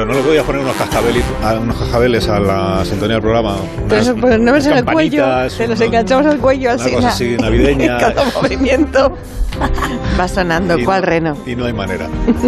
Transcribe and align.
ingeniero, 0.00 0.06
¿no 0.06 0.12
le 0.14 0.20
podías 0.22 0.44
poner 0.44 0.62
unos 0.62 0.76
cascabeles 0.76 1.24
a, 1.42 1.52
unos 1.54 1.76
cascabeles 1.76 2.28
a 2.28 2.40
la 2.40 2.84
sintonía 2.84 3.14
del 3.14 3.22
programa? 3.22 3.56
Pero 3.88 4.00
eso, 4.00 4.14
pues, 4.16 4.38
no 4.40 4.52
ves 4.52 4.66
en 4.66 4.72
el 4.78 4.84
cuello, 4.84 5.22
campanitas, 5.22 5.58
te 5.58 5.68
los 5.68 5.80
enganchamos 5.80 6.26
al 6.26 6.38
cuello 6.38 6.72
una 6.74 6.82
así. 6.84 6.92
cosa 6.94 7.08
así 7.08 7.36
navideña. 7.36 7.98
Cada 8.00 8.24
movimiento 8.40 9.16
va 10.20 10.28
sonando. 10.28 10.78
Y 10.78 10.84
¿Cuál 10.84 11.00
no- 11.02 11.06
reno? 11.06 11.36
Y 11.46 11.54
no 11.56 11.64
hay 11.66 11.72
manera. 11.72 12.06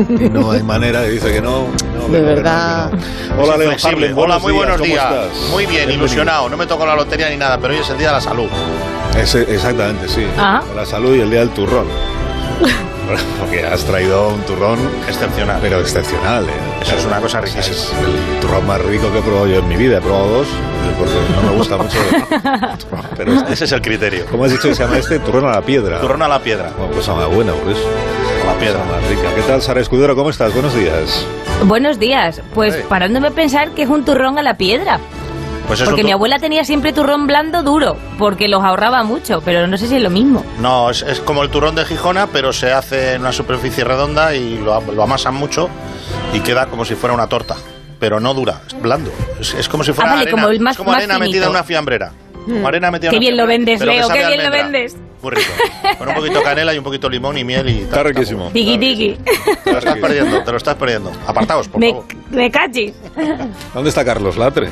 Y 0.08 0.28
no 0.30 0.50
hay 0.52 0.62
manera. 0.62 1.06
Y 1.06 1.10
dice 1.12 1.32
que 1.32 1.40
no. 1.42 1.66
no, 1.96 2.08
De 2.12 2.20
verdad. 2.20 2.90
que 2.90 2.96
no, 2.96 3.02
que 3.02 3.36
no. 3.36 3.42
Hola. 3.42 3.76
Harlem, 3.84 4.18
Hola, 4.18 4.38
muy 4.38 4.52
buenos 4.52 4.76
¿cómo 4.76 4.84
días. 4.86 5.12
Muy 5.50 5.64
bien, 5.66 5.76
Bienvenido. 5.86 6.04
ilusionado. 6.06 6.48
No 6.48 6.56
me 6.56 6.66
tocó 6.66 6.86
la 6.86 6.94
lotería 6.96 7.28
ni 7.30 7.36
nada, 7.36 7.58
pero 7.58 7.74
hoy 7.74 7.80
es 7.80 7.90
el 7.90 7.98
día 7.98 8.08
de 8.08 8.14
la 8.14 8.20
salud. 8.20 8.46
Ese- 9.18 9.42
exactamente, 9.52 10.08
sí. 10.08 10.26
Ah. 10.38 10.62
La 10.74 10.86
salud 10.86 11.14
y 11.16 11.20
el 11.20 11.30
día 11.30 11.40
del 11.40 11.50
turrón. 11.50 11.86
Porque 13.40 13.64
has 13.66 13.84
traído 13.84 14.28
un 14.28 14.40
turrón 14.42 14.78
Excepcional. 15.08 15.58
pero 15.60 15.80
excepcional. 15.80 16.44
¿eh? 16.44 16.48
Eso 16.82 16.96
es 16.96 17.04
una 17.06 17.20
cosa 17.20 17.40
riquísima. 17.40 17.76
Es 17.76 17.92
el 17.92 18.40
turrón 18.40 18.66
más 18.66 18.80
rico 18.82 19.10
que 19.12 19.18
he 19.18 19.22
probado 19.22 19.46
yo 19.46 19.58
en 19.58 19.68
mi 19.68 19.76
vida. 19.76 19.98
He 19.98 20.00
probado 20.00 20.28
dos, 20.28 20.48
porque 20.98 21.14
no 21.36 21.50
me 21.50 21.56
gusta 21.56 21.76
mucho. 21.76 21.98
Pero 23.16 23.32
este, 23.34 23.52
Ese 23.52 23.64
es 23.66 23.72
el 23.72 23.82
criterio. 23.82 24.26
¿cómo 24.30 24.44
has 24.44 24.50
dicho 24.50 24.68
que 24.68 24.74
se 24.74 24.82
llama 24.82 24.98
este? 24.98 25.18
Turrón 25.20 25.44
a 25.46 25.52
la 25.52 25.62
piedra. 25.62 26.00
Turrón 26.00 26.22
a 26.22 26.28
la 26.28 26.40
piedra. 26.40 26.72
Bueno, 26.76 26.92
cosa 26.94 27.14
más 27.14 27.28
buena, 27.28 27.52
por 27.52 27.70
eso. 27.72 27.82
A 28.42 28.46
la 28.52 28.58
piedra. 28.58 28.80
Cosa 28.80 28.92
más 29.00 29.08
rica. 29.08 29.34
¿Qué 29.34 29.42
tal, 29.42 29.62
Sara 29.62 29.80
Escudero? 29.80 30.16
¿Cómo 30.16 30.30
estás? 30.30 30.52
Buenos 30.52 30.74
días. 30.74 31.24
Buenos 31.64 31.98
días. 31.98 32.42
Pues 32.54 32.74
Hey. 32.76 32.84
parándome 32.88 33.28
a 33.28 33.30
pensar 33.30 33.70
que 33.70 33.82
es 33.82 33.88
un 33.88 34.04
turrón 34.04 34.38
a 34.38 34.42
la 34.42 34.56
piedra. 34.56 34.98
Pues 35.68 35.80
es 35.80 35.88
Porque 35.88 36.02
mi 36.02 36.10
abuela 36.10 36.40
tenía 36.40 36.64
siempre 36.64 36.92
turrón 36.92 37.28
blando 37.28 37.62
duro, 37.62 37.96
porque 38.18 38.48
los 38.48 38.64
ahorraba 38.64 39.04
mucho, 39.04 39.40
pero 39.44 39.68
no 39.68 39.78
sé 39.78 39.86
si 39.86 39.94
es 39.96 40.02
lo 40.02 40.10
mismo. 40.10 40.44
No, 40.58 40.90
es, 40.90 41.02
es 41.02 41.20
como 41.20 41.44
el 41.44 41.50
turrón 41.50 41.76
de 41.76 41.84
Gijona, 41.84 42.26
pero 42.26 42.52
se 42.52 42.72
hace 42.72 43.14
en 43.14 43.20
una 43.20 43.30
superficie 43.32 43.84
redonda 43.84 44.34
y 44.34 44.58
lo, 44.58 44.80
lo 44.80 45.02
amasan 45.04 45.34
mucho 45.34 45.70
y 46.32 46.40
queda 46.40 46.66
como 46.66 46.84
si 46.84 46.94
fuera 46.94 47.14
una 47.14 47.26
torta. 47.26 47.56
Pero 47.98 48.18
no 48.18 48.34
dura, 48.34 48.62
es 48.66 48.80
blando. 48.80 49.12
Es, 49.40 49.54
es 49.54 49.68
como 49.68 49.84
si 49.84 49.92
fuera 49.92 50.10
Ah, 50.10 50.14
vale, 50.14 50.22
arena. 50.30 50.42
como 50.42 50.52
el 50.52 50.60
más- 50.60 50.72
es 50.72 50.78
como 50.78 50.90
más 50.90 50.98
arena 50.98 51.18
metida 51.20 51.44
en 51.44 51.50
una 51.50 51.62
fiambrera. 51.64 52.12
Como 52.44 52.66
arena 52.66 52.90
metida 52.90 53.10
Qué 53.10 53.16
en 53.16 53.20
una 53.22 53.30
bien 53.30 53.36
lo 53.36 53.46
fiambrera, 53.46 53.58
vendes, 53.58 53.78
pero 53.78 53.90
que 53.92 53.96
Leo, 53.98 54.08
qué 54.08 54.26
bien 54.26 54.44
lo 54.44 54.50
vendes. 54.50 54.96
Muy 55.22 55.30
rico. 55.30 55.52
Con 55.98 56.08
un 56.08 56.14
poquito 56.14 56.38
de 56.38 56.44
canela 56.44 56.74
y 56.74 56.78
un 56.78 56.84
poquito 56.84 57.08
de 57.08 57.14
limón 57.14 57.38
y 57.38 57.44
miel 57.44 57.68
y 57.68 57.74
tal. 57.74 57.84
Está 57.84 58.02
riquísimo. 58.02 58.50
Tiki 58.52 58.76
tiki. 58.78 59.16
Te 59.62 59.70
lo 59.72 59.78
estás 59.78 59.98
perdiendo, 59.98 60.42
te 60.42 60.50
lo 60.50 60.56
estás 60.56 60.74
perdiendo. 60.74 61.12
Apartaos, 61.28 61.68
por 61.68 61.80
Me, 61.80 61.90
favor. 61.90 62.04
me 62.32 62.50
cachis. 62.50 62.92
¿Dónde 63.72 63.90
está 63.90 64.04
Carlos 64.04 64.36
Latre? 64.36 64.68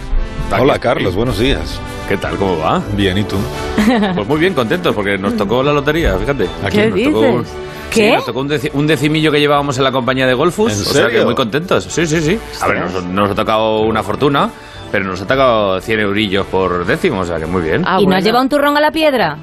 Aquí 0.50 0.62
Hola. 0.62 0.78
Carlos. 0.78 1.14
Buenos 1.14 1.38
días. 1.38 1.80
¿Qué 2.08 2.16
tal? 2.16 2.36
¿Cómo 2.36 2.58
va? 2.58 2.82
Bien, 2.96 3.16
¿y 3.18 3.24
tú? 3.24 3.36
Pues 4.14 4.26
muy 4.26 4.38
bien, 4.40 4.54
contentos, 4.54 4.94
porque 4.94 5.16
nos 5.16 5.36
tocó 5.36 5.62
la 5.62 5.72
lotería, 5.72 6.16
fíjate. 6.18 6.46
Aquí 6.64 6.76
¿Qué 6.76 6.90
nos 6.90 7.02
tocó 7.02 7.20
un- 7.20 7.42
dices? 7.42 7.56
Sí, 7.90 8.00
¿Qué? 8.00 8.12
nos 8.12 8.24
tocó 8.24 8.40
un, 8.40 8.48
deci- 8.48 8.70
un 8.72 8.86
decimillo 8.86 9.32
que 9.32 9.40
llevábamos 9.40 9.76
en 9.78 9.84
la 9.84 9.90
compañía 9.92 10.26
de 10.26 10.34
Golfus. 10.34 10.72
¿En 10.72 10.80
o 10.80 10.84
sea 10.84 11.04
que 11.06 11.10
serio? 11.12 11.24
muy 11.24 11.34
contentos. 11.34 11.84
Sí, 11.84 12.06
sí, 12.06 12.20
sí. 12.20 12.38
A 12.60 12.68
ver, 12.68 12.78
nos, 12.80 13.04
nos 13.04 13.30
ha 13.30 13.34
tocado 13.34 13.80
una 13.80 14.02
fortuna, 14.02 14.48
pero 14.92 15.04
nos 15.06 15.20
ha 15.20 15.26
tocado 15.26 15.80
100 15.80 16.00
eurillos 16.00 16.46
por 16.46 16.84
décimo, 16.86 17.20
o 17.20 17.24
sea 17.24 17.38
que 17.38 17.46
muy 17.46 17.62
bien. 17.62 17.82
Ah, 17.84 17.96
¿Y 17.98 18.02
no 18.02 18.06
bueno. 18.06 18.18
has 18.18 18.24
llevado 18.24 18.42
un 18.44 18.48
turrón 18.48 18.76
a 18.76 18.80
la 18.80 18.90
piedra? 18.92 19.36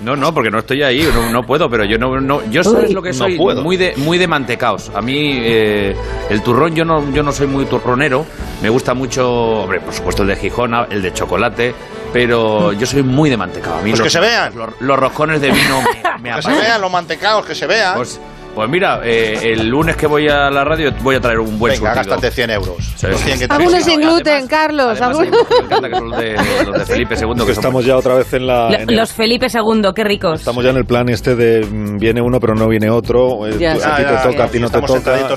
No, 0.00 0.14
no, 0.14 0.32
porque 0.32 0.50
no 0.50 0.60
estoy 0.60 0.82
ahí, 0.84 1.08
no, 1.12 1.30
no 1.30 1.42
puedo, 1.44 1.68
pero 1.68 1.84
yo 1.84 1.98
no, 1.98 2.20
no 2.20 2.40
yo 2.50 2.62
sabes 2.62 2.92
lo 2.92 3.02
que 3.02 3.08
No 3.10 3.14
soy, 3.16 3.36
puedo. 3.36 3.62
muy 3.62 3.76
de 3.76 3.94
muy 3.96 4.16
de 4.16 4.28
mantecaos. 4.28 4.90
A 4.94 5.02
mí 5.02 5.38
eh, 5.42 5.96
el 6.30 6.42
turrón 6.42 6.74
yo 6.74 6.84
no 6.84 7.10
yo 7.12 7.22
no 7.24 7.32
soy 7.32 7.48
muy 7.48 7.64
turronero, 7.64 8.24
me 8.62 8.68
gusta 8.68 8.94
mucho, 8.94 9.28
hombre, 9.62 9.80
por 9.80 9.92
supuesto 9.92 10.22
el 10.22 10.28
de 10.28 10.36
Gijona, 10.36 10.86
el 10.90 11.02
de 11.02 11.12
chocolate, 11.12 11.74
pero 12.12 12.72
yo 12.72 12.86
soy 12.86 13.02
muy 13.02 13.28
de 13.28 13.36
mantecao. 13.36 13.74
A 13.78 13.82
mí 13.82 13.90
Pues 13.90 13.98
los, 13.98 14.06
que 14.06 14.10
se 14.10 14.20
vean. 14.20 14.54
Los, 14.56 14.70
los 14.80 14.98
roscones 14.98 15.40
de 15.40 15.50
vino 15.50 15.82
me, 15.82 16.30
me 16.30 16.36
Que 16.36 16.42
se 16.42 16.52
vean 16.52 16.80
los 16.80 16.92
mantecaos, 16.92 17.44
que 17.44 17.54
se 17.56 17.66
vean. 17.66 17.96
Pues, 17.96 18.20
pues 18.54 18.68
mira, 18.68 19.00
eh, 19.04 19.52
el 19.52 19.68
lunes 19.68 19.94
que 19.96 20.06
voy 20.06 20.28
a 20.28 20.50
la 20.50 20.64
radio 20.64 20.90
voy 21.02 21.14
a 21.16 21.20
traer 21.20 21.38
un 21.38 21.58
buen 21.58 21.74
Venga, 21.74 21.94
surtido. 21.94 22.14
gástate 22.16 22.34
100 22.34 22.50
euros. 22.50 22.76
Sí, 22.96 23.06
Los 23.06 23.20
sí. 23.20 23.26
100 23.26 23.38
que 23.38 23.48
te 23.48 23.54
Algunos 23.54 23.84
sin 23.84 24.00
gluten, 24.00 24.32
además- 24.32 24.48
Carlos. 24.50 24.86
además 25.00 25.18
algunos- 25.18 25.46
me 25.50 25.64
encanta 25.66 25.88
que 25.88 25.94
son 25.94 26.10
los 26.10 26.18
de, 26.20 26.32
los 26.66 26.78
de 26.78 26.86
Felipe 26.86 27.14
II. 27.14 27.44
Que 27.46 27.52
Estamos 27.52 27.84
ya 27.84 27.96
otra 27.96 28.14
vez 28.14 28.32
en 28.32 28.46
la... 28.46 28.68
Lo- 28.70 28.74
en 28.74 28.90
el- 28.90 28.96
Los 28.96 29.12
Felipe 29.12 29.46
II, 29.52 29.82
qué 29.94 30.04
ricos. 30.04 30.40
Estamos 30.40 30.64
ya 30.64 30.70
en 30.70 30.76
el 30.76 30.84
plan 30.84 31.08
este 31.08 31.36
de 31.36 31.64
mm, 31.64 31.98
viene 31.98 32.20
uno 32.20 32.40
pero 32.40 32.54
no 32.54 32.68
viene 32.68 32.90
otro. 32.90 33.46
eh, 33.46 33.56
Ya, 33.58 33.74
tú- 33.74 33.80
sí. 33.80 33.86
a 33.86 33.96
ti 33.96 34.02
Ya, 34.02 34.08
te 34.08 34.14
ya, 34.14 34.22
toca, 34.22 34.36
ya, 34.38 34.44
a 34.44 34.48
ti 34.48 34.58
no 34.58 34.66
te 34.70 34.72
toca. 34.80 34.86
con 34.88 34.96
distancia 34.96 35.28
tú 35.28 35.36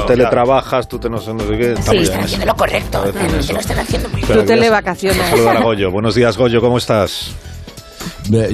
social. 0.00 0.06
teletrabajas, 0.06 0.88
tú 0.88 0.98
te 0.98 1.08
no 1.08 1.18
sé, 1.18 1.32
no 1.32 1.40
sé 1.40 1.56
qué. 1.58 1.74
Ya 1.74 1.92
en 1.92 2.20
eso. 2.24 2.44
lo 2.46 2.54
correcto. 2.54 3.00
Tú 3.02 3.08
Espera, 3.08 4.34
voy 4.34 4.42
a- 4.42 4.44
televacaciones. 4.46 5.26
Saludar 5.28 5.56
a 5.56 5.60
Goyo. 5.62 5.90
Buenos 5.90 6.14
días, 6.14 6.36
Goyo, 6.36 6.60
¿cómo 6.60 6.76
estás? 6.78 7.34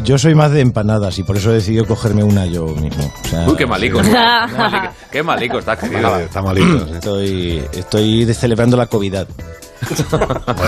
Yo 0.03 0.19
soy 0.19 0.35
más 0.35 0.51
de 0.53 0.61
empanadas 0.61 1.19
y 1.19 1.23
por 1.23 1.37
eso 1.37 1.51
he 1.51 1.55
decidido 1.55 1.85
cogerme 1.87 2.23
una 2.23 2.47
yo 2.47 2.67
mismo. 2.67 3.13
O 3.25 3.29
sea, 3.29 3.47
Uy, 3.49 3.57
qué 3.57 3.67
malico. 3.67 4.03
sí, 4.05 4.11
qué 4.11 4.17
malico- 4.57 4.95
Qué 5.11 5.23
malico 5.23 5.59
estás, 5.59 5.79
querido. 5.79 6.19
Está 6.19 6.43
malito. 6.43 6.87
sí. 6.87 6.93
Estoy, 6.95 7.65
estoy 7.73 8.35
celebrando 8.35 8.77
la 8.77 8.87
COVID. 8.87 9.15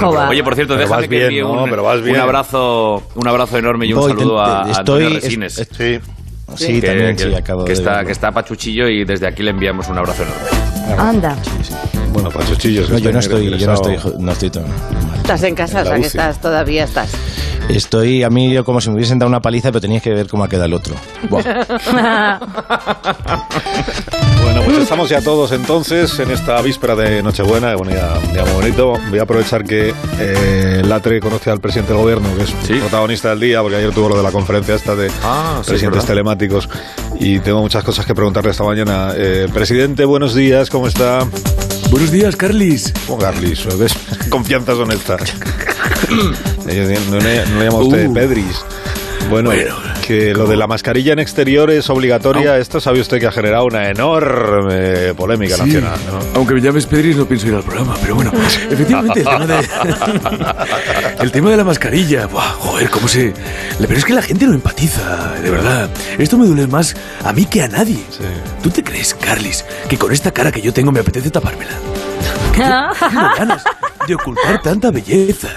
Joder. 0.01 0.29
Oye, 0.29 0.45
por 0.45 0.55
cierto, 0.55 0.75
Pero 0.75 0.81
déjame 0.89 1.01
vas 1.03 1.03
que 1.03 1.09
bien, 1.09 1.23
envíe 1.25 1.41
¿no? 1.41 1.63
un, 1.65 1.71
Pero 1.71 1.83
vas 1.83 2.01
un 2.01 2.17
abrazo, 2.17 3.03
un 3.15 3.27
abrazo 3.29 3.59
enorme 3.59 3.87
y 3.87 3.93
un 3.93 4.01
Voy, 4.01 4.13
saludo 4.13 4.37
te- 4.37 4.51
a, 4.51 4.63
te- 4.65 4.69
a 4.69 4.73
estoy- 4.73 4.79
Antonio 4.79 5.09
es- 5.09 5.25
Resines. 5.25 5.59
es- 5.59 5.69
Sí. 5.77 5.99
Sí, 6.55 6.81
que, 6.81 6.87
también, 6.87 7.17
que- 7.17 7.25
sí, 7.25 7.35
acabo 7.35 7.65
que 7.65 7.73
de 7.73 7.79
está, 7.79 7.91
verlo. 7.91 8.07
que 8.07 8.13
está 8.13 8.31
pachuchillo 8.31 8.89
y 8.89 9.05
desde 9.05 9.27
aquí 9.27 9.43
le 9.43 9.51
enviamos 9.51 9.89
un 9.89 9.99
abrazo 9.99 10.23
enorme. 10.23 11.03
Anda. 11.03 11.37
Bueno, 12.13 12.31
Pachuchillos. 12.31 12.89
No, 12.89 12.99
yo 12.99 13.13
no 13.13 13.19
estoy, 13.19 13.59
yo 13.59 13.67
no 13.67 13.75
estoy, 13.75 13.97
no 14.21 14.31
estoy 14.33 14.51
tan 14.51 14.63
mal. 14.63 15.16
Estás 15.27 15.43
en 15.43 15.57
casa, 15.57 15.79
o 15.79 15.81
En 15.81 15.85
la 15.87 15.91
sea 15.91 16.01
que 16.01 16.07
estás, 16.07 16.41
todavía 16.41 16.85
estás. 16.85 17.11
Estoy, 17.69 18.23
a 18.23 18.31
mí, 18.31 18.53
yo 18.53 18.65
como 18.65 18.81
si 18.81 18.91
me 18.91 18.95
hubiesen 18.95 19.19
dado 19.19 19.29
una 19.29 19.41
paliza, 19.43 19.71
pero 19.73 19.81
teníais 19.81 20.01
que 20.01 20.11
ver 20.11 20.29
cómo 20.29 20.45
ha 20.45 20.49
quedado 20.49 20.67
el 20.67 20.75
otro. 20.75 20.95
Bueno, 24.43 24.63
pues 24.65 24.79
estamos 24.79 25.09
ya 25.09 25.21
todos 25.21 25.51
entonces 25.51 26.17
en 26.21 26.31
esta 26.31 26.63
víspera 26.63 26.95
de 26.95 27.21
Nochebuena, 27.23 27.77
un 27.77 27.89
día, 27.89 28.09
un 28.25 28.33
día 28.33 28.45
muy 28.45 28.53
bonito. 28.53 28.93
Voy 29.11 29.19
a 29.19 29.23
aprovechar 29.23 29.65
que 29.65 29.93
eh, 30.21 30.83
Latre 30.87 31.19
conoce 31.21 31.51
al 31.51 31.59
presidente 31.61 31.93
del 31.93 32.01
gobierno, 32.03 32.29
que 32.37 32.45
es 32.45 32.55
Sí. 32.63 32.75
protagonista 32.75 33.31
del 33.31 33.41
día, 33.41 33.61
porque 33.63 33.77
ayer 33.79 33.91
tuvo 33.93 34.11
lo 34.11 34.17
de 34.17 34.23
la 34.23 34.31
conferencia 34.31 34.77
esta 34.77 34.95
de 34.95 35.11
Ah, 35.25 35.59
sí, 35.63 35.71
presidentes 35.71 36.05
telemáticos 36.07 36.69
y 37.19 37.41
tengo 37.41 37.61
muchas 37.61 37.83
cosas 37.83 38.07
que 38.07 38.15
preguntarle 38.15 38.53
esta 38.53 38.63
mañana. 38.63 39.13
Eh, 39.17 39.49
presidente, 39.53 40.05
buenos 40.05 40.35
días, 40.37 40.71
¿cómo 40.71 40.87
está? 40.87 41.19
Buenos 41.91 42.11
días, 42.11 42.37
Carlis. 42.37 42.93
¿Cómo 43.07 43.19
Carlis? 43.19 43.65
¿Ves? 43.79 43.93
Confianzas 44.31 44.77
honestas. 44.77 45.21
Eh, 46.69 46.99
no, 47.11 47.19
le, 47.21 47.47
no 47.47 47.59
le 47.61 47.65
llama 47.67 47.79
usted 47.79 48.09
Uh. 48.09 48.13
Pedris. 48.15 48.65
Bueno, 49.31 49.51
Bueno, 49.51 49.77
que 50.07 50.33
lo 50.35 50.47
de 50.47 50.57
la 50.57 50.67
mascarilla 50.67 51.13
en 51.13 51.19
exterior 51.19 51.71
es 51.71 51.91
obligatoria. 51.91 52.59
Esto 52.59 52.81
sabe 52.81 53.01
usted 53.01 53.19
que 53.19 53.27
ha 53.27 53.33
generado 53.33 53.65
una 53.65 53.91
enorme 53.91 55.15
polémica 55.15 55.57
Sí, 55.57 55.63
nacional. 55.63 55.99
¿no? 56.11 56.19
Aunque 56.35 56.55
me 56.55 56.61
llames 56.61 56.87
Pedris, 56.87 57.17
no 57.17 57.27
pienso 57.27 57.49
ir 57.49 57.55
al 57.55 57.63
programa, 57.63 57.97
pero 58.01 58.15
bueno, 58.15 58.33
efectivamente, 58.71 59.21
el 59.21 59.27
tema 59.27 59.47
de, 59.47 59.65
el 61.21 61.33
tema 61.33 61.51
de 61.51 61.57
la 61.57 61.65
mascarilla, 61.65 62.27
buah, 62.27 62.53
joder, 62.59 62.89
cómo 62.91 63.09
se... 63.09 63.33
Pero 63.79 63.95
es 63.97 64.05
que 64.05 64.13
la 64.15 64.23
gente 64.23 64.47
no 64.47 64.55
empatiza, 64.55 65.35
de 65.43 65.51
verdad. 65.51 65.91
Esto 66.19 66.39
me 66.39 66.47
duele 66.47 66.67
más 66.69 66.95
a 67.25 67.33
mí 67.33 67.45
que 67.47 67.63
a 67.63 67.69
nadie. 67.69 67.97
Sí. 68.11 68.25
¿Tú 68.63 68.71
te 68.71 68.85
crees, 68.85 69.15
Carlis, 69.15 69.65
que 69.89 69.99
con 69.99 70.13
esta 70.13 70.31
cara 70.31 70.53
que 70.53 70.61
yo 70.63 70.73
tengo 70.73 70.93
me 70.93 71.01
apetece 71.01 71.31
tapármela? 71.31 71.73
Tengo 72.57 73.29
ganas 73.39 73.65
de 74.07 74.15
ocultar 74.15 74.63
tanta 74.63 74.91
belleza. 74.91 75.49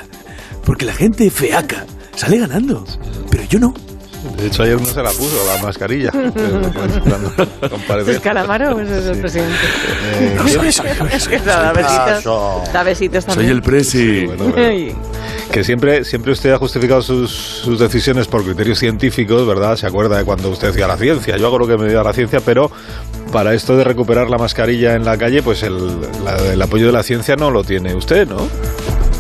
Porque 0.65 0.85
la 0.85 0.93
gente 0.93 1.29
feaca 1.31 1.85
sale 2.15 2.39
ganando, 2.39 2.83
pero 3.31 3.43
yo 3.43 3.59
no. 3.59 3.73
De 4.37 4.47
hecho, 4.47 4.63
ayer 4.63 4.79
no 4.79 4.85
se 4.85 5.01
la 5.01 5.09
puso 5.11 5.35
la 5.47 5.61
mascarilla. 5.61 6.11
Compareció. 7.69 8.13
¿Es 8.13 8.19
calamaro 8.19 8.75
o 8.75 8.79
es 8.81 8.89
el 8.89 9.15
Sí. 9.15 9.21
presidente? 9.21 9.55
Eh, 10.19 10.33
No 10.35 10.47
soy, 10.47 10.71
soy, 10.71 10.87
soy, 10.97 11.19
soy. 11.19 11.37
Da 11.39 11.71
besitos. 11.73 12.73
Da 12.73 12.83
besitos 12.83 13.23
Soy 13.25 13.45
el 13.47 13.61
presi. 13.61 14.25
bueno, 14.25 14.53
que 15.51 15.63
siempre, 15.63 16.03
siempre 16.05 16.31
usted 16.31 16.51
ha 16.51 16.57
justificado 16.57 17.01
sus, 17.01 17.31
sus 17.31 17.79
decisiones 17.79 18.27
por 18.27 18.43
criterios 18.43 18.77
científicos, 18.79 19.47
¿verdad? 19.47 19.75
Se 19.77 19.87
acuerda 19.87 20.17
de 20.17 20.23
cuando 20.25 20.49
usted 20.49 20.67
decía 20.69 20.87
la 20.87 20.97
ciencia. 20.97 21.37
Yo 21.37 21.47
hago 21.47 21.57
lo 21.59 21.67
que 21.67 21.77
me 21.77 21.87
dio 21.89 22.03
la 22.03 22.13
ciencia, 22.13 22.39
pero 22.41 22.69
para 23.31 23.53
esto 23.53 23.75
de 23.77 23.83
recuperar 23.83 24.29
la 24.29 24.37
mascarilla 24.37 24.95
en 24.95 25.05
la 25.05 25.17
calle, 25.17 25.41
pues 25.41 25.63
el, 25.63 26.01
la- 26.23 26.53
el 26.53 26.61
apoyo 26.61 26.87
de 26.87 26.91
la 26.93 27.03
ciencia 27.03 27.35
no 27.35 27.49
lo 27.51 27.63
tiene 27.63 27.95
usted, 27.95 28.27
¿no? 28.27 28.47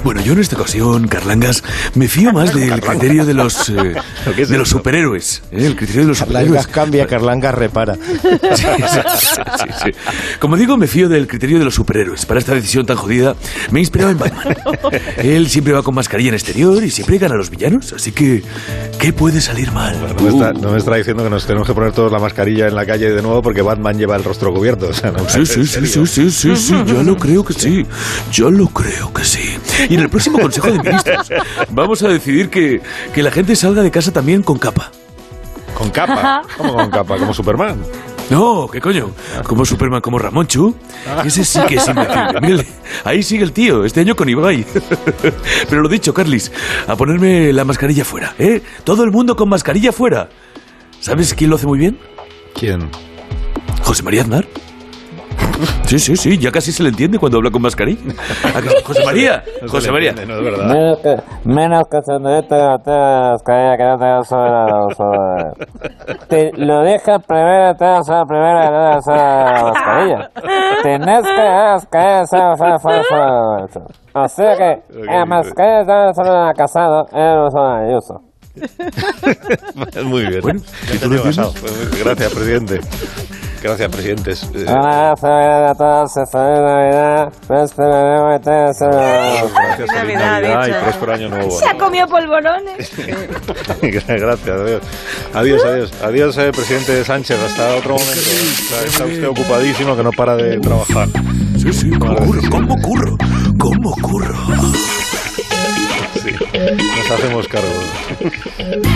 Bueno, 0.03 0.21
yo 0.21 0.33
en 0.33 0.39
esta 0.39 0.55
ocasión, 0.55 1.07
Carlangas, 1.07 1.63
me 1.95 2.07
fío 2.07 2.31
más 2.31 2.53
del 2.55 2.79
criterio 2.79 3.25
de 3.25 3.33
los 3.33 3.69
eh, 3.69 3.95
¿Qué 4.35 4.43
es 4.43 4.49
de 4.49 4.57
los 4.57 4.69
superhéroes. 4.69 5.41
¿eh? 5.51 5.65
El 5.65 5.75
criterio 5.75 6.01
de 6.03 6.07
los 6.07 6.19
Carlangas 6.19 6.45
superhéroes. 6.47 6.67
cambia, 6.67 7.07
Carlangas 7.07 7.53
repara. 7.55 7.97
Sí, 8.55 8.65
sí, 8.65 8.83
sí, 9.19 9.41
sí, 9.57 9.69
sí. 9.83 9.91
Como 10.39 10.57
digo, 10.57 10.75
me 10.77 10.87
fío 10.87 11.07
del 11.09 11.27
criterio 11.27 11.59
de 11.59 11.65
los 11.65 11.75
superhéroes. 11.75 12.25
Para 12.25 12.39
esta 12.39 12.53
decisión 12.53 12.85
tan 12.85 12.97
jodida, 12.97 13.35
me 13.71 13.79
he 13.79 13.81
inspirado 13.81 14.11
en 14.11 14.17
Batman. 14.17 14.55
Él 15.17 15.49
siempre 15.49 15.73
va 15.73 15.83
con 15.83 15.93
mascarilla 15.95 16.29
en 16.29 16.35
exterior 16.35 16.83
y 16.83 16.89
siempre 16.89 17.17
gana 17.17 17.35
a 17.35 17.37
los 17.37 17.49
villanos. 17.49 17.93
Así 17.93 18.11
que, 18.11 18.43
¿qué 18.99 19.13
puede 19.13 19.41
salir 19.41 19.71
mal? 19.71 19.95
No 20.15 20.21
me, 20.23 20.29
está, 20.29 20.53
no 20.53 20.71
me 20.71 20.77
está 20.77 20.95
diciendo 20.95 21.23
que 21.23 21.29
nos 21.29 21.45
tenemos 21.45 21.67
que 21.67 21.73
poner 21.73 21.91
todos 21.91 22.11
la 22.11 22.19
mascarilla 22.19 22.67
en 22.67 22.75
la 22.75 22.85
calle 22.85 23.11
de 23.11 23.21
nuevo 23.21 23.41
porque 23.41 23.61
Batman 23.61 23.97
lleva 23.97 24.15
el 24.15 24.23
rostro 24.23 24.53
cubierto. 24.53 24.87
O 24.89 24.93
sea, 24.93 25.11
no 25.11 25.27
Sí, 25.29 25.45
sí, 25.45 25.59
¿en 25.59 25.67
sí, 25.67 25.85
sí, 25.85 26.05
sí, 26.07 26.31
sí, 26.31 26.55
sí, 26.55 26.73
yo 26.87 27.03
lo 27.03 27.17
creo 27.17 27.43
que 27.43 27.53
sí. 27.53 27.85
Yo 28.31 28.49
lo 28.51 28.67
creo 28.67 29.13
que 29.13 29.23
sí. 29.23 29.57
Y 29.89 29.95
en 29.95 30.01
el 30.01 30.09
próximo 30.09 30.39
Consejo 30.39 30.71
de 30.71 30.79
Ministros 30.83 31.29
vamos 31.69 32.01
a 32.03 32.07
decidir 32.07 32.49
que, 32.49 32.81
que 33.13 33.23
la 33.23 33.31
gente 33.31 33.55
salga 33.55 33.81
de 33.81 33.91
casa 33.91 34.13
también 34.13 34.43
con 34.43 34.57
capa. 34.57 34.91
Con 35.73 35.89
capa. 35.89 36.43
¿Cómo 36.57 36.73
con 36.73 36.89
capa? 36.89 37.17
Como 37.17 37.33
Superman. 37.33 37.81
No, 38.29 38.67
¿qué 38.71 38.79
coño? 38.79 39.11
Como 39.43 39.65
Superman, 39.65 40.01
como 40.01 40.19
Ramonchu. 40.19 40.75
Ese 41.25 41.43
sí 41.43 41.59
que 41.67 41.75
es 41.75 41.87
invencible. 41.87 42.65
Ahí 43.03 43.23
sigue 43.23 43.43
el 43.43 43.51
tío, 43.51 43.83
este 43.83 44.01
año 44.01 44.15
con 44.15 44.29
Ibai. 44.29 44.65
Pero 45.69 45.81
lo 45.81 45.89
dicho, 45.89 46.13
Carlis, 46.13 46.51
a 46.87 46.95
ponerme 46.95 47.51
la 47.53 47.65
mascarilla 47.65 48.05
fuera, 48.05 48.35
¿eh? 48.37 48.61
Todo 48.83 49.03
el 49.03 49.11
mundo 49.11 49.35
con 49.35 49.49
mascarilla 49.49 49.91
fuera. 49.91 50.29
¿Sabes 50.99 51.33
quién 51.33 51.49
lo 51.49 51.55
hace 51.55 51.65
muy 51.65 51.79
bien? 51.79 51.97
¿Quién? 52.53 52.89
José 53.81 54.03
María 54.03 54.21
Aznar. 54.21 54.45
Sí, 55.89 55.97
sí, 55.97 56.15
sí, 56.15 56.37
ya 56.37 56.51
casi 56.51 56.71
se 56.71 56.83
le 56.83 56.89
entiende 56.89 57.17
cuando 57.17 57.39
habla 57.39 57.49
con 57.49 57.63
mascarilla. 57.63 57.99
¿A 58.55 58.61
que- 58.61 58.83
José 58.83 59.03
María, 59.03 59.43
No 59.61 59.67
José 59.67 59.91
María. 59.91 60.11
entiende, 60.11 60.33
No, 60.35 60.39
es 60.39 60.43
verdad. 60.45 60.65
Menos 60.67 60.99
que, 60.99 61.15
menos 61.45 61.83
que 61.89 61.97
se 62.03 62.19
te 62.83 62.91
mascarilla 62.91 63.77
que 63.77 63.83
no 63.83 63.97
te 63.97 64.05
lo 66.57 66.81
deja 66.83 67.17
primero, 67.19 67.73
te 67.75 67.85
vas 67.85 68.09
a 68.09 68.23
primero 68.25 68.59
que 68.61 68.69
no 68.69 69.01
te 69.01 69.01
mascarilla. 69.63 70.29
Tenés 70.83 71.23
que. 73.73 73.79
O 74.13 74.27
sea 74.27 74.55
que 74.55 74.83
la 75.05 75.25
mascarilla 75.25 75.81
está 75.81 76.13
sobre 76.13 76.53
casado, 76.53 77.07
él 77.13 77.35
no 77.35 77.49
sobre 77.49 77.97
uso. 77.97 78.21
Muy 80.05 80.25
bien. 80.27 80.41
Bueno, 80.41 80.59
¿y 80.93 80.97
te 80.97 81.07
tú. 81.07 81.51
Pues, 81.61 82.03
Gracias, 82.03 82.33
presidente. 82.33 82.79
Gracias, 83.61 83.91
presidentes. 83.91 84.43
Eh, 84.53 84.65
Gracias, 88.81 89.91
feliz 89.91 90.17
Navidad, 90.17 90.67
y 90.67 90.71
próspero 90.83 91.13
año 91.13 91.29
nuevo. 91.29 91.51
Se 91.51 91.67
ha 91.67 91.77
comido 91.77 92.07
polvorones. 92.07 92.91
Gracias, 93.81 94.49
adiós. 94.49 94.81
Adiós, 95.33 95.65
adiós. 95.65 95.91
Adiós, 96.03 96.37
eh, 96.37 96.51
presidente 96.51 97.03
Sánchez. 97.03 97.39
Hasta 97.39 97.75
otro 97.75 97.93
momento. 97.93 98.13
Está, 98.13 98.85
está 98.85 99.05
usted 99.05 99.27
ocupadísimo 99.27 99.95
que 99.95 100.03
no 100.03 100.11
para 100.11 100.35
de 100.35 100.59
trabajar. 100.59 101.07
Sí, 101.57 101.73
sí, 101.73 101.89
¿cómo 101.91 102.15
curro? 102.15 102.41
¿Cómo 102.49 102.81
curro? 102.81 103.17
¿Cómo 103.59 103.91
curro? 104.01 104.35
Sí, 106.29 106.45
nos 106.53 107.11
hacemos 107.11 107.47
cargo. 107.47 107.67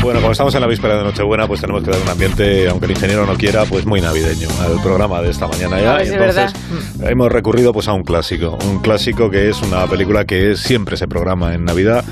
Bueno, 0.02 0.20
como 0.20 0.32
estamos 0.32 0.54
en 0.56 0.62
la 0.62 0.68
víspera 0.68 0.98
de 0.98 1.04
Nochebuena, 1.04 1.48
pues 1.48 1.62
tenemos 1.62 1.84
que 1.84 1.92
dar 1.92 2.02
un 2.02 2.10
ambiente, 2.10 2.68
aunque 2.70 2.86
el 2.86 2.92
ingeniero 2.92 3.26
no 3.26 3.36
quiera, 3.36 3.66
pues 3.66 3.86
muy 3.86 4.02
navideño 4.02 4.48
al 4.62 4.82
programa 4.82 5.22
de 5.22 5.32
esta 5.32 5.48
mañana 5.48 5.80
ya. 5.82 6.04
Y 6.04 6.10
entonces 6.10 6.54
hemos 7.02 7.32
recurrido 7.32 7.74
pues 7.74 7.88
a 7.88 7.94
un 7.94 8.04
clásico, 8.04 8.58
un 8.66 8.80
clásico 8.80 9.30
que 9.30 9.50
es 9.50 9.62
una 9.62 9.86
película 9.88 10.26
que 10.26 10.56
siempre 10.56 10.98
se 10.98 11.08
programa 11.08 11.54
en 11.54 11.66
Navidad, 11.66 12.04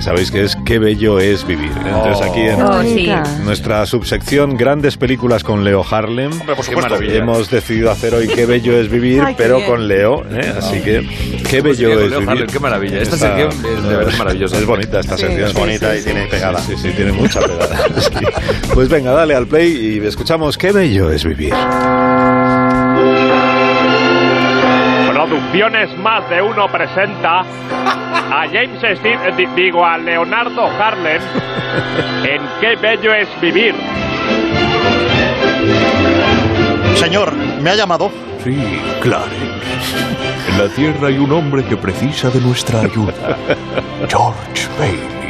que 0.00 0.04
sabéis 0.04 0.30
que 0.30 0.44
es 0.44 0.56
Qué 0.64 0.78
bello 0.78 1.18
es 1.18 1.46
vivir. 1.46 1.70
Entonces 1.84 2.26
aquí 2.26 2.40
en 2.40 2.62
Oh, 2.62 2.82
sí. 2.82 3.10
nuestra 3.44 3.84
subsección 3.84 4.56
Grandes 4.56 4.96
películas 4.96 5.44
con 5.44 5.62
Leo 5.64 5.84
Harlem. 5.88 6.32
Hombre, 6.32 6.56
por 6.56 6.64
supuesto. 6.64 6.96
Hemos 7.02 7.50
decidido 7.50 7.90
hacer 7.90 8.14
hoy 8.14 8.26
Qué 8.28 8.46
bello 8.46 8.78
es 8.80 8.88
vivir, 8.90 9.22
Ay, 9.24 9.34
pero 9.36 9.56
bien. 9.56 9.68
con 9.68 9.88
Leo. 9.88 10.24
¿eh? 10.30 10.54
Así 10.56 10.80
que 10.80 11.06
Qué 11.48 11.62
Pues 11.62 11.76
sí, 11.76 11.84
bello 11.84 12.00
es 12.00 12.10
Leo 12.10 12.20
vivir. 12.20 12.28
Harlem, 12.30 12.46
qué 12.46 12.58
maravilla. 12.60 12.98
Esta 13.02 13.16
Está- 13.16 13.36
sección 13.36 13.72
es 13.76 13.82
de 13.82 13.96
verdad 13.96 14.12
maravillosa. 14.18 14.56
Es 14.58 14.66
bonita 14.66 15.00
esta 15.00 15.16
Sí, 15.16 15.22
sección. 15.22 15.48
Es 15.48 15.54
bonita 15.54 15.96
y 15.96 16.02
tiene 16.02 16.26
pegada. 16.28 16.58
Sí, 16.60 16.74
sí, 16.80 16.90
tiene 16.96 17.12
mucha 17.12 17.40
pegada. 17.40 17.76
Sí. 18.00 18.26
Pues 18.72 18.88
venga, 18.88 19.12
dale 19.12 19.34
al 19.34 19.46
play 19.46 19.98
y 20.02 20.06
escuchamos 20.06 20.56
Qué 20.56 20.72
bello 20.72 21.10
es 21.10 21.24
vivir. 21.24 21.52
Producciones 25.30 25.96
Más 25.98 26.28
de 26.28 26.42
Uno 26.42 26.66
presenta 26.66 27.42
a 27.42 28.46
James 28.52 28.80
Steve, 28.98 29.32
di- 29.36 29.46
digo 29.54 29.86
a 29.86 29.96
Leonardo 29.96 30.66
Harlem 30.66 31.22
en 32.24 32.42
Qué 32.60 32.74
bello 32.74 33.14
es 33.14 33.28
vivir. 33.40 33.72
Señor, 36.96 37.32
¿me 37.62 37.70
ha 37.70 37.76
llamado? 37.76 38.10
Sí, 38.42 38.56
Clarence. 39.00 39.36
En 40.50 40.58
la 40.58 40.68
Tierra 40.74 41.06
hay 41.06 41.18
un 41.18 41.30
hombre 41.30 41.64
que 41.64 41.76
precisa 41.76 42.28
de 42.30 42.40
nuestra 42.40 42.80
ayuda. 42.80 43.12
George 44.08 44.66
Bailey. 44.80 45.20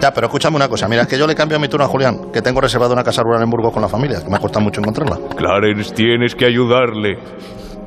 Ya, 0.00 0.14
pero 0.14 0.28
escúchame 0.28 0.54
una 0.54 0.68
cosa. 0.68 0.86
Mira, 0.86 1.02
es 1.02 1.08
que 1.08 1.18
yo 1.18 1.26
le 1.26 1.34
cambio 1.34 1.58
mi 1.58 1.66
turno 1.66 1.86
a 1.86 1.88
Julián, 1.88 2.30
que 2.32 2.40
tengo 2.40 2.60
reservado 2.60 2.92
una 2.92 3.02
casa 3.02 3.22
rural 3.24 3.42
en 3.42 3.50
Burgos 3.50 3.72
con 3.72 3.82
la 3.82 3.88
familia, 3.88 4.22
que 4.22 4.30
me 4.30 4.36
ha 4.36 4.38
costado 4.38 4.60
mucho 4.64 4.80
encontrarla. 4.80 5.18
Clarence, 5.36 5.92
tienes 5.92 6.36
que 6.36 6.44
ayudarle. 6.46 7.18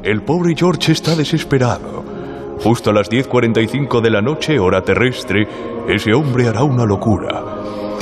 El 0.03 0.21
pobre 0.21 0.53
George 0.53 0.91
está 0.91 1.15
desesperado. 1.15 2.03
Justo 2.61 2.89
a 2.89 2.94
las 2.94 3.09
10.45 3.09 4.01
de 4.01 4.09
la 4.09 4.21
noche, 4.21 4.59
hora 4.59 4.83
terrestre, 4.83 5.47
ese 5.88 6.13
hombre 6.13 6.50
hará 6.50 6.63
una 6.63 6.83
locura. 6.83 7.41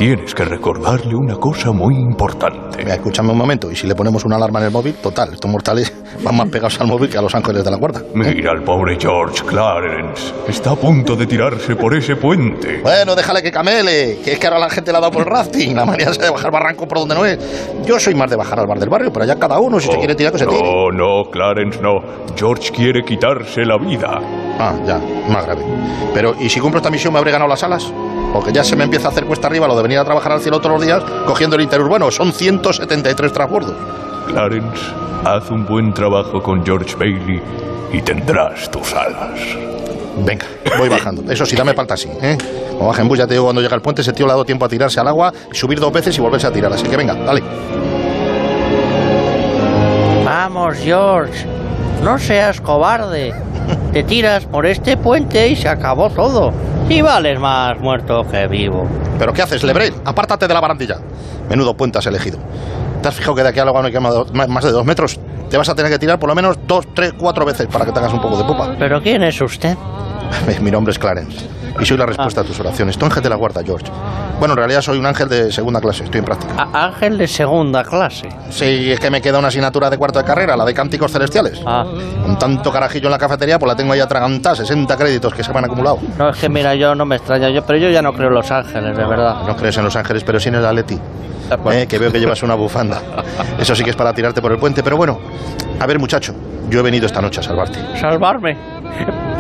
Tienes 0.01 0.33
que 0.33 0.43
recordarle 0.43 1.13
una 1.13 1.35
cosa 1.35 1.71
muy 1.71 1.93
importante. 1.93 2.79
Mira, 2.79 2.95
escúchame 2.95 3.29
un 3.33 3.37
momento. 3.37 3.69
Y 3.69 3.75
si 3.75 3.85
le 3.85 3.93
ponemos 3.93 4.25
una 4.25 4.35
alarma 4.35 4.57
en 4.57 4.65
el 4.65 4.71
móvil, 4.71 4.95
total, 4.95 5.31
estos 5.31 5.51
mortales 5.51 5.93
van 6.23 6.37
más 6.37 6.49
pegados 6.49 6.81
al 6.81 6.87
móvil 6.87 7.07
que 7.07 7.19
a 7.19 7.21
los 7.21 7.35
ángeles 7.35 7.63
de 7.63 7.69
la 7.69 7.77
guarda. 7.77 8.01
Mira 8.15 8.49
al 8.49 8.63
pobre 8.63 8.97
George 8.99 9.45
Clarence. 9.45 10.33
Está 10.47 10.71
a 10.71 10.75
punto 10.75 11.15
de 11.15 11.27
tirarse 11.27 11.75
por 11.75 11.93
ese 11.93 12.15
puente. 12.15 12.81
Bueno, 12.81 13.13
déjale 13.15 13.43
que 13.43 13.51
camele, 13.51 14.17
que 14.23 14.31
es 14.31 14.39
que 14.39 14.47
ahora 14.47 14.57
la 14.57 14.71
gente 14.71 14.91
le 14.91 14.97
ha 14.97 15.01
dado 15.01 15.11
por 15.11 15.21
el 15.21 15.27
rafting, 15.27 15.75
la 15.75 15.85
manía 15.85 16.09
de 16.09 16.31
bajar 16.31 16.49
barranco 16.49 16.87
por 16.87 16.97
donde 16.97 17.13
no 17.13 17.23
es. 17.23 17.37
Yo 17.85 17.99
soy 17.99 18.15
más 18.15 18.31
de 18.31 18.37
bajar 18.37 18.59
al 18.59 18.65
bar 18.65 18.79
del 18.79 18.89
barrio, 18.89 19.13
pero 19.13 19.25
allá 19.25 19.35
cada 19.35 19.59
uno, 19.59 19.79
si 19.79 19.87
se 19.87 19.99
quiere 19.99 20.15
tirar, 20.15 20.33
que 20.33 20.39
se 20.39 20.47
tire. 20.47 20.63
No, 20.63 20.89
no, 20.89 21.29
Clarence, 21.29 21.79
no. 21.79 21.99
George 22.35 22.71
quiere 22.71 23.03
quitarse 23.03 23.63
la 23.65 23.77
vida. 23.77 24.19
Ah, 24.57 24.73
ya, 24.83 24.99
más 25.31 25.45
grave. 25.45 25.61
Pero, 26.11 26.33
¿y 26.39 26.49
si 26.49 26.59
cumplo 26.59 26.79
esta 26.79 26.89
misión 26.89 27.13
me 27.13 27.19
habré 27.19 27.31
ganado 27.31 27.47
las 27.47 27.61
alas? 27.61 27.93
Porque 28.33 28.51
ya 28.51 28.63
se 28.63 28.75
me 28.75 28.85
empieza 28.85 29.07
a 29.07 29.11
hacer 29.11 29.25
cuesta 29.25 29.47
arriba 29.47 29.67
lo 29.67 29.75
de 29.75 29.83
venir 29.83 29.99
a 29.99 30.05
trabajar 30.05 30.31
al 30.31 30.41
cielo 30.41 30.59
todos 30.59 30.73
los 30.73 30.85
días 30.85 31.03
cogiendo 31.25 31.55
el 31.55 31.63
interurbano. 31.63 32.09
Son 32.11 32.31
173 32.31 33.33
transbordos. 33.33 33.75
Clarence, 34.27 34.81
haz 35.25 35.49
un 35.49 35.65
buen 35.65 35.93
trabajo 35.93 36.41
con 36.41 36.65
George 36.65 36.95
Bailey 36.95 37.41
y 37.91 38.01
tendrás 38.01 38.71
tus 38.71 38.93
alas. 38.93 39.39
Venga, 40.25 40.45
voy 40.77 40.89
bajando. 40.89 41.29
Eso 41.31 41.45
sí, 41.45 41.55
dame 41.55 41.73
palta 41.73 41.95
así, 41.95 42.09
¿eh? 42.21 42.37
Como 42.69 42.87
baja 42.87 43.01
en 43.01 43.07
bus, 43.07 43.17
ya 43.17 43.27
te 43.27 43.33
digo, 43.33 43.45
cuando 43.45 43.61
llega 43.61 43.75
el 43.75 43.81
puente, 43.81 44.01
ese 44.01 44.13
tío 44.13 44.25
le 44.25 44.31
ha 44.31 44.35
dado 44.35 44.45
tiempo 44.45 44.65
a 44.65 44.69
tirarse 44.69 44.99
al 44.99 45.07
agua, 45.07 45.33
y 45.51 45.55
subir 45.55 45.79
dos 45.79 45.91
veces 45.91 46.17
y 46.17 46.21
volverse 46.21 46.47
a 46.47 46.51
tirar. 46.51 46.71
Así 46.71 46.87
que 46.87 46.97
venga, 46.97 47.13
dale. 47.13 47.43
Vamos, 50.25 50.77
George. 50.77 51.45
No 52.03 52.17
seas 52.17 52.59
cobarde. 52.61 53.33
Te 53.93 54.03
tiras 54.03 54.45
por 54.45 54.65
este 54.65 54.97
puente 54.97 55.47
y 55.47 55.55
se 55.55 55.69
acabó 55.69 56.09
todo. 56.09 56.51
Y 56.91 57.01
vales 57.01 57.39
más 57.39 57.79
muerto 57.79 58.27
que 58.29 58.47
vivo. 58.47 58.85
¿Pero 59.17 59.31
qué 59.31 59.41
haces, 59.41 59.63
Lebrel? 59.63 59.93
Apártate 60.03 60.45
de 60.45 60.53
la 60.53 60.59
barandilla. 60.59 60.97
Menudo 61.49 61.73
puente 61.73 61.97
has 61.97 62.05
elegido. 62.05 62.37
¿Te 63.01 63.07
has 63.07 63.15
fijado 63.15 63.33
que 63.33 63.43
de 63.43 63.47
aquí 63.47 63.59
al 63.59 63.69
agua 63.69 63.81
no 63.81 63.87
hay 63.87 64.47
más 64.49 64.63
de 64.65 64.71
dos 64.71 64.85
metros? 64.85 65.17
Te 65.49 65.57
vas 65.57 65.69
a 65.69 65.75
tener 65.75 65.89
que 65.89 65.99
tirar 65.99 66.19
por 66.19 66.27
lo 66.27 66.35
menos 66.35 66.59
dos, 66.67 66.85
tres, 66.93 67.13
cuatro 67.17 67.45
veces 67.45 67.67
para 67.67 67.85
que 67.85 67.93
te 67.93 67.99
hagas 67.99 68.11
un 68.11 68.21
poco 68.21 68.35
de 68.35 68.43
popa. 68.43 68.75
¿Pero 68.77 69.01
quién 69.01 69.23
es 69.23 69.39
usted? 69.39 69.77
Mi 70.61 70.69
nombre 70.69 70.91
es 70.91 70.99
Clarence 70.99 71.47
y 71.79 71.85
soy 71.85 71.95
la 71.97 72.05
respuesta 72.05 72.41
a 72.41 72.43
tus 72.43 72.59
oraciones. 72.59 72.97
Tu 72.97 73.05
ángel 73.05 73.23
de 73.23 73.29
la 73.29 73.37
guarda, 73.37 73.63
George. 73.63 73.89
Bueno, 74.41 74.53
en 74.53 74.57
realidad 74.57 74.81
soy 74.81 74.97
un 74.97 75.05
ángel 75.05 75.29
de 75.29 75.51
segunda 75.51 75.79
clase, 75.79 76.03
estoy 76.03 76.17
en 76.17 76.25
práctica. 76.25 76.53
A- 76.73 76.85
ángel 76.87 77.15
de 77.15 77.27
segunda 77.27 77.83
clase. 77.83 78.27
Sí, 78.49 78.91
es 78.91 78.99
que 78.99 79.11
me 79.11 79.21
queda 79.21 79.37
una 79.37 79.49
asignatura 79.49 79.87
de 79.87 79.99
cuarto 79.99 80.17
de 80.17 80.25
carrera, 80.25 80.57
la 80.57 80.65
de 80.65 80.73
cánticos 80.73 81.11
celestiales. 81.11 81.61
Ah, 81.63 81.85
Con 82.23 82.39
tanto 82.39 82.71
carajillo 82.71 83.05
en 83.05 83.11
la 83.11 83.19
cafetería, 83.19 83.59
pues 83.59 83.67
la 83.71 83.75
tengo 83.75 83.93
ahí 83.93 83.99
atragantada, 83.99 84.55
60 84.55 84.97
créditos 84.97 85.31
que 85.35 85.43
se 85.43 85.51
me 85.53 85.59
han 85.59 85.65
acumulado. 85.65 85.99
no, 86.17 86.29
es 86.29 86.37
que 86.37 86.49
mira, 86.49 86.73
yo 86.73 86.95
no 86.95 87.05
me 87.05 87.17
extraña, 87.17 87.51
yo, 87.51 87.63
pero 87.63 87.77
yo 87.77 87.91
ya 87.91 88.01
no 88.01 88.13
creo 88.13 88.29
en 88.29 88.33
los 88.33 88.49
ángeles, 88.49 88.97
de 88.97 89.05
verdad. 89.05 89.43
No 89.45 89.55
crees 89.55 89.77
en 89.77 89.83
los 89.83 89.95
ángeles, 89.95 90.23
pero 90.23 90.39
sí 90.39 90.49
en 90.49 90.55
el 90.55 90.65
Atleti. 90.65 90.97
bueno. 91.63 91.79
Eh, 91.79 91.85
que 91.85 91.99
veo 91.99 92.11
que 92.11 92.19
llevas 92.19 92.41
una 92.41 92.55
bufanda. 92.55 92.99
Eso 93.59 93.75
sí 93.75 93.83
que 93.83 93.91
es 93.91 93.95
para 93.95 94.11
tirarte 94.11 94.41
por 94.41 94.51
el 94.51 94.57
puente, 94.57 94.81
pero 94.81 94.97
bueno. 94.97 95.19
A 95.79 95.85
ver, 95.85 95.99
muchacho, 95.99 96.33
yo 96.67 96.79
he 96.79 96.81
venido 96.81 97.05
esta 97.05 97.21
noche 97.21 97.41
a 97.41 97.43
salvarte. 97.43 97.77
Salvarme. 97.99 98.57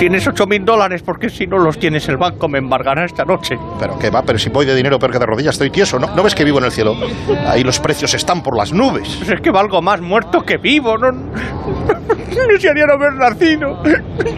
Tienes 0.01 0.25
ocho 0.25 0.47
mil 0.47 0.65
dólares 0.65 1.03
porque 1.03 1.29
si 1.29 1.45
no 1.45 1.59
los 1.59 1.77
tienes 1.77 2.09
el 2.09 2.17
banco 2.17 2.47
me 2.47 2.57
embargará 2.57 3.05
esta 3.05 3.23
noche. 3.23 3.55
Pero 3.79 3.99
qué 3.99 4.09
va, 4.09 4.23
pero 4.23 4.39
si 4.39 4.49
voy 4.49 4.65
de 4.65 4.73
dinero 4.73 4.97
peor 4.97 5.11
que 5.11 5.19
de 5.19 5.27
rodillas, 5.27 5.53
estoy 5.53 5.69
tieso, 5.69 5.99
¿no? 5.99 6.07
¿No 6.15 6.23
ves 6.23 6.33
que 6.33 6.43
vivo 6.43 6.57
en 6.57 6.63
el 6.65 6.71
cielo? 6.71 6.97
Ahí 7.45 7.63
los 7.63 7.79
precios 7.79 8.11
están 8.15 8.41
por 8.41 8.57
las 8.57 8.73
nubes. 8.73 9.17
Pues 9.19 9.29
es 9.29 9.41
que 9.41 9.51
valgo 9.51 9.79
más 9.79 10.01
muerto 10.01 10.41
que 10.41 10.57
vivo, 10.57 10.97
no... 10.97 11.11
Desearía 12.49 12.85
no 12.85 12.93
haber 12.93 13.13
nacido, 13.13 13.83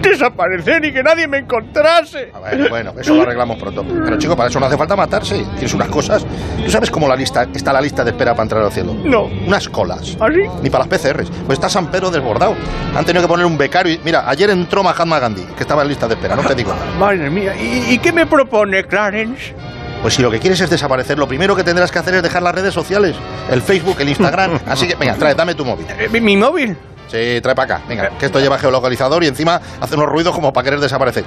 desaparecer 0.02 0.84
y 0.86 0.94
que 0.94 1.04
nadie 1.04 1.28
me 1.28 1.38
encontrase. 1.38 2.32
A 2.34 2.40
ver, 2.40 2.70
bueno, 2.70 2.94
eso 3.00 3.14
lo 3.14 3.22
arreglamos 3.22 3.58
pronto. 3.58 3.86
Pero 3.88 4.18
chico, 4.18 4.36
para 4.36 4.50
eso 4.50 4.60
no 4.60 4.66
hace 4.66 4.78
falta 4.78 4.96
matarse. 4.96 5.46
Tienes 5.54 5.74
unas 5.74 5.90
cosas. 5.90 6.26
¿Tú 6.64 6.72
sabes 6.72 6.90
cómo 6.90 7.08
la 7.08 7.16
lista 7.16 7.48
está 7.54 7.72
la 7.72 7.82
lista 7.82 8.04
de 8.04 8.10
espera 8.12 8.32
para 8.34 8.44
entrar 8.44 8.64
al 8.64 8.72
cielo? 8.72 8.96
No. 9.04 9.26
Unas 9.46 9.70
colas. 9.70 10.18
¿Ah, 10.20 10.28
sí? 10.34 10.42
Ni 10.64 10.70
para 10.70 10.86
las 10.86 11.00
PCRs. 11.00 11.30
Pues 11.46 11.58
está 11.58 11.70
San 11.70 11.92
Pedro 11.92 12.10
desbordado. 12.10 12.56
Han 12.96 13.06
tenido 13.06 13.22
que 13.22 13.28
poner 13.28 13.46
un 13.46 13.58
becario 13.58 13.94
y... 13.94 14.00
Mira, 14.04 14.28
ayer 14.28 14.50
entró 14.50 14.82
Mahatma 14.82 15.20
Gandhi, 15.20 15.44
que 15.56 15.64
estaba 15.64 15.82
en 15.84 15.90
lista 15.90 16.08
de 16.08 16.16
espera, 16.16 16.36
no 16.36 16.44
te 16.44 16.56
digo 16.56 16.74
nada. 16.74 16.86
Madre 17.00 17.30
mía, 17.30 17.56
¿y, 17.56 17.94
y 17.94 17.98
qué 18.00 18.12
me 18.12 18.26
propone 18.26 18.84
Clarence? 18.86 19.54
Pues 20.02 20.16
si 20.16 20.22
lo 20.22 20.30
que 20.30 20.40
quieres 20.40 20.60
es 20.60 20.70
desaparecer, 20.70 21.18
lo 21.18 21.28
primero 21.28 21.56
que 21.56 21.64
tendrás 21.64 21.92
que 21.92 22.00
hacer 22.00 22.16
es 22.16 22.24
dejar 22.24 22.44
las 22.44 22.54
redes 22.54 22.74
sociales. 22.74 23.16
El 23.50 23.62
Facebook, 23.62 23.96
el 24.00 24.10
Instagram. 24.10 24.60
Así 24.68 24.86
que, 24.88 24.96
venga, 24.96 25.16
trae, 25.16 25.34
dame 25.34 25.56
tu 25.56 25.64
móvil. 25.64 25.86
Eh, 25.98 26.10
¿Mi, 26.12 26.20
mi 26.20 26.36
móvil? 26.36 26.76
Sí, 27.08 27.40
trae 27.42 27.56
para 27.56 27.76
acá. 27.76 27.86
Venga, 27.88 28.10
que 28.20 28.26
esto 28.26 28.40
lleva 28.40 28.58
geolocalizador 28.58 29.24
y 29.24 29.28
encima 29.28 29.62
hace 29.80 29.96
unos 29.96 30.08
ruidos 30.08 30.36
como 30.36 30.52
para 30.52 30.66
querer 30.66 30.80
desaparecer. 30.82 31.24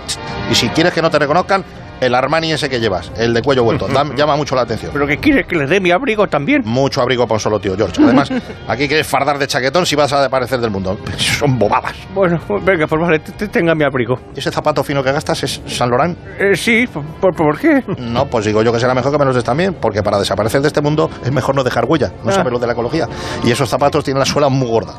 Y 0.50 0.54
si 0.54 0.68
quieres 0.70 0.92
que 0.92 1.00
no 1.00 1.10
te 1.10 1.18
reconozcan, 1.18 1.64
el 2.00 2.14
Armani 2.14 2.52
ese 2.52 2.68
que 2.68 2.80
llevas, 2.80 3.10
el 3.16 3.32
de 3.34 3.42
cuello 3.42 3.64
vuelto. 3.64 3.86
Da- 3.88 4.04
llama 4.16 4.36
mucho 4.36 4.54
la 4.54 4.62
atención. 4.62 4.90
¿Pero 4.92 5.06
qué 5.06 5.18
quieres 5.18 5.46
que 5.46 5.56
le 5.56 5.66
dé 5.66 5.80
mi 5.80 5.90
abrigo 5.90 6.26
también? 6.26 6.62
Mucho 6.64 7.00
abrigo 7.02 7.24
para 7.26 7.34
un 7.36 7.40
solo 7.40 7.58
tío, 7.60 7.76
George. 7.76 8.02
Además, 8.02 8.30
aquí 8.68 8.86
quieres 8.88 9.06
fardar 9.06 9.38
de 9.38 9.46
chaquetón 9.46 9.84
si 9.86 9.96
vas 9.96 10.12
a 10.12 10.18
desaparecer 10.18 10.60
del 10.60 10.70
mundo. 10.70 10.98
Son 11.16 11.58
bobadas. 11.58 11.94
Bueno, 12.14 12.38
venga, 12.62 12.86
pues 12.86 13.00
vale, 13.00 13.18
te- 13.18 13.32
te- 13.32 13.48
tenga 13.48 13.74
mi 13.74 13.84
abrigo. 13.84 14.14
¿Y 14.34 14.38
ese 14.38 14.50
zapato 14.50 14.82
fino 14.84 15.02
que 15.02 15.12
gastas 15.12 15.42
es 15.42 15.60
San 15.66 15.90
Laurent? 15.90 16.16
Eh, 16.38 16.54
sí, 16.56 16.86
¿por, 17.20 17.34
por 17.34 17.58
qué? 17.58 17.82
No, 17.98 18.26
pues 18.26 18.44
digo 18.46 18.62
yo 18.62 18.72
que 18.72 18.80
será 18.80 18.94
mejor 18.94 19.12
que 19.12 19.18
me 19.18 19.24
los 19.24 19.34
des 19.34 19.44
también, 19.44 19.74
porque 19.74 20.02
para 20.02 20.18
desaparecer 20.18 20.60
de 20.60 20.68
este 20.68 20.80
mundo 20.80 21.10
es 21.24 21.32
mejor 21.32 21.54
no 21.54 21.64
dejar 21.64 21.84
huella, 21.86 22.12
no 22.24 22.32
Ah. 22.36 22.44
lo 22.46 22.58
de 22.58 22.66
la 22.66 22.74
ecología. 22.74 23.08
Y 23.42 23.50
esos 23.50 23.68
zapatos 23.68 24.04
tienen 24.04 24.18
la 24.20 24.24
suela 24.26 24.48
muy 24.48 24.68
gorda. 24.68 24.94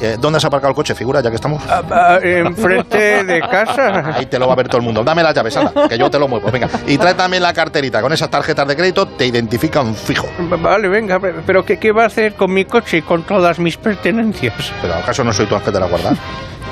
Eh, 0.00 0.16
¿Dónde 0.20 0.36
has 0.36 0.44
aparcado 0.44 0.68
el 0.70 0.74
coche, 0.76 0.94
figura, 0.94 1.20
ya 1.20 1.30
que 1.30 1.36
estamos? 1.36 1.62
Ah, 1.68 1.82
ah, 1.90 2.18
Enfrente 2.22 3.24
de 3.24 3.40
casa. 3.40 4.14
Ahí 4.16 4.26
te 4.26 4.38
lo 4.38 4.46
va 4.46 4.52
a 4.52 4.56
ver 4.56 4.68
todo 4.68 4.78
el 4.78 4.84
mundo. 4.84 5.02
Dame 5.04 5.22
las 5.22 5.34
llaves, 5.34 5.56
anda, 5.56 5.88
que 5.88 5.96
yo 5.98 6.10
te 6.10 6.18
lo 6.18 6.28
muevo. 6.28 6.41
Venga, 6.50 6.68
y 6.86 6.98
trae 6.98 7.14
también 7.14 7.42
la 7.42 7.52
carterita. 7.52 8.00
Con 8.00 8.12
esas 8.12 8.30
tarjetas 8.30 8.66
de 8.66 8.76
crédito 8.76 9.06
te 9.06 9.26
identifican 9.26 9.94
fijo. 9.94 10.28
Vale, 10.38 10.88
venga, 10.88 11.20
pero 11.46 11.64
¿qué, 11.64 11.78
¿qué 11.78 11.92
va 11.92 12.04
a 12.04 12.06
hacer 12.06 12.34
con 12.34 12.52
mi 12.52 12.64
coche 12.64 12.98
y 12.98 13.02
con 13.02 13.22
todas 13.22 13.58
mis 13.58 13.76
pertenencias? 13.76 14.72
¿Pero 14.80 14.94
acaso 14.94 15.22
no 15.24 15.32
soy 15.32 15.46
tu 15.46 15.54
ángel 15.54 15.72
de 15.72 15.80
la 15.80 15.86
guarda? 15.86 16.14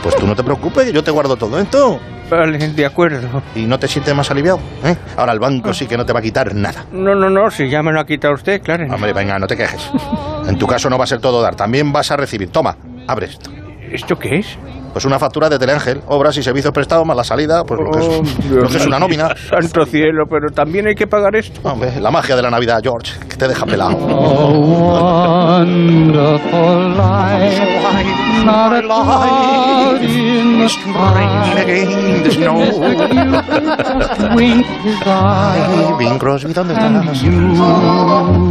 Pues 0.02 0.16
tú 0.16 0.26
no 0.26 0.34
te 0.34 0.42
preocupes, 0.42 0.86
que 0.86 0.92
yo 0.92 1.04
te 1.04 1.10
guardo 1.10 1.36
todo 1.36 1.58
esto. 1.60 2.00
Vale, 2.30 2.58
de 2.58 2.86
acuerdo. 2.86 3.42
¿Y 3.54 3.64
no 3.64 3.78
te 3.78 3.88
sientes 3.88 4.14
más 4.14 4.30
aliviado? 4.30 4.60
¿eh? 4.84 4.96
Ahora 5.16 5.32
el 5.32 5.40
banco 5.40 5.74
sí 5.74 5.86
que 5.86 5.96
no 5.96 6.06
te 6.06 6.12
va 6.12 6.20
a 6.20 6.22
quitar 6.22 6.54
nada. 6.54 6.86
No, 6.92 7.14
no, 7.14 7.28
no, 7.28 7.50
si 7.50 7.68
ya 7.68 7.82
me 7.82 7.92
lo 7.92 8.00
ha 8.00 8.06
quitado 8.06 8.34
usted, 8.34 8.62
claro. 8.62 8.86
Hombre, 8.92 9.12
venga, 9.12 9.38
no 9.38 9.46
te 9.46 9.56
quejes. 9.56 9.90
En 10.46 10.56
tu 10.56 10.66
caso 10.66 10.88
no 10.88 10.96
va 10.96 11.04
a 11.04 11.06
ser 11.06 11.20
todo 11.20 11.42
dar, 11.42 11.54
también 11.56 11.92
vas 11.92 12.10
a 12.10 12.16
recibir. 12.16 12.50
Toma, 12.50 12.76
abre 13.06 13.26
esto. 13.26 13.50
¿Esto 13.90 14.18
qué 14.18 14.38
es? 14.38 14.56
Pues 14.92 15.04
una 15.04 15.18
factura 15.18 15.48
de 15.48 15.58
Teleángel, 15.58 16.00
obras 16.08 16.36
y 16.36 16.42
servicios 16.42 16.72
prestados 16.72 17.06
más 17.06 17.16
la 17.16 17.24
salida, 17.24 17.62
pues 17.64 17.80
lo 17.80 17.90
que 17.90 17.98
Oh, 18.00 18.22
es, 18.22 18.50
lo 18.50 18.68
que 18.68 18.76
es 18.76 18.86
una 18.86 18.98
nómina. 18.98 19.34
Santo 19.48 19.86
cielo, 19.86 20.24
pero 20.28 20.50
también 20.52 20.86
hay 20.88 20.94
que 20.94 21.06
pagar 21.06 21.36
esto. 21.36 21.60
Hombre, 21.62 22.00
la 22.00 22.10
magia 22.10 22.34
de 22.34 22.42
la 22.42 22.50
Navidad, 22.50 22.80
George, 22.82 23.12
te 23.40 23.48
deja 23.48 23.64
pelado. 23.64 23.96
wonderful 25.56 26.90
life. 26.94 27.58
Not 28.44 28.72
a 28.72 28.82
cloud 28.82 30.02
in 30.02 30.60
the 30.60 30.68
sky. 30.68 31.54
Wink 34.36 34.66
his 34.84 35.00
eye. 35.06 35.96
Bing 35.98 36.18
Crosby, 36.18 36.52
¿dónde 36.52 36.74
And 36.74 36.96
estás? 36.96 37.22
you 37.22 37.54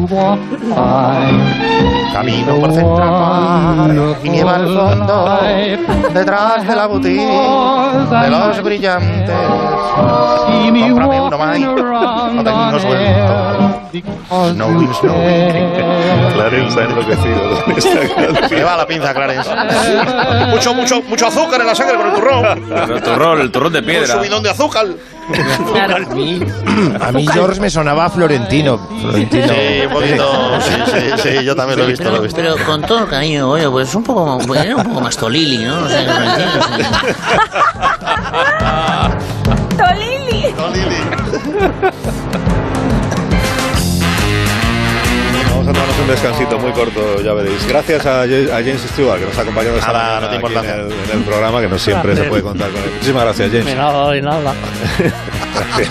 walk 0.09 0.39
by. 0.73 1.29
Camino 2.13 2.59
por 2.59 2.71
Central 2.73 4.17
y 4.23 4.29
nieva 4.29 4.55
al 4.55 4.65
fondo, 4.65 5.39
detrás 6.13 6.67
de 6.67 6.75
la 6.75 6.87
boutique 6.87 7.21
de 7.21 8.29
los 8.29 8.63
brillantes. 8.63 9.35
Cómprame 10.45 11.21
uno 11.21 11.37
más. 11.37 11.59
No 11.59 12.43
tengo 12.43 12.79
Clarence 14.87 16.67
está 16.69 16.83
enloquecido 16.83 17.63
con 17.65 17.77
esta 17.77 17.99
canción. 18.39 18.59
Me 18.59 18.63
va 18.63 18.77
la 18.77 18.87
pinza, 18.87 19.13
Clarence. 19.13 19.49
Mucho, 20.47 20.73
mucho, 20.73 21.01
mucho 21.03 21.27
azúcar 21.27 21.61
en 21.61 21.67
la 21.67 21.75
sangre 21.75 21.97
con 21.97 22.07
el 22.07 22.13
turrón. 22.13 22.45
El 22.91 23.01
turrón, 23.03 23.41
el 23.41 23.51
turrón 23.51 23.73
de 23.73 23.79
Un 23.79 23.85
piedra. 23.85 24.07
subidón 24.15 24.43
de 24.43 24.49
azúcar. 24.49 24.87
A 25.29 25.99
mí, 26.15 26.41
a 26.99 27.11
mí 27.11 27.27
George 27.31 27.61
me 27.61 27.69
sonaba 27.69 28.05
a 28.05 28.09
Florentino. 28.09 28.79
Florentino. 28.99 29.45
Sí, 29.47 29.85
un 29.85 29.93
poquito. 29.93 30.59
Sí, 30.59 30.71
sí, 30.87 31.01
sí, 31.37 31.45
yo 31.45 31.55
también 31.55 31.77
lo 31.77 31.85
he 31.85 31.89
visto, 31.89 32.09
lo 32.09 32.17
he 32.17 32.21
visto. 32.21 32.35
Pero 32.41 32.55
con 32.65 32.81
todo 32.81 33.03
el 33.03 33.07
cariño, 33.09 33.47
oye, 33.47 33.69
pues 33.69 33.93
un 33.93 34.03
poco, 34.03 34.55
era 34.55 34.75
un 34.75 34.83
poco 34.85 35.01
más 35.01 35.15
Tolili, 35.15 35.65
¿no? 35.65 35.83
O 35.83 35.87
sea, 35.87 36.01
¿me 36.01 36.25
entiendes? 36.31 36.65
¡Tolili! 39.77 40.55
Vamos 40.57 40.77
descansito 46.09 46.57
muy 46.59 46.71
corto, 46.71 47.21
ya 47.21 47.33
veréis. 47.33 47.65
Gracias 47.67 48.05
a, 48.05 48.25
Ja- 48.27 48.57
a 48.57 48.59
James 48.59 48.81
Stewart, 48.93 49.19
que 49.19 49.25
nos 49.25 49.37
ha 49.37 49.41
acompañado 49.41 49.77
esta 49.77 49.91
Nada, 49.93 50.19
no 50.21 50.29
te 50.29 50.35
aquí 50.37 50.55
en 50.55 50.65
el, 50.65 50.91
en 50.91 51.17
el 51.17 51.23
programa, 51.23 51.61
que 51.61 51.67
no 51.67 51.77
siempre 51.79 52.15
se 52.15 52.23
puede 52.23 52.41
contar 52.43 52.69
con 52.71 52.81
él. 52.83 52.89
Muchísimas 52.93 53.23
gracias, 53.23 53.49
James. 53.51 53.75
nada, 53.75 54.11
de 54.11 54.21
nada. 54.21 54.53
Gracias. 55.77 55.89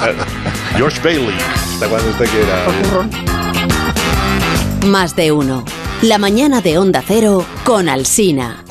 George 0.77 1.01
Bailey. 1.03 1.35
Hasta 1.73 1.89
cuando 1.89 2.11
usted 2.11 2.27
quiera. 2.27 2.65
Más 4.87 5.17
de 5.17 5.33
uno. 5.33 5.65
La 6.03 6.19
mañana 6.19 6.61
de 6.61 6.79
Onda 6.79 7.03
Cero 7.07 7.45
con 7.65 7.89
Alsina. 7.89 8.65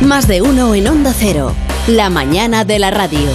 Más 0.00 0.26
de 0.26 0.42
uno 0.42 0.74
en 0.74 0.88
Onda 0.88 1.12
Cero. 1.16 1.54
La 1.86 2.10
mañana 2.10 2.64
de 2.64 2.78
la 2.78 2.90
radio. 2.90 3.28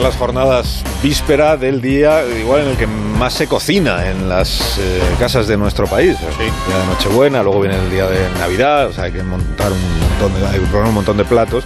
De 0.00 0.06
las 0.06 0.16
jornadas 0.16 0.82
víspera 1.02 1.58
del 1.58 1.82
día, 1.82 2.22
igual 2.40 2.62
en 2.62 2.68
el 2.68 2.76
que 2.76 2.86
más 2.86 3.34
se 3.34 3.46
cocina 3.46 4.08
en 4.08 4.30
las 4.30 4.78
eh, 4.78 5.00
casas 5.18 5.46
de 5.46 5.58
nuestro 5.58 5.86
país. 5.86 6.16
El 6.20 6.38
día 6.38 6.78
de 6.78 6.86
Nochebuena, 6.86 7.42
luego 7.42 7.60
viene 7.60 7.76
el 7.76 7.90
día 7.90 8.06
de 8.06 8.18
Navidad, 8.38 8.86
o 8.86 8.92
sea, 8.94 9.04
hay 9.04 9.12
que 9.12 9.22
montar 9.22 9.70
un 9.70 10.00
montón 10.00 10.40
de, 10.40 10.46
hay 10.46 10.58
que 10.58 10.76
un 10.76 10.94
montón 10.94 11.16
de 11.18 11.24
platos. 11.24 11.64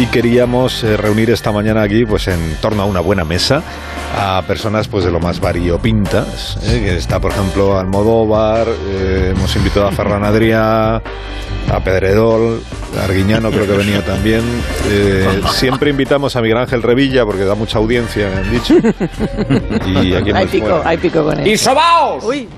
Y 0.00 0.06
queríamos 0.06 0.82
eh, 0.82 0.96
reunir 0.96 1.30
esta 1.30 1.52
mañana 1.52 1.82
aquí, 1.82 2.04
pues 2.04 2.26
en 2.26 2.56
torno 2.60 2.82
a 2.82 2.86
una 2.86 3.00
buena 3.00 3.24
mesa, 3.24 3.62
a 4.18 4.42
personas 4.48 4.88
pues 4.88 5.04
de 5.04 5.12
lo 5.12 5.20
más 5.20 5.38
variopintas. 5.38 6.58
eh, 6.64 6.80
que 6.84 6.96
está, 6.96 7.20
por 7.20 7.30
ejemplo, 7.30 7.78
Almodóvar, 7.78 8.66
eh, 8.68 9.32
hemos 9.36 9.54
invitado 9.54 9.86
a 9.86 9.92
Ferran 9.92 10.24
Adrià, 10.24 11.00
a 11.70 11.80
Pedredol, 11.80 12.62
a 12.98 13.04
Arguiñano 13.04 13.50
creo 13.50 13.66
que 13.66 13.72
venía 13.72 14.04
también. 14.04 14.42
Eh, 14.88 15.40
siempre 15.52 15.90
invitamos 15.90 16.34
a 16.36 16.42
Miguel 16.42 16.58
Ángel 16.58 16.82
Revilla 16.82 17.24
porque 17.24 17.44
da 17.44 17.54
mucha 17.54 17.78
audiencia, 17.78 18.28
me 18.30 18.36
han 18.36 18.50
dicho. 18.50 18.74
Y 19.86 20.14
aquí 20.14 20.30
Hay 20.32 20.46
pico, 20.46 20.82
hay 20.84 20.96
pico 20.98 21.24
con 21.24 21.38
él. 21.40 21.46
¡Y 21.46 21.56
sobaos! 21.56 22.24
Uy. 22.24 22.48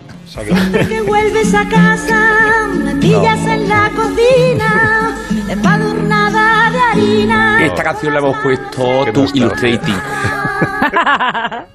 que 0.89 1.01
vuelves 1.03 1.55
a 1.55 1.69
casa, 1.69 2.69
me 2.73 2.95
pillas 2.97 3.47
en 3.47 3.69
la 3.69 3.91
cocina, 3.95 5.17
empadurnada 5.49 6.71
de 6.71 6.79
harina. 6.79 7.67
Esta 7.67 7.83
canción 7.83 8.15
la 8.15 8.21
hemos 8.21 8.37
puesto 8.39 9.05
tú 9.13 9.27
nostalgia. 9.35 10.03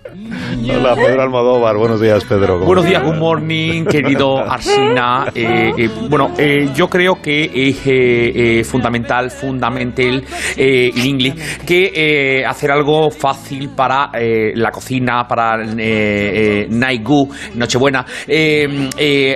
Hola, 0.69 0.95
Pedro 0.95 1.21
Almodóvar. 1.21 1.77
Buenos 1.77 2.01
días, 2.01 2.23
Pedro. 2.25 2.55
¿Cómo 2.55 2.65
Buenos 2.65 2.85
días, 2.85 3.01
good 3.03 3.15
morning, 3.15 3.85
querido 3.85 4.39
Arsina. 4.39 5.27
Eh, 5.33 5.71
eh, 5.77 5.89
bueno, 6.09 6.31
eh, 6.37 6.69
yo 6.73 6.87
creo 6.89 7.21
que 7.21 7.43
es 7.53 7.81
eh, 7.85 8.63
fundamental, 8.63 9.31
fundamental 9.31 10.23
en 10.57 11.05
inglés, 11.05 11.59
que 11.65 12.43
hacer 12.45 12.71
algo 12.71 13.09
fácil 13.11 13.69
para 13.69 14.11
la 14.13 14.71
cocina, 14.71 15.25
para 15.27 15.57
Night 15.57 17.03
Goo, 17.03 17.29
Nochebuena. 17.55 18.05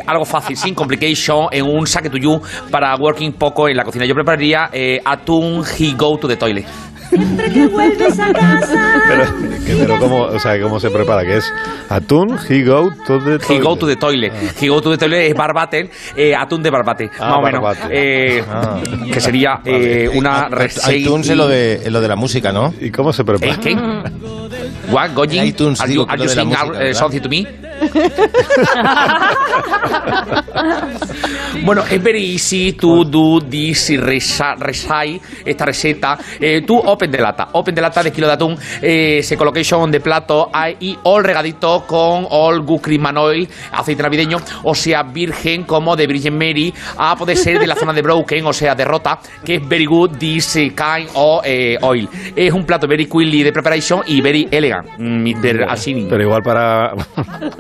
Algo 0.06 0.26
fácil, 0.26 0.58
sin 0.58 0.76
complication, 0.76 1.48
en 1.52 1.66
un 1.66 1.88
saque 1.88 2.10
to 2.10 2.18
you 2.18 2.42
para 2.70 2.96
working 2.96 3.34
poco 3.34 3.70
en 3.70 3.78
la 3.78 3.84
cocina. 3.84 4.06
Yo 4.06 4.14
prepararía 4.14 4.70
atún 5.06 5.64
he 5.80 5.94
go 5.94 6.18
to 6.18 6.28
the 6.28 6.36
toilet. 6.36 6.91
Siempre 7.12 7.52
que 7.52 7.68
vuelves 7.68 8.20
a 8.20 8.32
casa, 8.34 9.02
Pero, 9.08 9.26
que- 9.66 9.76
pero 9.76 10.00
¿cómo, 10.00 10.22
o 10.24 10.40
sea, 10.40 10.60
¿cómo 10.62 10.80
se 10.80 10.90
prepara? 10.90 11.24
¿Qué 11.24 11.38
es 11.38 11.54
atún? 11.90 12.38
He 12.50 12.64
go 12.64 12.90
to 13.06 13.20
the 13.20 13.38
He 13.54 13.60
go 13.60 13.76
to 13.78 13.86
the 13.86 13.96
toilet. 13.98 14.32
He 14.62 14.70
go 14.70 14.82
to 14.82 14.92
the 14.92 14.98
toilet 14.98 15.30
es 15.30 15.36
barbate, 15.36 15.90
eh, 16.16 16.34
atún 16.36 16.64
de 16.64 16.70
barbate, 16.70 17.10
Ah, 17.20 17.30
más 17.30 17.38
o 17.38 17.42
menos. 17.42 17.78
Eh, 17.90 18.44
Ah. 18.50 18.80
Que 19.14 19.20
sería 19.20 19.60
eh, 19.66 20.10
una 20.14 20.48
reseña. 20.50 20.98
iTunes 20.98 21.30
es 21.30 21.38
lo 21.38 21.48
de, 21.48 21.84
lo 21.92 22.00
de 22.02 22.08
la 22.08 22.16
música, 22.16 22.52
¿no? 22.52 22.74
¿Y 22.80 22.90
cómo 22.92 23.12
se 23.14 23.24
prepara? 23.26 23.54
¿Eh, 23.54 23.58
¿Qué? 23.62 23.78
What, 24.90 25.14
going? 25.14 25.30
iTunes, 25.30 25.80
are 25.80 25.88
digo, 25.88 26.06
you, 26.06 26.10
are 26.10 26.18
you 26.18 26.30
saying 26.30 26.50
música, 26.50 27.06
uh, 27.06 27.22
to 27.22 27.30
me? 27.30 27.48
bueno, 31.64 31.84
es 31.90 32.04
very 32.04 32.24
easy 32.24 32.74
to 32.74 33.06
do 33.06 33.42
this 33.42 33.92
recipe, 33.98 35.22
esta 35.46 35.66
receta. 35.66 36.18
Eh, 36.40 36.64
tú 36.66 36.78
open 36.78 37.12
de 37.12 37.20
lata, 37.20 37.50
open 37.54 37.74
de 37.74 37.82
lata 37.82 38.04
de 38.04 38.12
kilo 38.12 38.28
de 38.28 38.34
atún, 38.34 38.58
eh, 38.82 39.22
se 39.24 39.38
collocation 39.38 39.92
de 39.92 40.00
plato 40.00 40.52
y 40.80 40.98
all 41.04 41.24
regadito 41.24 41.86
con 41.88 42.28
all 42.30 42.62
good 42.62 42.82
cream 42.82 43.06
and 43.06 43.18
oil, 43.18 43.48
aceite 43.72 44.04
navideño, 44.04 44.38
o 44.64 44.76
sea, 44.76 45.04
virgen 45.04 45.64
como 45.64 45.96
de 45.96 46.08
Virgin 46.08 46.38
Mary, 46.38 46.74
a 46.98 47.16
poder 47.16 47.38
ser 47.38 47.60
de 47.60 47.68
la 47.68 47.76
zona 47.76 47.94
de 47.94 48.02
Broken, 48.02 48.46
o 48.46 48.54
sea, 48.54 48.76
de 48.76 48.86
Rota, 48.86 49.20
que 49.44 49.56
es 49.56 49.68
very 49.68 49.86
good 49.86 50.18
this 50.18 50.54
kind 50.54 51.10
of 51.14 51.42
eh, 51.46 51.78
oil. 51.82 52.08
Es 52.36 52.54
un 52.54 52.66
plato 52.66 52.88
very 52.88 53.06
quickly 53.06 53.44
de 53.44 53.52
preparation 53.52 54.02
y 54.06 54.22
very 54.22 54.48
elegant, 54.62 54.88
Mr. 54.98 55.66
Ashini. 55.70 56.08
Pero 56.10 56.24
igual 56.24 56.42
para 56.44 56.94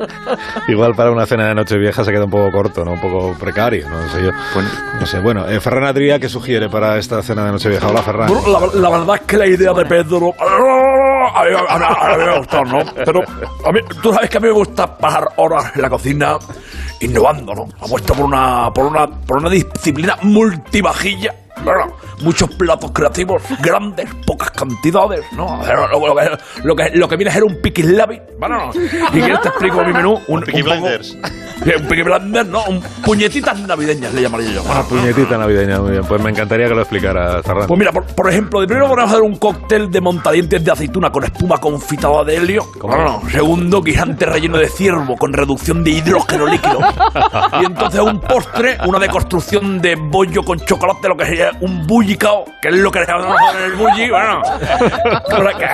igual 0.67 0.93
para 0.95 1.11
una 1.11 1.25
cena 1.25 1.47
de 1.47 1.55
Nochevieja 1.55 2.03
se 2.03 2.11
queda 2.11 2.25
un 2.25 2.31
poco 2.31 2.51
corto, 2.51 2.85
¿no? 2.85 2.91
Un 2.93 3.01
poco 3.01 3.35
precario, 3.39 3.89
no 3.89 4.07
sé 4.09 4.23
yo. 4.23 4.31
No 4.99 5.05
sé, 5.05 5.19
bueno, 5.19 5.47
eh, 5.47 5.59
Ferran 5.59 5.83
Adrià, 5.85 6.19
¿qué 6.19 6.29
sugiere 6.29 6.69
para 6.69 6.97
esta 6.97 7.21
cena 7.21 7.45
de 7.45 7.51
Nochevieja? 7.51 7.87
Hola, 7.87 8.01
Ferran. 8.01 8.27
Bueno, 8.31 8.47
la, 8.73 8.79
la 8.81 8.89
verdad 8.97 9.15
es 9.15 9.21
que 9.21 9.37
la 9.37 9.47
idea 9.47 9.73
de 9.73 9.85
Pedro 9.85 10.33
a 10.39 11.43
mí, 11.43 11.49
a 11.69 11.77
mí- 11.77 11.85
a 11.87 12.17
mí 12.17 12.23
me 12.25 12.37
gusta, 12.37 12.61
¿no? 12.63 12.79
Pero 13.05 13.21
a 13.65 13.71
mí, 13.71 13.79
tú 14.01 14.13
sabes 14.13 14.29
que 14.29 14.37
a 14.37 14.39
mí 14.39 14.47
me 14.47 14.53
gusta 14.53 14.97
pasar 14.97 15.27
horas 15.37 15.71
en 15.75 15.81
la 15.81 15.89
cocina 15.89 16.37
innovando, 16.99 17.53
¿no? 17.55 17.67
Apuesto 17.83 18.13
por 18.13 18.25
una, 18.25 18.69
por 18.73 18.85
una, 18.85 19.07
por 19.07 19.37
una 19.37 19.49
disciplina 19.49 20.17
multivajilla. 20.21 21.33
¿Verdad? 21.65 21.85
Muchos 22.21 22.49
platos 22.51 22.91
creativos, 22.91 23.41
grandes, 23.61 24.07
pocas 24.25 24.51
cantidades, 24.51 25.25
¿no? 25.33 25.61
Lo, 25.65 25.87
lo- 25.87 26.07
lo 26.07 26.15
que, 26.15 26.29
lo, 26.63 26.75
que, 26.75 26.89
lo 26.93 27.07
que 27.09 27.15
viene 27.17 27.31
a 27.31 27.33
ser 27.33 27.43
un 27.43 27.61
piqui 27.61 27.83
labi, 27.83 28.21
bueno, 28.39 28.71
y 29.13 29.19
quieres 29.19 29.41
te 29.41 29.47
explico 29.49 29.83
mi 29.83 29.93
menú, 29.93 30.19
un, 30.27 30.41
poco- 30.41 30.51
Blinders. 30.63 31.17
Sí, 31.63 31.71
un 31.79 31.87
piqui 31.87 32.01
blender, 32.03 32.45
¿no? 32.47 32.63
Un 32.65 32.81
puñetitas 33.03 33.59
navideñas 33.59 34.13
le 34.13 34.21
llamaría 34.23 34.51
yo. 34.51 34.63
Una 34.63 34.83
puñetita 34.83 35.37
navideña, 35.37 35.79
muy 35.79 35.91
bien. 35.91 36.03
Pues 36.05 36.21
me 36.21 36.29
encantaría 36.31 36.67
que 36.67 36.73
lo 36.75 36.81
explicara, 36.81 37.41
Ferran. 37.43 37.67
Pues 37.67 37.77
mira, 37.79 37.91
por, 37.91 38.03
por 38.05 38.29
ejemplo, 38.29 38.61
de 38.61 38.67
primero 38.67 38.87
vamos 38.89 38.99
a 39.03 39.07
hacer 39.07 39.21
un 39.21 39.35
cóctel 39.37 39.89
de 39.91 40.01
montadientes 40.01 40.63
de 40.63 40.71
aceituna 40.71 41.11
con 41.11 41.23
espuma 41.23 41.57
confitada 41.59 42.23
de 42.23 42.37
helio. 42.37 42.65
Bueno, 42.81 43.21
segundo, 43.31 43.81
guisante 43.81 44.25
relleno 44.25 44.57
de 44.57 44.69
ciervo 44.69 45.15
con 45.17 45.33
reducción 45.33 45.83
de 45.83 45.91
hidrógeno 45.91 46.45
líquido. 46.45 46.79
Y 47.61 47.65
entonces 47.65 47.99
un 48.01 48.19
postre, 48.19 48.77
una 48.87 48.97
deconstrucción 48.99 49.81
de 49.81 49.95
bollo 49.95 50.43
con 50.43 50.59
chocolate, 50.59 51.07
lo 51.09 51.17
que 51.17 51.25
sería 51.25 51.50
un 51.59 51.85
bullicao, 51.85 52.45
que 52.61 52.69
es 52.69 52.75
lo 52.75 52.91
que 52.91 52.99
le 53.01 53.05
llamamos 53.07 53.37
en 53.55 53.63
el 53.63 53.71
bulli, 53.73 54.09
bueno. 54.09 54.41
Para 55.29 55.53
que- 55.57 55.67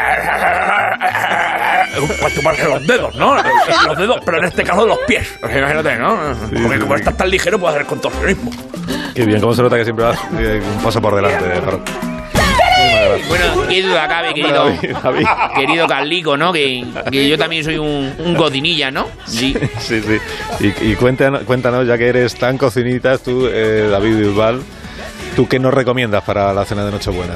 Para 2.22 2.34
chuparse 2.36 2.64
los 2.66 2.86
dedos, 2.88 3.16
¿no? 3.16 3.36
Los 3.36 3.98
dedos, 3.98 4.20
pero 4.26 4.40
en 4.40 4.46
este 4.46 4.64
caso 4.64 4.86
los 4.86 4.98
pies. 5.08 5.38
Imagínate, 5.42 5.96
¿no? 5.98 6.18
Porque 6.64 6.80
como 6.80 6.96
estás 6.96 7.16
tan 7.18 7.30
ligero, 7.30 7.60
puedes 7.60 7.76
hacer 7.76 7.88
contorsionismo. 7.88 8.52
Qué 9.16 9.26
bien, 9.26 9.40
cómo 9.42 9.54
se 9.54 9.62
nota 9.64 9.78
que 9.78 9.84
siempre 9.84 10.06
vas 10.06 10.20
eh, 10.38 10.62
un 10.78 10.84
paso 10.84 11.02
por 11.02 11.16
delante. 11.16 11.62
Bueno, 13.30 13.46
qué 13.68 13.82
duda 13.82 14.08
cabe, 14.08 14.34
querido, 14.34 14.66
David, 14.66 14.96
David. 15.04 15.26
querido 15.56 15.88
Carlico, 15.88 16.38
¿no? 16.38 16.54
Que, 16.54 16.86
que 17.12 17.28
yo 17.28 17.38
también 17.38 17.64
soy 17.64 17.78
un, 17.78 18.14
un 18.20 18.36
cocinilla, 18.36 18.92
¿no? 18.92 19.08
Sí. 19.26 19.56
Sí, 19.80 20.02
sí. 20.02 20.20
Y, 20.60 20.92
y 20.92 20.96
cuéntanos, 20.96 21.44
cuéntanos, 21.44 21.88
ya 21.88 21.98
que 21.98 22.08
eres 22.10 22.36
tan 22.36 22.58
cocinita, 22.58 23.18
tú, 23.18 23.48
eh, 23.52 23.88
David 23.90 24.18
Bilbal, 24.18 24.62
¿tú 25.38 25.48
qué 25.48 25.60
nos 25.60 25.72
recomiendas 25.72 26.24
para 26.24 26.52
la 26.52 26.66
cena 26.66 26.84
de 26.84 26.90
Nochebuena? 26.90 27.36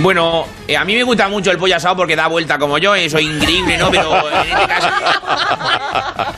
Bueno, 0.00 0.46
eh, 0.66 0.76
a 0.76 0.84
mí 0.84 0.94
me 0.94 1.02
gusta 1.02 1.28
mucho 1.28 1.50
el 1.50 1.58
pollo 1.58 1.76
asado 1.76 1.96
porque 1.96 2.14
da 2.16 2.26
vuelta 2.28 2.58
como 2.58 2.78
yo, 2.78 2.94
eso 2.94 3.18
es 3.18 3.24
increíble, 3.24 3.76
¿no? 3.78 3.90
Pero 3.90 4.12
en 4.42 4.48
este 4.48 4.66
caso. 4.66 4.88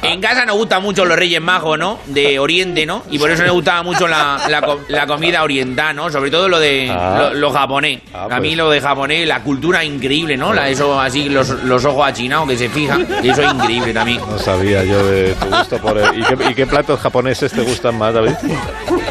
En 0.02 0.20
casa 0.20 0.44
nos 0.46 0.56
gustan 0.56 0.82
mucho 0.82 1.04
los 1.04 1.16
Reyes 1.16 1.40
Magos, 1.40 1.78
¿no? 1.78 1.98
De 2.06 2.38
Oriente, 2.38 2.86
¿no? 2.86 3.02
Y 3.10 3.18
por 3.18 3.30
eso 3.30 3.42
me 3.42 3.50
gustaba 3.50 3.82
mucho 3.82 4.08
la, 4.08 4.40
la 4.48 4.62
co- 4.62 4.80
la 4.88 5.06
comida 5.06 5.42
oriental, 5.42 5.94
¿no? 5.94 6.10
Sobre 6.10 6.30
todo 6.30 6.48
lo 6.48 6.58
de 6.58 6.90
Ah. 6.90 7.30
lo, 7.32 7.34
lo 7.34 7.52
japonés. 7.52 8.00
Ah, 8.14 8.26
A 8.30 8.40
mí 8.40 8.48
pues. 8.48 8.56
lo 8.56 8.70
de 8.70 8.80
japonés, 8.80 9.26
la 9.28 9.42
cultura 9.42 9.84
increíble, 9.84 10.36
¿no? 10.36 10.52
La, 10.52 10.68
eso 10.68 10.98
así, 11.00 11.28
los, 11.28 11.48
los 11.64 11.84
ojos 11.84 12.06
achinados 12.08 12.48
que 12.48 12.56
se 12.56 12.68
fijan, 12.68 13.06
eso 13.22 13.42
es 13.42 13.52
increíble 13.54 13.92
también. 13.92 14.20
No 14.28 14.38
sabía 14.38 14.82
yo 14.84 15.04
de 15.06 15.34
tu 15.34 15.46
gusto 15.46 15.78
por... 15.78 15.98
el- 15.98 16.18
¿Y 16.18 16.22
qué, 16.24 16.50
y 16.50 16.54
qué 16.54 16.66
platos 16.66 16.98
japoneses 17.00 17.52
te 17.52 17.60
gustan 17.60 17.96
más, 17.98 18.14
David? 18.14 18.32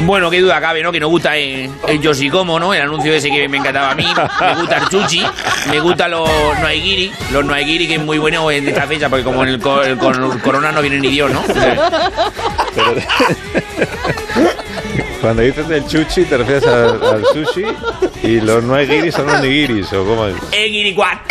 Bueno, 0.02 0.30
qué 0.30 0.40
duda 0.42 0.60
cabe, 0.62 0.82
¿no? 0.82 0.92
Que 0.92 1.00
nos 1.00 1.10
gusta 1.10 1.36
el, 1.38 1.70
el 1.88 2.02
Yoshikomo, 2.02 2.60
¿no? 2.60 2.74
El 2.74 2.82
anuncio 2.82 3.14
ese 3.14 3.30
que 3.30 3.48
me 3.48 3.58
encantaba 3.58 3.92
a 3.92 3.96
mí. 3.96 4.06
Me 4.40 4.56
gusta 4.56 4.78
el 4.78 4.90
chuchi, 4.90 5.24
me 5.70 5.80
gusta 5.80 6.08
los 6.08 6.28
noaigiri, 6.60 7.12
los 7.32 7.44
noaigiri 7.46 7.88
que 7.88 7.96
es 7.96 8.02
muy 8.02 8.18
bueno 8.18 8.50
en 8.52 8.68
esta 8.68 8.88
fecha, 8.88 9.10
porque 9.10 9.24
como 9.24 9.44
en 9.44 9.50
el, 9.50 9.60
co- 9.60 9.82
el 9.84 9.98
cor- 9.98 10.42
corona 10.42 10.72
no 10.72 10.82
viene 10.82 11.00
ni 11.00 11.10
Dios, 11.10 11.32
¿no? 11.32 11.42
Pero- 11.48 11.82
Cuando 15.22 15.42
dices 15.42 15.70
el 15.70 15.86
chuchi, 15.86 16.24
te 16.26 16.38
refieres 16.38 16.66
al, 16.66 17.02
al 17.04 17.26
sushi 17.26 17.66
y 18.24 18.40
los 18.42 18.64
no 18.64 18.78
giris 18.80 19.14
son 19.14 19.28
los 19.28 19.42
nigiris, 19.42 19.92
¿o 19.94 20.06
cómo 20.06 20.28
es? 20.28 20.36
¡Eh, 20.52 20.68
guiricuá! 20.70 21.22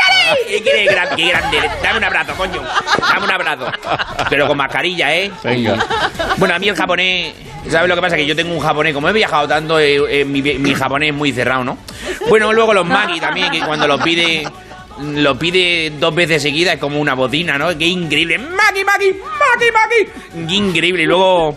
¡Eh, 0.47 0.63
qué, 0.63 0.85
gran- 0.85 1.17
qué 1.17 1.29
grande! 1.29 1.59
Dame 1.83 1.99
un 1.99 2.05
abrazo, 2.05 2.35
coño. 2.37 2.63
Dame 3.01 3.25
un 3.25 3.31
abrazo. 3.31 3.67
Pero 4.29 4.47
con 4.47 4.57
mascarilla, 4.59 5.15
¿eh? 5.17 5.31
Venga. 5.43 5.77
Bueno, 6.37 6.55
a 6.55 6.59
mí 6.59 6.69
el 6.69 6.77
japonés, 6.77 7.33
¿sabes 7.71 7.89
lo 7.89 7.95
que 7.95 8.01
pasa? 8.03 8.17
Que 8.17 8.27
yo 8.27 8.37
tengo 8.37 8.53
un 8.55 8.61
japonés, 8.61 8.93
como 8.93 9.09
he 9.09 9.13
viajado 9.13 9.49
tanto, 9.49 9.79
eh, 9.81 10.21
eh, 10.21 10.25
mi, 10.27 10.43
mi 10.43 10.75
japonés 10.75 11.11
es 11.11 11.15
muy 11.15 11.33
cerrado, 11.33 11.65
¿no? 11.65 11.79
Bueno, 12.29 12.53
luego 12.53 12.75
los 12.75 12.87
maki 12.87 13.19
también, 13.21 13.51
que 13.51 13.61
cuando 13.61 13.87
lo 13.89 13.99
pide, 13.99 14.47
lo 15.01 15.39
pide 15.39 15.93
dos 15.99 16.15
veces 16.15 16.43
seguidas 16.43 16.75
es 16.75 16.81
como 16.81 17.01
una 17.01 17.15
bocina, 17.15 17.57
¿no? 17.57 17.69
Qué 17.79 17.87
increíble. 17.87 18.37
¡Maki, 18.39 18.85
maki! 18.85 19.13
¡Maki, 19.15 19.67
maki! 19.73 20.47
Qué 20.47 20.55
increíble. 20.55 21.03
Y 21.05 21.07
luego 21.07 21.57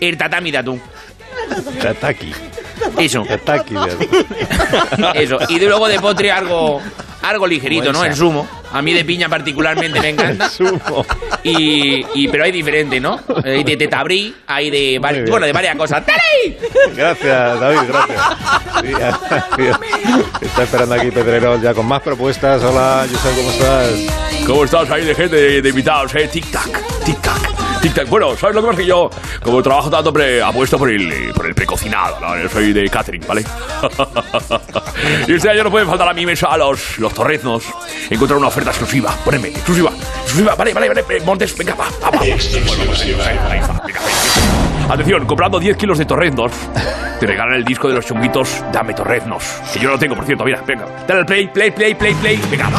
el 0.00 0.16
tatami 0.18 0.50
de 0.50 0.58
atún. 0.58 0.82
Tataki. 1.82 2.32
Eso. 2.98 3.22
Tataki. 3.24 3.74
Eso. 5.14 5.38
Y 5.48 5.58
de 5.58 5.66
luego 5.66 5.88
de 5.88 5.98
postre 6.00 6.30
algo, 6.30 6.80
algo 7.22 7.46
ligerito, 7.46 7.92
¿no? 7.92 8.04
El 8.04 8.14
zumo. 8.14 8.46
A 8.70 8.82
mí 8.82 8.92
de 8.92 9.02
piña 9.04 9.28
particularmente 9.30 9.98
me 10.00 10.10
encanta. 10.10 10.48
Zumo. 10.50 11.04
Y, 11.42 12.04
y- 12.14 12.28
pero 12.28 12.44
hay 12.44 12.52
diferente, 12.52 13.00
¿no? 13.00 13.18
Hay 13.42 13.64
de 13.64 13.76
tetabrí, 13.76 14.34
hay 14.46 14.70
de, 14.70 14.98
bueno, 15.28 15.46
de 15.46 15.52
varias 15.52 15.74
cosas. 15.76 16.04
¡Tali! 16.04 16.56
Gracias, 16.94 17.60
David, 17.60 17.80
gracias. 17.88 19.18
Está 20.40 20.62
esperando 20.64 20.94
aquí 20.94 21.10
Pedrerol 21.10 21.60
ya 21.62 21.72
con 21.74 21.86
más 21.86 22.02
propuestas. 22.02 22.62
Hola, 22.62 23.06
Josep, 23.10 23.36
¿cómo 23.36 23.50
estás? 23.50 23.90
¿Cómo 24.46 24.64
estás 24.64 24.90
ahí 24.90 25.04
de 25.04 25.14
gente 25.14 25.36
de, 25.36 25.62
de 25.62 25.68
invitados, 25.68 26.14
eh? 26.14 26.28
Tic-tac, 26.32 26.70
tic-tac. 27.80 28.08
Bueno, 28.08 28.36
¿sabes 28.36 28.54
lo 28.54 28.62
que 28.62 28.66
pasa? 28.68 28.78
Que 28.80 28.86
yo, 28.86 29.10
como 29.42 29.62
trabajo 29.62 29.90
tanto, 29.90 30.12
pre, 30.12 30.42
apuesto 30.42 30.78
por 30.78 30.90
el, 30.90 31.32
por 31.34 31.46
el 31.46 31.54
precocinado, 31.54 32.18
¿no? 32.20 32.38
Yo 32.40 32.48
soy 32.48 32.72
de 32.72 32.88
catering, 32.88 33.24
¿vale? 33.26 33.44
y 35.28 35.32
este 35.34 35.50
año 35.50 35.64
no 35.64 35.70
puede 35.70 35.86
faltar 35.86 36.08
a 36.08 36.12
mi 36.14 36.26
mesa 36.26 36.56
los, 36.56 36.98
los 36.98 37.12
torreznos. 37.14 37.64
Encontrar 38.10 38.38
una 38.38 38.48
oferta 38.48 38.70
exclusiva. 38.70 39.14
Poneme, 39.24 39.48
exclusiva, 39.48 39.90
exclusiva. 40.22 40.54
Vale, 40.54 40.72
vale, 40.72 40.88
vale. 40.88 41.04
eh, 41.08 41.20
Montes, 41.24 41.56
venga, 41.56 41.74
va, 41.74 41.86
va, 42.02 42.10
va. 42.10 42.20
Atención, 44.90 45.26
comprando 45.26 45.60
10 45.60 45.76
kilos 45.76 45.98
de 45.98 46.06
torreznos, 46.06 46.50
te 47.20 47.26
regalan 47.26 47.56
el 47.56 47.64
disco 47.64 47.88
de 47.88 47.94
los 47.94 48.06
chunguitos 48.06 48.64
Dame 48.72 48.94
Torreznos. 48.94 49.42
Que 49.72 49.80
yo 49.80 49.84
no 49.88 49.90
lo 49.92 49.98
tengo, 49.98 50.14
por 50.14 50.24
cierto, 50.24 50.44
mira, 50.44 50.62
venga. 50.66 50.86
Dale 51.06 51.20
al 51.20 51.26
play, 51.26 51.46
play, 51.48 51.70
play, 51.70 51.94
play, 51.94 52.14
play. 52.14 52.40
Venga, 52.50 52.70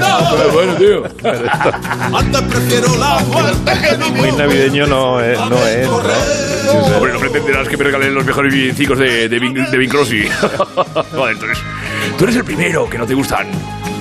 va. 0.00 0.30
Pero 0.30 0.52
bueno, 0.52 0.74
tío. 0.74 1.04
Antes 2.16 2.42
prefiero 2.42 2.96
la 2.96 3.18
muerte 3.20 3.72
que 3.80 3.96
vivir. 3.96 4.12
Muy 4.12 4.32
navideño 4.32 4.86
no 4.86 5.20
es, 5.20 5.38
no 5.38 5.66
es, 5.66 5.88
¿no? 5.88 5.98
Josep? 5.98 6.96
Hombre, 6.96 7.12
no 7.12 7.18
pretenderás 7.18 7.68
que 7.68 7.76
me 7.76 7.84
regalen 7.84 8.14
los 8.14 8.24
mejores 8.24 8.52
villancicos 8.52 8.98
de, 8.98 9.28
de, 9.28 9.38
Bing, 9.38 9.54
de 9.54 9.78
Bing 9.78 9.90
Crosby. 9.90 10.28
Tú 11.12 11.24
eres, 11.24 11.58
tú 12.16 12.24
eres 12.24 12.36
el 12.36 12.44
primero 12.44 12.88
que 12.88 12.98
no 12.98 13.06
te 13.06 13.14
gustan 13.14 13.46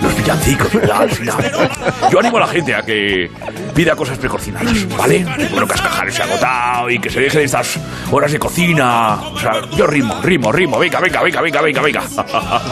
los 0.01 0.15
villancicos, 0.15 0.73
¿verdad? 0.73 1.01
Al 1.01 1.09
final. 1.09 1.71
Yo 2.11 2.19
animo 2.19 2.37
a 2.37 2.41
la 2.41 2.47
gente 2.47 2.75
a 2.75 2.81
que 2.81 3.29
pida 3.73 3.95
cosas 3.95 4.17
precocinadas, 4.17 4.87
¿vale? 4.97 5.25
Bueno, 5.51 5.67
Cascajares 5.67 6.15
se 6.15 6.21
ha 6.21 6.25
agotado 6.25 6.89
y 6.89 6.99
que 6.99 7.09
se 7.09 7.19
deje 7.19 7.39
de 7.39 7.45
estas 7.45 7.79
horas 8.11 8.31
de 8.31 8.39
cocina. 8.39 9.15
O 9.21 9.39
sea, 9.39 9.61
yo 9.75 9.87
rimo, 9.87 10.21
rimo, 10.21 10.51
rimo. 10.51 10.79
Venga, 10.79 10.99
venga, 10.99 11.21
venga, 11.23 11.41
venga, 11.41 11.61
venga, 11.61 11.81
venga. 11.81 12.03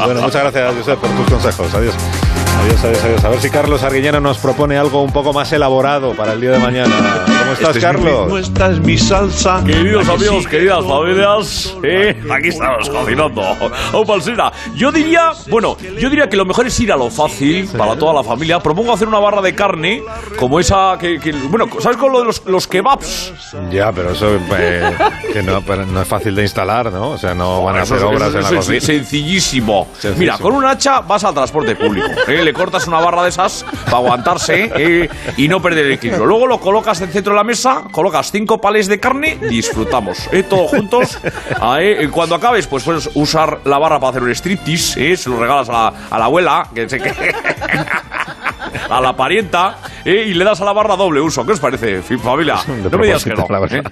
Bueno, 0.05 0.21
muchas 0.21 0.41
gracias, 0.41 0.75
Josep, 0.75 0.99
por 0.99 1.09
tus 1.11 1.29
consejos. 1.29 1.73
Adiós. 1.73 1.95
Adiós, 2.61 2.83
adiós, 2.83 3.03
adiós. 3.03 3.23
A 3.25 3.29
ver 3.29 3.39
si 3.41 3.49
Carlos 3.49 3.83
Arguiñano 3.83 4.19
nos 4.19 4.37
propone 4.39 4.77
algo 4.77 5.01
un 5.03 5.11
poco 5.11 5.33
más 5.33 5.51
elaborado 5.51 6.13
para 6.13 6.33
el 6.33 6.41
día 6.41 6.51
de 6.51 6.59
mañana. 6.59 6.95
¿Cómo 7.25 7.51
estás, 7.53 7.75
Este 7.75 7.79
es 7.79 7.83
Carlos? 7.85 8.39
esta 8.39 8.71
es 8.71 8.79
mi 8.79 8.97
salsa. 8.97 9.61
Queridos 9.65 10.03
¿A 10.07 10.11
que 10.11 10.17
amigos, 10.17 10.43
sí? 10.43 10.49
queridas 10.49 10.83
familias, 10.85 11.75
eh, 11.83 12.23
aquí 12.31 12.47
estamos 12.49 12.89
cocinando. 12.89 13.41
Oh, 13.93 14.03
Palsina. 14.05 14.51
Yo 14.75 14.91
diría, 14.91 15.31
bueno, 15.49 15.77
yo 15.99 16.09
diría 16.09 16.27
que 16.27 16.37
lo 16.37 16.45
mejor 16.45 16.65
es 16.65 16.79
ir 16.79 16.91
a 16.91 16.97
lo 16.97 17.09
fácil 17.11 17.67
para 17.77 17.95
toda 17.97 18.13
la 18.13 18.23
familia. 18.23 18.59
Propongo 18.59 18.93
hacer 18.93 19.07
una 19.07 19.19
barra 19.19 19.41
de 19.41 19.53
carne 19.53 20.01
como 20.39 20.59
esa 20.59 20.97
que, 20.99 21.19
que- 21.19 21.33
bueno, 21.33 21.67
¿sabes 21.79 21.97
con 21.97 22.11
lo 22.11 22.19
de 22.19 22.25
los, 22.25 22.43
los 22.45 22.67
kebabs? 22.67 23.33
Ya, 23.71 23.91
pero 23.91 24.11
eso 24.11 24.37
eh, 24.57 24.91
que 25.33 25.43
no, 25.43 25.61
pero 25.61 25.85
no 25.85 26.01
es 26.01 26.07
fácil 26.07 26.33
de 26.33 26.41
instalar, 26.43 26.91
¿no? 26.91 27.11
O 27.11 27.17
sea, 27.17 27.35
no 27.35 27.63
van 27.63 27.77
a 27.77 27.81
hacer 27.83 27.97
es- 27.97 28.03
obras 28.03 28.29
eso 28.29 28.37
en 28.39 28.43
la 28.43 28.49
es 28.49 28.55
cocina. 28.55 28.81
Sencillísimo. 28.81 29.87
Sencillísimo. 29.93 30.19
Mira, 30.19 30.37
con 30.39 30.53
un 30.53 30.65
hacha 30.65 31.01
vas 31.01 31.23
al 31.23 31.33
transporte 31.33 31.75
público. 31.75 32.07
¿eh? 32.27 32.44
Le 32.45 32.53
cortas 32.53 32.86
una 32.88 32.99
barra 32.99 33.23
de 33.23 33.29
esas 33.29 33.65
para 33.86 33.97
aguantarse 33.97 34.71
¿eh? 34.75 35.10
y 35.36 35.47
no 35.47 35.60
perder 35.63 35.88
el 35.88 35.93
equilibrio. 35.93 36.27
Luego 36.27 36.45
lo 36.45 36.60
colocas 36.60 37.01
en 37.01 37.08
el 37.08 37.13
centro 37.13 37.34
de 37.34 37.38
la 37.38 37.43
mesa, 37.43 37.86
colocas 37.91 38.29
cinco 38.31 38.62
palés 38.62 38.86
de 38.86 38.99
carne, 38.99 39.39
disfrutamos. 39.49 40.29
¿eh? 40.31 40.43
Todos 40.43 40.69
juntos. 40.69 41.17
Ah, 41.60 41.77
¿eh? 41.81 42.08
Cuando 42.12 42.36
acabes, 42.36 42.67
pues 42.67 42.84
puedes 42.84 43.10
usar 43.15 43.62
la 43.65 43.79
barra 43.79 43.99
para 43.99 44.12
hacer 44.12 44.23
un 44.23 44.29
striptease. 44.29 45.13
¿eh? 45.13 45.17
Se 45.17 45.27
lo 45.27 45.39
regalas 45.39 45.69
a 45.69 45.91
la, 46.12 46.25
abuela, 46.25 46.67
que. 46.75 46.86
A 48.89 49.01
la 49.01 49.15
parienta 49.15 49.77
¿eh? 50.03 50.25
y 50.27 50.33
le 50.33 50.43
das 50.45 50.61
a 50.61 50.65
la 50.65 50.73
barra 50.73 50.95
doble 50.95 51.21
uso. 51.21 51.45
¿Qué 51.45 51.53
os 51.53 51.59
parece, 51.59 52.01
familia? 52.01 52.55
De 52.67 52.89
no 52.89 52.97
me 52.97 53.05
digas 53.07 53.23
que 53.23 53.31
no. 53.31 53.45
la 53.49 53.59
verdad. 53.59 53.79
¿eh? 53.79 53.83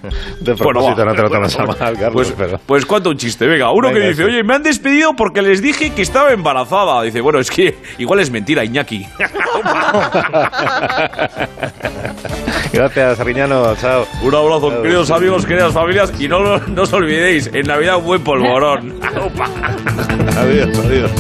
De 0.42 0.54
Bueno, 0.54 0.84
va. 0.84 0.90
no 0.90 0.96
te 0.96 1.06
lo 1.06 1.14
Bueno, 1.14 1.30
tomes 1.30 1.60
a 1.60 1.66
mal, 1.66 1.78
Carlos, 1.78 2.12
Pues, 2.14 2.34
pero- 2.38 2.60
pues 2.66 2.86
cuenta 2.86 3.10
un 3.10 3.18
chiste, 3.18 3.46
venga. 3.48 3.72
Uno 3.72 3.88
Venga, 3.90 4.02
que 4.02 4.08
dice, 4.10 4.24
oye, 4.26 4.44
me 4.44 4.56
han 4.56 4.64
despedido 4.64 5.14
porque 5.16 5.42
les 5.42 5.62
dije 5.62 5.92
que 5.94 6.02
estaba 6.02 6.32
embarazada. 6.32 7.02
Dice, 7.04 7.22
bueno, 7.22 7.40
es 7.40 7.50
que 7.52 7.76
igual 7.98 8.20
es 8.20 8.30
mentira, 8.32 8.64
Iñaki. 8.64 9.06
Gracias, 12.72 13.20
Arguiñano. 13.20 13.76
Chao. 13.76 14.06
Un 14.24 14.36
abrazo, 14.36 14.82
queridos 14.82 15.12
amigos, 15.12 15.46
queridas 15.46 15.74
familias. 15.74 16.12
Y 16.20 16.28
no, 16.28 16.58
no 16.58 16.82
os 16.82 16.94
olvidéis, 16.94 17.50
en 17.54 17.68
Navidad 17.68 17.98
un 17.98 18.06
buen 18.06 18.24
polvorón. 18.24 18.94
Adiós, 20.38 20.78
adiós. 20.80 21.12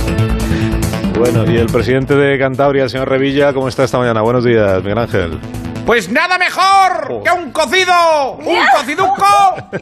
Bueno, 1.18 1.50
y 1.50 1.58
el 1.58 1.68
presidente 1.68 2.16
de 2.16 2.38
Cantabria, 2.40 2.84
el 2.84 2.90
señor 2.90 3.10
Revilla, 3.10 3.54
¿cómo 3.54 3.68
está 3.68 3.84
esta 3.84 3.98
mañana? 3.98 4.22
Buenos 4.22 4.44
días, 4.44 4.82
Miguel 4.84 4.98
Ángel. 4.98 5.40
Pues 5.86 6.10
nada 6.10 6.38
mejor 6.38 7.24
que 7.24 7.32
un 7.32 7.52
cocido, 7.52 8.32
un 8.34 8.58
cociduco 8.76 9.26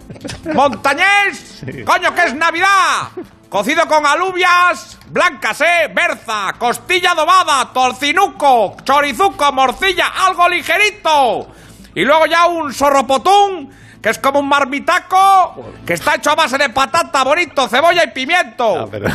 montañés. 0.54 1.64
Coño, 1.86 2.14
que 2.14 2.24
es 2.26 2.34
Navidad. 2.36 3.10
Cocido 3.50 3.86
con 3.88 4.06
alubias 4.06 4.98
blancas, 5.10 5.62
¿eh? 5.62 5.92
Berza, 5.94 6.54
costilla 6.58 7.12
adobada, 7.12 7.70
torcinuco, 7.74 8.78
chorizuco, 8.84 9.52
morcilla, 9.52 10.08
algo 10.26 10.48
ligerito. 10.50 11.48
Y 11.94 12.04
luego 12.04 12.26
ya 12.28 12.46
un 12.48 12.74
sorropotún, 12.74 13.70
que 14.02 14.10
es 14.10 14.20
como 14.20 14.40
un 14.40 14.48
marmitaco, 14.48 15.74
que 15.86 15.94
está 15.94 16.16
hecho 16.16 16.32
a 16.32 16.36
base 16.36 16.58
de 16.58 16.70
patata, 16.70 17.24
bonito, 17.24 17.68
cebolla 17.68 18.04
y 18.06 18.12
pimiento. 18.12 18.90
No- 18.90 19.00
no 19.00 19.10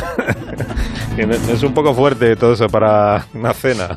Es 1.17 1.63
un 1.63 1.73
poco 1.73 1.95
fuerte 1.95 2.35
todo 2.35 2.53
eso 2.53 2.67
para 2.67 3.25
una 3.33 3.53
cena. 3.53 3.95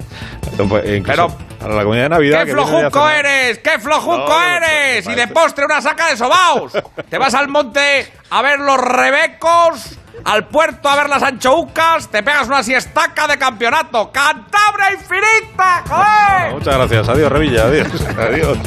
E 0.85 0.97
Incluso 0.97 1.37
para 1.59 1.75
la 1.75 1.85
comida 1.85 2.03
de 2.05 2.09
Navidad. 2.09 2.45
¡Qué 2.45 2.53
flojuco 2.53 3.09
eres! 3.09 3.59
¡Qué 3.59 3.79
flojuco 3.79 4.17
No, 4.17 4.43
eres! 4.43 5.07
Y 5.07 5.15
de 5.15 5.29
postre 5.29 5.67
una 5.67 5.83
saca 5.83 6.09
de 6.09 6.17
sobaos. 6.17 6.73
Te 7.11 7.19
vas 7.19 7.35
al 7.35 7.49
monte 7.49 8.11
a 8.31 8.43
ver 8.43 8.59
los 8.61 8.79
rebecos, 8.79 9.99
al 10.25 10.47
puerto 10.47 10.89
a 10.89 10.97
ver 10.97 11.09
las 11.09 11.23
anchoucas, 11.23 12.09
te 12.09 12.23
pegas 12.23 12.47
una 12.47 12.63
siestaca 12.63 13.27
de 13.27 13.39
campeonato. 13.39 14.11
¡Cantabria 14.13 14.93
infinita! 14.93 15.85
¡Joder! 15.89 16.53
Muchas 16.55 16.75
gracias. 16.77 17.09
Adiós, 17.09 17.33
Revilla. 17.33 17.65
Adiós. 17.65 17.89
Adiós. 18.19 18.59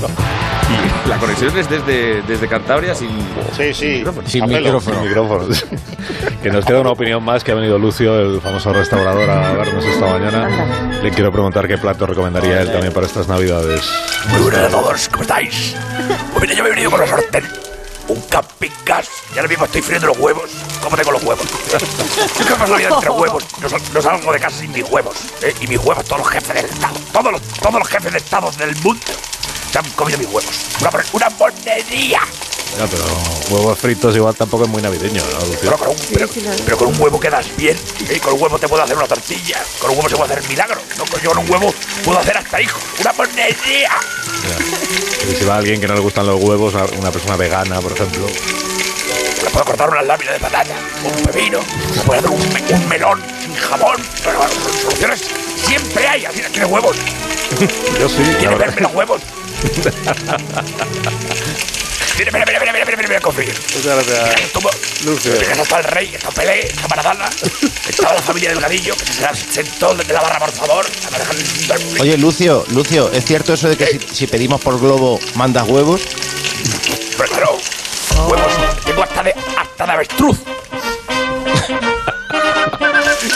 Y 1.05 1.09
la 1.09 1.17
conexión 1.17 1.57
es 1.57 1.69
desde, 1.69 2.21
desde 2.23 2.47
Cantabria 2.47 2.95
sin. 2.95 3.09
Sí, 3.55 3.73
sí. 3.73 4.03
Sin 4.25 4.47
micrófono. 4.47 4.97
Sin 4.99 5.07
micrófonos. 5.07 5.65
que 6.43 6.49
nos 6.49 6.65
queda 6.65 6.79
una 6.81 6.91
opinión 6.91 7.23
más 7.23 7.43
que 7.43 7.51
ha 7.51 7.55
venido 7.55 7.77
Lucio, 7.77 8.19
el 8.19 8.41
famoso 8.41 8.73
restaurador, 8.73 9.29
a 9.29 9.53
vernos 9.53 9.85
esta 9.85 10.07
mañana. 10.07 10.99
Le 11.01 11.11
quiero 11.11 11.31
preguntar 11.31 11.67
qué 11.67 11.77
plato 11.77 12.05
recomendaría 12.05 12.61
él 12.61 12.71
también 12.71 12.93
para 12.93 13.05
estas 13.05 13.27
navidades. 13.27 13.89
Muy 14.29 14.41
buenas 14.41 14.61
a 14.61 14.69
todos, 14.69 15.09
¿cómo 15.09 15.21
estáis? 15.23 15.75
Pues 16.31 16.41
mira, 16.41 16.53
yo 16.53 16.63
me 16.63 16.69
he 16.69 16.71
venido 16.71 16.91
con 16.91 17.01
los 17.01 17.09
sartén. 17.09 17.62
Un 18.07 18.21
camping 18.23 18.71
gas. 18.85 19.07
Y 19.33 19.37
ahora 19.37 19.47
mismo 19.47 19.65
estoy 19.65 19.81
friendo 19.81 20.07
los 20.07 20.17
huevos. 20.17 20.49
¿Cómo 20.81 20.95
tengo 20.97 21.11
los 21.11 21.23
huevos? 21.23 21.45
Yo 22.39 22.45
que 22.45 22.53
paso 22.55 22.71
la 22.73 22.77
vida 22.77 22.89
entre 22.89 23.09
huevos. 23.09 23.43
No, 23.61 23.69
sal- 23.69 23.81
no 23.93 24.01
salgo 24.01 24.33
de 24.33 24.39
casa 24.39 24.57
sin 24.59 24.71
mis 24.71 24.83
huevos. 24.89 25.15
¿eh? 25.41 25.55
Y 25.61 25.67
mis 25.67 25.77
huevos, 25.79 26.03
todos 26.05 26.19
los 26.19 26.29
jefes 26.29 26.53
del 26.55 26.65
Estado. 26.65 26.93
Todos 27.13 27.31
los, 27.31 27.41
todos 27.61 27.75
los 27.75 27.87
jefes 27.87 28.11
de 28.11 28.17
Estado 28.17 28.51
del 28.53 28.75
mundo 28.77 29.05
se 29.71 29.79
han 29.79 29.89
comido 29.91 30.17
mis 30.19 30.27
huevos. 30.27 30.53
Una, 30.81 30.89
una 31.13 31.29
porquería. 31.31 32.19
Ya, 32.77 32.87
pero 32.87 33.03
huevos 33.51 33.77
fritos 33.77 34.15
igual 34.15 34.33
tampoco 34.35 34.63
es 34.63 34.69
muy 34.69 34.81
navideño, 34.81 35.21
¿no, 35.23 35.39
Lucio? 35.45 35.59
Pero 35.61 35.77
con 35.77 35.89
un, 35.89 35.95
pero, 36.13 36.27
pero 36.65 36.77
con 36.77 36.87
un 36.87 36.99
huevo 37.01 37.19
quedas 37.19 37.45
bien. 37.55 37.77
¿eh? 38.09 38.19
Con 38.19 38.33
un 38.33 38.41
huevo 38.41 38.57
te 38.57 38.67
puedo 38.67 38.81
hacer 38.83 38.97
una 38.97 39.07
tortilla. 39.07 39.63
Con 39.79 39.91
un 39.91 39.97
huevo 39.97 40.09
se 40.09 40.15
puede 40.15 40.33
hacer 40.33 40.49
milagros. 40.49 40.81
¿no? 40.97 41.05
Yo 41.21 41.29
con 41.29 41.37
un 41.39 41.51
huevo 41.51 41.73
puedo 42.03 42.19
hacer 42.19 42.35
hasta 42.37 42.59
hijos. 42.61 42.81
Una 42.99 43.13
porquería. 43.13 43.91
Y 45.31 45.35
si 45.35 45.45
va 45.45 45.57
alguien 45.57 45.79
que 45.79 45.87
no 45.87 45.93
le 45.93 45.99
gustan 46.01 46.25
los 46.25 46.41
huevos, 46.43 46.73
una- 46.97 47.11
persona 47.11 47.37
vegana, 47.37 47.79
por 47.79 47.91
ejemplo. 47.91 48.25
Le 48.27 49.49
puedo 49.51 49.65
cortar 49.65 49.89
unas 49.91 50.05
láminas 50.07 50.33
de 50.33 50.39
patata, 50.39 50.73
un 51.03 51.23
pepino, 51.25 51.59
le 51.93 52.01
puedo 52.01 52.19
hacer 52.19 52.31
un, 52.31 52.53
me- 52.53 52.73
un 52.73 52.87
melón 52.89 53.21
sin 53.43 53.53
jamón. 53.55 53.97
Pero 54.23 54.37
bueno, 54.39 54.53
soluciones 54.81 55.21
siempre 55.67 56.07
hay. 56.07 56.21
Final, 56.25 56.51
¿Quieres 56.51 56.71
huevos? 56.71 56.97
Yo 57.99 58.09
sí, 58.09 58.23
la 58.23 58.37
¿Quieres 58.39 58.57
verdad. 58.57 58.75
verme 58.75 58.81
los 58.81 58.95
huevos? 58.95 59.21
Mira, 62.17 62.31
mira, 62.31 62.45
mira, 62.45 62.59
mira, 62.59 62.73
mira, 62.73 62.85
mira, 62.85 63.07
mira, 63.07 63.21
confío. 63.21 63.53
Muchas 63.75 64.05
gracias. 64.05 64.41
Estuvo, 64.41 64.69
Lucio. 65.05 65.33
Fíjate, 65.33 65.61
está 65.61 65.77
el 65.79 65.83
rey, 65.85 66.11
está 66.13 66.29
Pelé, 66.29 66.67
está 66.67 66.87
Maradona, 66.87 67.29
estaba 67.89 68.13
la 68.13 68.21
familia 68.21 68.49
Delgadillo, 68.49 68.95
que 68.95 69.05
se 69.05 69.51
sentó 69.51 69.95
desde 69.95 70.13
la 70.13 70.21
barra, 70.21 70.39
por 70.39 70.51
favor. 70.51 70.85
Oye, 71.99 72.17
Lucio, 72.17 72.65
Lucio, 72.69 73.11
¿es 73.11 73.25
cierto 73.25 73.53
eso 73.53 73.67
de 73.67 73.77
que 73.77 73.87
si, 73.87 73.99
si 74.15 74.27
pedimos 74.27 74.61
por 74.61 74.79
globo 74.79 75.19
mandas 75.35 75.67
huevos? 75.67 76.01
Pero 77.17 77.29
claro, 77.29 77.57
huevos, 78.27 78.53
tengo 78.85 79.03
hasta 79.03 79.23
de, 79.23 79.35
hasta 79.57 79.85
de 79.85 79.91
avestruz. 79.91 80.37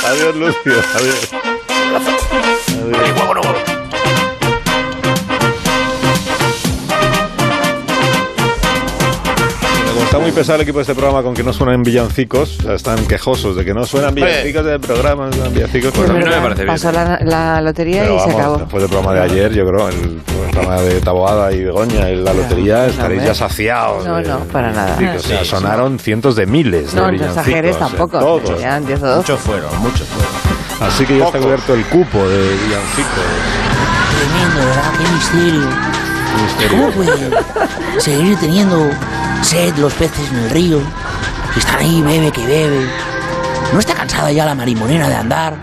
Adiós, 0.05 0.35
Lucio. 0.35 0.83
Adiós. 0.95 1.29
Muy 10.27 10.35
pesado 10.35 10.55
el 10.57 10.61
equipo 10.63 10.79
de 10.79 10.81
este 10.81 10.93
programa 10.93 11.23
con 11.23 11.33
que 11.33 11.41
no 11.43 11.53
suenan 11.53 11.83
villancicos, 11.83 12.59
o 12.59 12.63
sea, 12.63 12.73
están 12.73 13.05
quejosos 13.07 13.55
de 13.55 13.63
que 13.63 13.73
no 13.73 13.85
suenan 13.85 14.13
villancicos 14.13 14.65
del 14.65 14.79
programa, 14.81 15.27
no 15.27 15.31
suenan 15.33 15.53
villancicos. 15.53 15.93
pues 15.93 16.09
a 16.09 16.13
mí 16.13 16.19
no 16.19 16.25
me 16.25 16.31
parece 16.41 16.63
bien. 16.63 16.67
Pasó 16.73 16.91
la, 16.91 17.19
la 17.23 17.61
lotería 17.61 18.01
Pero 18.03 18.15
y 18.15 18.19
se 18.19 18.25
vamos, 18.25 18.39
acabó. 18.39 18.57
después 18.57 18.83
del 18.83 18.89
programa 18.91 19.13
de 19.13 19.21
ayer, 19.21 19.53
yo 19.53 19.65
creo, 19.67 19.87
el 19.87 20.21
programa 20.51 20.81
de 20.81 20.99
Taboada 21.01 21.51
y 21.53 21.63
Begoña 21.63 22.09
y 22.09 22.15
la 22.17 22.33
lotería, 22.33 22.87
estaréis 22.87 23.19
hombre. 23.21 23.25
ya 23.27 23.33
saciados. 23.35 24.05
No, 24.05 24.15
de 24.17 24.23
no, 24.27 24.39
para 24.51 24.71
nada. 24.71 24.97
O 25.15 25.19
sea, 25.19 25.39
Sí, 25.39 25.45
sonaron 25.45 25.97
cientos 25.99 26.35
de 26.35 26.45
miles 26.45 26.91
de 26.91 26.99
No, 26.99 27.05
no 27.07 27.11
villancicos. 27.13 27.37
exageres 27.47 27.75
eh, 27.75 27.79
tampoco. 27.79 28.19
todos. 28.19 28.49
Serían 28.49 28.85
10 28.85 29.03
o 29.03 29.05
12. 29.07 29.17
Muchos 29.17 29.39
fueron, 29.39 29.79
muchos 29.79 30.07
fueron. 30.07 30.31
Así 30.91 31.05
que 31.05 31.17
ya 31.19 31.25
está 31.25 31.39
cubierto 31.39 31.73
el 31.73 31.85
cupo 31.85 32.17
de 32.27 32.37
villancicos. 32.37 33.23
Tremendo, 34.11 34.59
¿verdad? 34.67 34.91
Qué 34.97 35.13
misterio. 35.13 35.86
¿Cómo 36.69 36.89
pueden 36.91 37.31
seguir 37.99 38.37
teniendo 38.39 38.89
sed 39.41 39.75
los 39.77 39.93
peces 39.93 40.29
en 40.31 40.37
el 40.37 40.49
río? 40.49 40.79
Si 41.53 41.59
están 41.59 41.79
ahí, 41.79 42.01
bebe 42.01 42.31
que 42.31 42.45
bebe. 42.45 42.87
¿No 43.73 43.79
está 43.79 43.93
cansada 43.93 44.31
ya 44.31 44.45
la 44.45 44.55
marimonera 44.55 45.07
de 45.07 45.15
andar? 45.15 45.55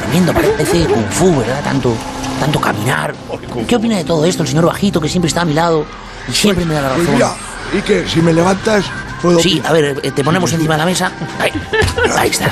Tremendo, 0.00 0.32
parece 0.32 0.84
kung 0.86 1.04
fu, 1.10 1.36
¿verdad? 1.38 1.60
Tanto, 1.62 1.94
tanto 2.38 2.60
caminar. 2.60 3.14
¿Qué 3.66 3.76
opina 3.76 3.96
de 3.96 4.04
todo 4.04 4.24
esto 4.24 4.42
el 4.42 4.48
señor 4.48 4.66
Bajito, 4.66 5.00
que 5.00 5.08
siempre 5.08 5.28
está 5.28 5.42
a 5.42 5.44
mi 5.44 5.54
lado 5.54 5.84
y 6.28 6.32
siempre 6.32 6.64
me 6.64 6.74
da 6.74 6.82
la 6.82 6.88
Pues 6.90 7.00
razón? 7.00 7.14
mira, 7.14 7.32
¿y 7.74 7.82
que 7.82 8.08
Si 8.08 8.20
me 8.22 8.32
levantas, 8.32 8.84
puedo... 9.20 9.38
Sí, 9.40 9.60
a 9.66 9.72
ver, 9.72 10.00
eh, 10.02 10.10
te 10.10 10.24
ponemos 10.24 10.52
encima 10.52 10.74
de 10.74 10.78
la 10.78 10.86
mesa. 10.86 11.12
Ahí, 11.38 11.52
ahí 12.18 12.30
está. 12.30 12.50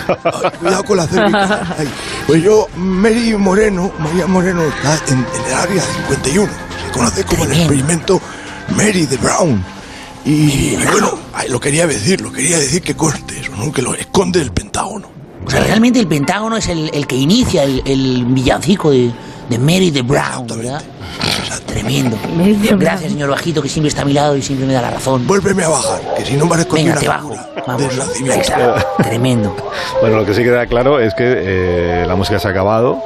Cuidado 0.59 0.85
con 0.85 0.97
la. 0.99 1.05
Ay, 1.79 1.89
Pues 2.27 2.43
yo, 2.43 2.67
Mary 2.77 3.35
Moreno, 3.37 3.91
María 3.99 4.27
Moreno, 4.27 4.63
está 4.63 5.13
en, 5.13 5.19
en 5.19 5.53
el 5.53 5.55
área 5.59 5.83
51. 5.83 6.49
Se 6.89 6.95
conoce 6.95 7.25
como 7.25 7.45
el 7.45 7.53
experimento 7.53 8.19
Mary 8.77 9.05
de 9.05 9.17
Brown. 9.19 9.63
Y, 10.25 10.31
y 10.31 10.79
bueno, 10.91 11.19
lo 11.49 11.61
quería 11.61 11.87
decir, 11.87 12.21
lo 12.23 12.33
quería 12.33 12.59
decir 12.59 12.81
que 12.83 12.95
corte 12.97 13.39
eso, 13.41 13.53
¿no? 13.57 13.71
Que 13.71 13.83
lo 13.83 13.95
esconde 13.95 14.41
el 14.41 14.53
Pentágono. 14.53 15.11
O 15.47 15.51
sea, 15.51 15.61
realmente 15.61 15.99
el 16.01 16.07
Pentágono 16.07 16.57
es 16.57 16.69
el, 16.69 16.91
el 16.95 17.07
que 17.07 17.17
inicia 17.17 17.63
el, 17.65 17.83
el 17.85 18.25
villancico 18.27 18.91
de, 18.91 19.11
de 19.51 19.59
Mary 19.59 19.91
de 19.91 20.03
Brown, 20.03 20.47
¿verdad? 20.47 20.83
Tremendo. 21.67 22.19
Gracias, 22.79 23.13
señor 23.13 23.31
Bajito, 23.31 23.61
que 23.63 23.69
siempre 23.69 23.89
está 23.89 24.03
a 24.03 24.05
mi 24.07 24.15
lado 24.15 24.37
y 24.37 24.43
siempre 24.43 24.67
me 24.67 24.73
da 24.73 24.81
la 24.83 24.91
razón. 24.91 25.27
Vuélveme 25.27 25.65
a 25.65 25.69
bajar, 25.69 26.15
que 26.17 26.25
si 26.25 26.35
no 26.35 26.49
parezco 26.49 26.75
Venga, 26.75 26.95
te 26.97 27.07
bajo. 27.09 27.37
Vamos. 27.67 27.93
Tremendo. 29.03 29.55
Bueno, 30.01 30.17
lo 30.17 30.25
que 30.27 30.33
sí 30.35 30.43
queda 30.43 30.67
claro 30.67 31.01
es 31.01 31.13
que 31.15 31.25
eh, 31.27 32.05
la 32.07 32.17
música 32.17 32.39
se 32.39 32.49
ha 32.49 32.51
acabado. 32.51 33.03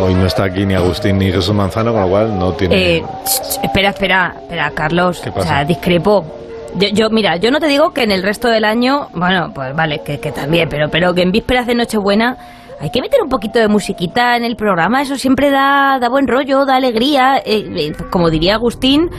Hoy 0.00 0.14
no 0.14 0.26
está 0.26 0.44
aquí 0.44 0.66
ni 0.66 0.74
Agustín 0.74 1.18
ni 1.18 1.30
Jesús 1.30 1.54
Manzano, 1.54 1.92
con 1.92 2.02
lo 2.02 2.08
cual 2.08 2.38
no 2.38 2.52
tiene... 2.54 2.96
Eh, 2.96 3.04
espera, 3.62 3.90
espera, 3.90 4.34
espera, 4.40 4.70
Carlos. 4.72 5.20
¿Qué 5.22 5.30
O 5.30 5.42
sea, 5.42 5.64
discrepo. 5.64 6.24
Yo, 6.76 6.88
yo, 6.92 7.10
mira, 7.10 7.36
yo 7.36 7.50
no 7.50 7.60
te 7.60 7.66
digo 7.66 7.90
que 7.90 8.02
en 8.02 8.10
el 8.10 8.22
resto 8.22 8.48
del 8.48 8.64
año, 8.64 9.08
bueno, 9.14 9.52
pues 9.54 9.74
vale, 9.74 10.02
que, 10.04 10.18
que 10.18 10.32
también, 10.32 10.68
pero, 10.68 10.88
pero 10.90 11.14
que 11.14 11.22
en 11.22 11.30
vísperas 11.32 11.66
de 11.66 11.74
Nochebuena 11.74 12.36
hay 12.80 12.90
que 12.90 13.00
meter 13.00 13.20
un 13.22 13.28
poquito 13.28 13.58
de 13.58 13.68
musiquita 13.68 14.36
en 14.36 14.44
el 14.44 14.56
programa, 14.56 15.02
eso 15.02 15.16
siempre 15.16 15.50
da, 15.50 15.98
da 16.00 16.08
buen 16.08 16.26
rollo, 16.26 16.64
da 16.64 16.76
alegría. 16.76 17.38
eh, 17.44 17.64
eh, 17.76 17.92
como 18.10 18.30
diría 18.30 18.54
Agustín, 18.54 19.10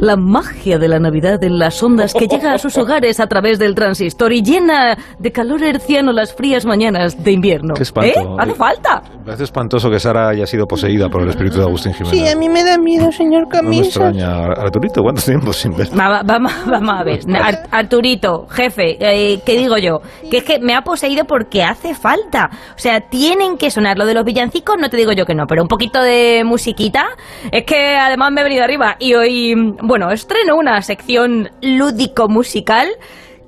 la 0.00 0.16
magia 0.16 0.78
de 0.78 0.88
la 0.88 0.98
Navidad 0.98 1.42
en 1.42 1.58
las 1.58 1.82
ondas 1.82 2.14
que 2.14 2.26
llega 2.26 2.52
a 2.54 2.58
sus 2.58 2.76
hogares 2.78 3.20
a 3.20 3.26
través 3.26 3.58
del 3.58 3.74
transistor 3.74 4.32
y 4.32 4.42
llena 4.42 4.96
de 5.18 5.32
calor 5.32 5.62
herciano 5.62 6.12
las 6.12 6.34
frías 6.34 6.64
mañanas 6.64 7.22
de 7.22 7.32
invierno. 7.32 7.74
Qué 7.74 7.82
espanto. 7.82 8.20
¿Eh? 8.20 8.26
Hace 8.38 8.54
falta. 8.54 9.02
Me 9.18 9.24
parece 9.24 9.44
espantoso 9.44 9.90
que 9.90 9.98
Sara 10.00 10.28
haya 10.28 10.46
sido 10.46 10.66
poseída 10.66 11.08
por 11.08 11.22
el 11.22 11.28
espíritu 11.30 11.58
de 11.58 11.64
Agustín 11.64 11.92
Jiménez. 11.92 12.18
Sí, 12.18 12.26
a 12.28 12.36
mí 12.36 12.48
me 12.48 12.64
da 12.64 12.78
miedo, 12.78 13.10
señor 13.12 13.42
no 13.42 13.48
me 13.48 13.52
Camisa. 13.58 13.86
extraña. 14.08 14.44
Arturito, 14.46 15.02
¿cuánto 15.02 15.22
tiempo 15.22 15.52
sin 15.52 15.76
ver? 15.76 15.88
Va- 15.98 16.08
va- 16.08 16.22
vamos, 16.24 16.52
vamos 16.66 16.94
a 17.00 17.04
ver, 17.04 17.20
Ar- 17.42 17.64
Arturito, 17.70 18.46
jefe, 18.48 18.96
eh, 19.00 19.40
¿qué 19.44 19.56
digo 19.58 19.76
yo? 19.78 20.00
Que 20.30 20.38
es 20.38 20.44
que 20.44 20.58
me 20.60 20.74
ha 20.74 20.82
poseído 20.82 21.24
porque 21.24 21.62
hace 21.62 21.94
falta. 21.94 22.50
O 22.74 22.78
sea, 22.78 23.00
tienen 23.00 23.56
que 23.58 23.70
sonar 23.70 23.98
lo 23.98 24.06
de 24.06 24.14
los 24.14 24.24
villancicos, 24.24 24.76
no 24.80 24.88
te 24.88 24.96
digo 24.96 25.12
yo 25.12 25.26
que 25.26 25.34
no, 25.34 25.44
pero 25.46 25.62
un 25.62 25.68
poquito 25.68 26.00
de 26.02 26.42
musiquita. 26.44 27.06
Es 27.50 27.64
que 27.64 27.96
además 27.96 28.30
me 28.32 28.40
he 28.40 28.44
venido 28.44 28.64
arriba 28.64 28.96
y 28.98 29.14
hoy, 29.14 29.54
bueno, 29.88 30.10
estreno 30.10 30.54
una 30.56 30.80
sección 30.82 31.50
lúdico-musical 31.62 32.88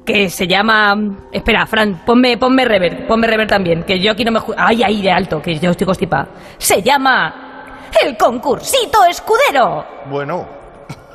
que 0.06 0.30
se 0.30 0.46
llama... 0.48 0.94
Espera, 1.30 1.66
Fran, 1.66 2.00
ponme, 2.06 2.38
ponme 2.38 2.64
rever, 2.64 3.06
ponme 3.06 3.26
rever 3.26 3.46
también, 3.46 3.82
que 3.84 4.00
yo 4.00 4.12
aquí 4.12 4.24
no 4.24 4.32
me... 4.32 4.40
ju- 4.40 4.54
Ay, 4.56 4.82
ahí 4.82 5.02
de 5.02 5.12
alto, 5.12 5.42
que 5.42 5.58
yo 5.58 5.70
estoy 5.70 5.84
constipada. 5.84 6.28
Se 6.56 6.82
llama... 6.82 7.66
El 8.02 8.16
concursito 8.16 9.04
escudero. 9.04 9.84
Bueno. 10.08 10.46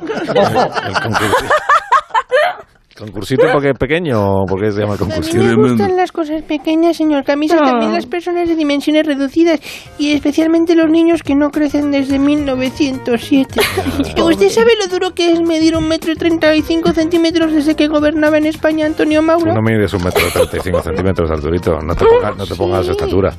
El 0.00 0.94
concurso. 1.00 1.36
¿Concursito 2.98 3.44
porque 3.52 3.70
es 3.70 3.78
pequeño 3.78 4.18
o 4.18 4.46
porque 4.46 4.72
se 4.72 4.80
llama 4.80 4.94
A 4.94 4.96
mí 4.96 4.98
concursito? 5.00 5.42
me 5.42 5.54
gustan 5.54 5.96
las 5.96 6.12
cosas 6.12 6.42
pequeñas, 6.42 6.96
señor 6.96 7.24
Camisa, 7.24 7.58
también 7.58 7.92
las 7.92 8.06
personas 8.06 8.48
de 8.48 8.56
dimensiones 8.56 9.06
reducidas 9.06 9.60
y 9.98 10.12
especialmente 10.12 10.74
los 10.74 10.90
niños 10.90 11.22
que 11.22 11.34
no 11.34 11.50
crecen 11.50 11.90
desde 11.90 12.18
1907. 12.18 13.60
¿Usted 14.22 14.48
sabe 14.48 14.72
lo 14.80 14.88
duro 14.88 15.12
que 15.14 15.32
es 15.32 15.42
medir 15.42 15.76
un 15.76 15.86
metro 15.88 16.10
y 16.12 16.16
35 16.16 16.92
centímetros 16.92 17.52
desde 17.52 17.74
que 17.74 17.88
gobernaba 17.88 18.38
en 18.38 18.46
España 18.46 18.86
Antonio 18.86 19.20
Tú 19.20 19.26
Mauro? 19.26 19.54
no 19.54 19.60
mides 19.60 19.92
un 19.92 20.02
metro 20.02 20.24
de 20.24 20.30
35 20.30 20.82
centímetros, 20.82 21.30
Arturito. 21.30 21.78
No 21.80 21.94
te 21.94 22.04
pongas, 22.06 22.36
no 22.36 22.46
te 22.46 22.54
pongas 22.54 22.88
estatura. 22.88 23.34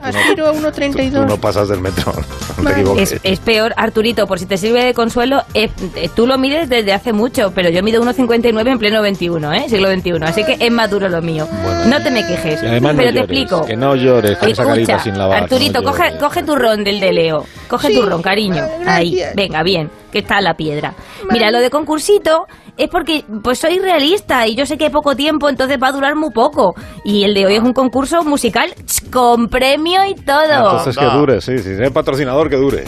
Aspiro 0.00 0.48
a 0.48 0.52
Tú 0.52 0.58
1,32. 0.60 1.26
no 1.26 1.36
pasas 1.38 1.68
del 1.68 1.80
metro. 1.80 2.12
No 2.58 2.64
te 2.64 2.72
equivoques. 2.72 3.12
Es, 3.12 3.20
es 3.24 3.40
peor, 3.40 3.72
Arturito, 3.76 4.26
por 4.26 4.38
si 4.38 4.46
te 4.46 4.56
sirve 4.56 4.84
de 4.84 4.94
consuelo, 4.94 5.42
eh, 5.54 5.68
eh, 5.96 6.08
tú 6.14 6.26
lo 6.26 6.38
mides 6.38 6.68
desde 6.68 6.91
hace 6.94 7.12
mucho, 7.12 7.52
pero 7.54 7.70
yo 7.70 7.82
mido 7.82 8.02
1,59 8.02 8.70
en 8.70 8.78
pleno 8.78 9.02
21, 9.02 9.52
¿eh? 9.52 9.64
Siglo 9.68 9.90
XXI, 9.90 10.12
así 10.22 10.44
que 10.44 10.56
es 10.58 10.70
más 10.70 10.90
duro 10.90 11.08
lo 11.08 11.22
mío. 11.22 11.46
no 11.86 12.02
te 12.02 12.10
me 12.10 12.26
quejes, 12.26 12.62
no 12.62 12.68
pero 12.70 12.80
te 12.80 13.04
llores, 13.04 13.16
explico. 13.16 13.64
Que 13.64 13.76
no 13.76 13.94
llores 13.94 14.38
con 14.38 14.48
esa 14.48 14.64
carita 14.64 14.98
sin 14.98 15.18
lavar. 15.18 15.42
Arturito, 15.44 15.80
no 15.80 15.90
coge, 15.90 16.16
coge 16.18 16.42
tu 16.42 16.56
ron 16.56 16.84
del 16.84 17.00
de 17.00 17.12
Leo. 17.12 17.44
Coge 17.68 17.94
tu 17.94 18.02
ron, 18.02 18.22
cariño. 18.22 18.64
Ahí, 18.86 19.18
venga, 19.34 19.62
bien, 19.62 19.90
que 20.10 20.18
está 20.20 20.40
la 20.40 20.54
piedra. 20.54 20.94
Mira, 21.30 21.50
lo 21.50 21.60
de 21.60 21.70
concursito 21.70 22.46
es 22.76 22.88
porque 22.88 23.24
pues 23.42 23.58
soy 23.58 23.78
realista 23.78 24.46
y 24.46 24.54
yo 24.54 24.66
sé 24.66 24.78
que 24.78 24.86
hay 24.86 24.90
poco 24.90 25.14
tiempo, 25.14 25.48
entonces 25.48 25.78
va 25.82 25.88
a 25.88 25.92
durar 25.92 26.14
muy 26.16 26.30
poco. 26.30 26.74
Y 27.04 27.24
el 27.24 27.34
de 27.34 27.46
hoy 27.46 27.54
es 27.54 27.62
un 27.62 27.72
concurso 27.72 28.22
musical 28.24 28.74
con 29.10 29.48
premio 29.48 30.04
y 30.04 30.14
todo. 30.14 30.42
Entonces 30.52 30.96
que 30.96 31.04
dure, 31.04 31.40
sí, 31.40 31.58
sí. 31.58 31.76
Si 31.76 31.82
es 31.82 31.90
patrocinador, 31.90 32.48
que 32.48 32.56
dure. 32.56 32.84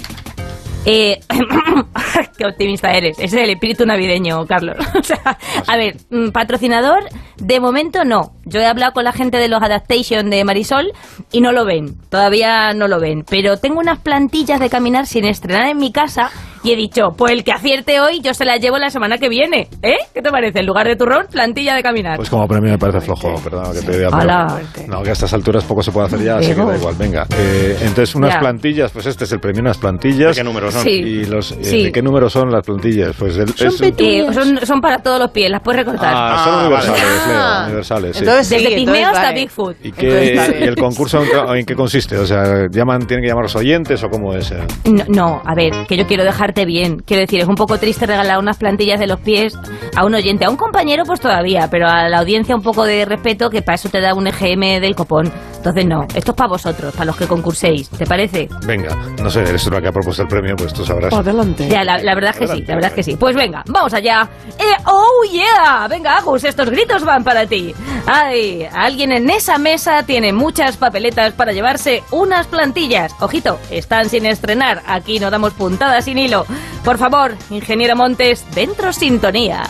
Eh, 0.86 1.20
qué 2.38 2.46
optimista 2.46 2.92
eres. 2.92 3.18
Ese 3.18 3.36
es 3.36 3.42
el 3.42 3.50
espíritu 3.50 3.86
navideño, 3.86 4.46
Carlos. 4.46 4.76
O 4.94 5.02
sea, 5.02 5.38
a 5.66 5.76
ver, 5.76 5.96
mm, 6.10 6.30
patrocinador, 6.30 7.04
de 7.36 7.60
momento 7.60 8.04
no. 8.04 8.32
Yo 8.44 8.60
he 8.60 8.66
hablado 8.66 8.92
con 8.92 9.04
la 9.04 9.12
gente 9.12 9.38
de 9.38 9.48
los 9.48 9.62
Adaptation 9.62 10.30
de 10.30 10.44
Marisol 10.44 10.92
y 11.30 11.40
no 11.40 11.52
lo 11.52 11.64
ven. 11.64 11.96
Todavía 12.08 12.72
no 12.72 12.88
lo 12.88 13.00
ven. 13.00 13.24
Pero 13.28 13.58
tengo 13.58 13.80
unas 13.80 13.98
plantillas 13.98 14.60
de 14.60 14.70
caminar 14.70 15.06
sin 15.06 15.24
estrenar 15.24 15.68
en 15.68 15.78
mi 15.78 15.92
casa 15.92 16.30
y 16.64 16.72
he 16.72 16.76
dicho, 16.76 17.10
pues 17.16 17.32
el 17.32 17.44
que 17.44 17.52
acierte 17.52 18.00
hoy, 18.00 18.20
yo 18.20 18.34
se 18.34 18.44
las 18.44 18.58
llevo 18.60 18.78
la 18.78 18.90
semana 18.90 19.18
que 19.18 19.28
viene. 19.28 19.68
¿Eh? 19.82 19.96
¿Qué 20.12 20.22
te 20.22 20.30
parece? 20.30 20.60
En 20.60 20.66
lugar 20.66 20.86
de 20.88 20.96
turrón, 20.96 21.26
plantilla 21.30 21.74
de 21.74 21.82
caminar. 21.82 22.16
Pues 22.16 22.30
como 22.30 22.48
premio 22.48 22.72
me 22.72 22.78
parece 22.78 23.00
flojo, 23.00 23.34
perdón 23.44 23.72
que 23.74 23.80
te 23.82 23.98
diga. 23.98 24.08
pero-. 24.18 24.88
No, 24.88 25.02
que 25.02 25.10
a 25.10 25.12
estas 25.12 25.32
alturas 25.34 25.62
poco 25.64 25.82
se 25.82 25.92
puede 25.92 26.06
hacer 26.06 26.20
ya, 26.22 26.36
así 26.38 26.54
que 26.54 26.64
da 26.64 26.76
igual, 26.76 26.94
venga. 26.98 27.26
Eh, 27.38 27.76
entonces, 27.82 28.14
unas 28.14 28.34
Ya. 28.34 28.40
plantillas, 28.40 28.90
pues 28.90 29.06
este 29.06 29.24
es 29.24 29.32
el 29.32 29.40
premio, 29.40 29.60
unas 29.60 29.78
plantillas. 29.78 30.34
¿De 30.36 30.42
qué 30.42 30.44
número 30.44 30.70
son? 30.72 30.82
Sí. 30.82 30.90
Y 30.90 31.24
los, 31.26 31.52
eh, 31.52 31.58
Sí. 31.62 31.84
¿De 31.84 31.92
qué 31.92 32.02
número 32.02 32.28
son 32.30 32.50
las 32.50 32.64
plantillas? 32.64 33.14
Pues 33.18 33.36
el, 33.36 33.50
es- 33.50 33.80
Eh, 33.98 34.26
son, 34.32 34.66
son 34.66 34.80
para 34.80 34.98
todos 34.98 35.18
los 35.20 35.30
pies, 35.30 35.50
las 35.50 35.60
puedes 35.62 35.84
recortar. 35.84 36.12
Ah, 36.16 36.42
son 36.44 36.60
universales, 36.60 37.02
Ah. 37.26 37.56
Leo, 37.58 37.66
universales, 37.66 38.16
sí. 38.16 38.24
Desde 38.24 38.74
pigmeo 38.74 39.08
hasta 39.08 39.32
Bigfoot. 39.32 39.76
¿Y, 39.82 39.92
qué- 39.92 40.34
y 40.60 40.62
el 40.64 40.76
concurso 40.76 41.18
en, 41.22 41.28
qué- 41.28 41.58
en 41.60 41.66
qué 41.66 41.74
consiste? 41.74 42.16
O 42.16 42.26
sea, 42.26 42.66
llaman, 42.70 43.06
¿tienen 43.06 43.22
que 43.24 43.28
llamar 43.28 43.44
los 43.44 43.56
oyentes 43.56 44.02
o 44.02 44.08
cómo 44.08 44.32
es? 44.34 44.52
No, 44.84 45.04
no, 45.08 45.42
a 45.44 45.54
ver, 45.54 45.72
que 45.88 45.96
yo 45.96 46.06
quiero 46.06 46.24
bien. 46.64 46.98
Quiero 47.04 47.22
decir, 47.22 47.40
es 47.40 47.48
un 47.48 47.56
poco 47.56 47.78
triste 47.78 48.06
regalar 48.06 48.38
unas 48.38 48.56
plantillas 48.56 49.00
de 49.00 49.08
los 49.08 49.18
pies 49.20 49.58
a 49.96 50.04
un 50.04 50.14
oyente, 50.14 50.44
a 50.44 50.50
un 50.50 50.56
compañero 50.56 51.04
pues 51.04 51.20
todavía, 51.20 51.68
pero 51.70 51.88
a 51.88 52.08
la 52.08 52.18
audiencia 52.18 52.54
un 52.54 52.62
poco 52.62 52.84
de 52.84 53.04
respeto 53.04 53.50
que 53.50 53.62
para 53.62 53.74
eso 53.74 53.88
te 53.88 54.00
da 54.00 54.14
un 54.14 54.28
EGM 54.28 54.80
del 54.80 54.94
copón. 54.94 55.32
Entonces 55.64 55.86
no, 55.86 56.02
esto 56.14 56.32
es 56.32 56.36
para 56.36 56.48
vosotros, 56.50 56.92
para 56.92 57.06
los 57.06 57.16
que 57.16 57.26
concurséis, 57.26 57.88
¿te 57.88 58.04
parece? 58.04 58.50
Venga, 58.66 58.94
no 59.22 59.30
sé, 59.30 59.40
eres 59.40 59.66
la 59.70 59.80
que 59.80 59.88
ha 59.88 59.92
propuesto 59.92 60.20
el 60.20 60.28
premio, 60.28 60.54
pues 60.56 60.74
tú 60.74 60.84
sabrás. 60.84 61.10
Adelante. 61.10 61.66
Ya, 61.66 61.82
la, 61.82 61.96
la 61.96 62.14
verdad 62.14 62.32
es 62.32 62.36
que 62.36 62.48
sí, 62.48 62.64
la 62.66 62.74
verdad 62.74 62.90
es 62.90 62.96
que 62.96 63.02
sí. 63.02 63.16
Pues 63.16 63.34
venga, 63.34 63.62
vamos 63.68 63.94
allá. 63.94 64.28
Eh, 64.58 64.82
¡Oh, 64.84 65.24
yeah! 65.32 65.88
Venga, 65.88 66.18
Agus, 66.18 66.44
estos 66.44 66.68
gritos 66.68 67.02
van 67.02 67.24
para 67.24 67.46
ti. 67.46 67.74
Ay, 68.04 68.68
alguien 68.74 69.10
en 69.12 69.30
esa 69.30 69.56
mesa 69.56 70.02
tiene 70.02 70.34
muchas 70.34 70.76
papeletas 70.76 71.32
para 71.32 71.52
llevarse 71.52 72.02
unas 72.10 72.46
plantillas. 72.46 73.14
Ojito, 73.20 73.58
están 73.70 74.10
sin 74.10 74.26
estrenar. 74.26 74.82
Aquí 74.86 75.18
no 75.18 75.30
damos 75.30 75.54
puntadas 75.54 76.04
sin 76.04 76.18
hilo. 76.18 76.44
Por 76.84 76.98
favor, 76.98 77.36
ingeniero 77.48 77.96
Montes, 77.96 78.44
dentro 78.54 78.92
sintonía. 78.92 79.62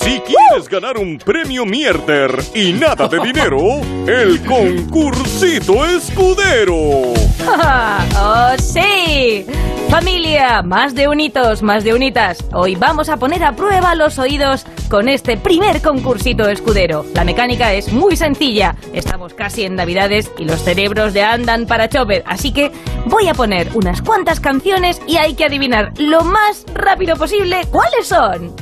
Si 0.00 0.18
quieres 0.20 0.66
ganar 0.70 0.96
un 0.96 1.18
premio 1.18 1.66
Mierder 1.66 2.42
y 2.54 2.72
nada 2.72 3.06
de 3.06 3.20
dinero, 3.20 3.58
el 4.06 4.42
concursito 4.46 5.84
escudero. 5.84 7.12
¡Oh, 8.18 8.52
sí! 8.58 9.44
Familia, 9.90 10.62
más 10.62 10.94
de 10.94 11.06
unitos, 11.06 11.62
más 11.62 11.84
de 11.84 11.92
unitas. 11.92 12.42
Hoy 12.54 12.76
vamos 12.76 13.10
a 13.10 13.18
poner 13.18 13.44
a 13.44 13.54
prueba 13.54 13.94
los 13.94 14.18
oídos 14.18 14.64
con 14.88 15.06
este 15.10 15.36
primer 15.36 15.82
concursito 15.82 16.48
escudero. 16.48 17.04
La 17.14 17.24
mecánica 17.24 17.74
es 17.74 17.92
muy 17.92 18.16
sencilla. 18.16 18.76
Estamos 18.94 19.34
casi 19.34 19.64
en 19.64 19.76
Navidades 19.76 20.30
y 20.38 20.46
los 20.46 20.62
cerebros 20.62 21.12
ya 21.12 21.34
andan 21.34 21.66
para 21.66 21.90
Chopper. 21.90 22.22
Así 22.26 22.52
que 22.52 22.72
voy 23.04 23.28
a 23.28 23.34
poner 23.34 23.68
unas 23.74 24.00
cuantas 24.00 24.40
canciones 24.40 24.98
y 25.06 25.18
hay 25.18 25.34
que 25.34 25.44
adivinar 25.44 25.92
lo 25.98 26.22
más 26.22 26.64
rápido 26.72 27.16
posible 27.16 27.66
cuáles 27.70 28.06
son. 28.06 28.56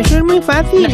Eso 0.00 0.16
es 0.18 0.24
muy 0.24 0.40
fácil. 0.40 0.86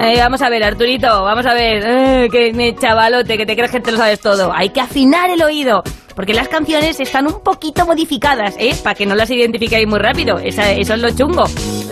Eh, 0.00 0.16
vamos 0.18 0.42
a 0.42 0.48
ver, 0.48 0.64
Arturito, 0.64 1.06
vamos 1.22 1.46
a 1.46 1.54
ver. 1.54 1.82
Eh, 1.86 2.28
que 2.30 2.52
me 2.52 2.74
chavalote, 2.74 3.36
que 3.36 3.46
te 3.46 3.54
crees 3.54 3.70
que 3.70 3.80
te 3.80 3.92
lo 3.92 3.98
sabes 3.98 4.20
todo. 4.20 4.52
Hay 4.52 4.70
que 4.70 4.80
afinar 4.80 5.30
el 5.30 5.42
oído. 5.42 5.82
Porque 6.16 6.32
las 6.32 6.46
canciones 6.46 7.00
están 7.00 7.26
un 7.26 7.40
poquito 7.42 7.84
modificadas, 7.86 8.54
¿eh? 8.56 8.72
Para 8.84 8.94
que 8.94 9.04
no 9.04 9.16
las 9.16 9.28
identifiquéis 9.30 9.84
muy 9.88 9.98
rápido. 9.98 10.38
Esa- 10.38 10.70
eso 10.70 10.94
es 10.94 11.00
lo 11.00 11.10
chungo. 11.10 11.44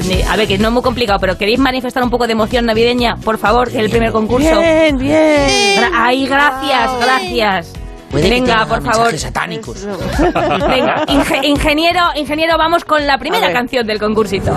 Eh, 0.09 0.25
A 0.31 0.37
ver, 0.37 0.47
que 0.47 0.59
no 0.59 0.69
es 0.69 0.75
muy 0.75 0.83
complicado, 0.83 1.19
pero 1.19 1.37
¿queréis 1.37 1.59
manifestar 1.59 2.05
un 2.05 2.11
poco 2.11 2.27
de 2.29 2.33
emoción 2.35 2.65
navideña? 2.65 3.17
Por 3.17 3.37
favor, 3.39 3.69
que 3.69 3.79
es 3.79 3.85
el 3.85 3.91
primer 3.91 4.13
concurso. 4.13 4.61
Bien, 4.61 4.97
bien. 4.97 5.91
Ay, 5.93 6.27
gracias, 6.27 6.91
gracias. 7.01 7.73
Puede 8.13 8.29
Venga, 8.31 8.65
por 8.67 8.81
favor. 8.85 9.19
satánicos. 9.19 9.85
Venga, 9.87 11.05
inge- 11.09 11.45
ingeniero, 11.45 12.01
ingeniero, 12.15 12.57
vamos 12.59 12.85
con 12.85 13.05
la 13.07 13.19
primera 13.19 13.53
canción 13.53 13.85
del 13.89 13.99
concursito. 13.99 14.53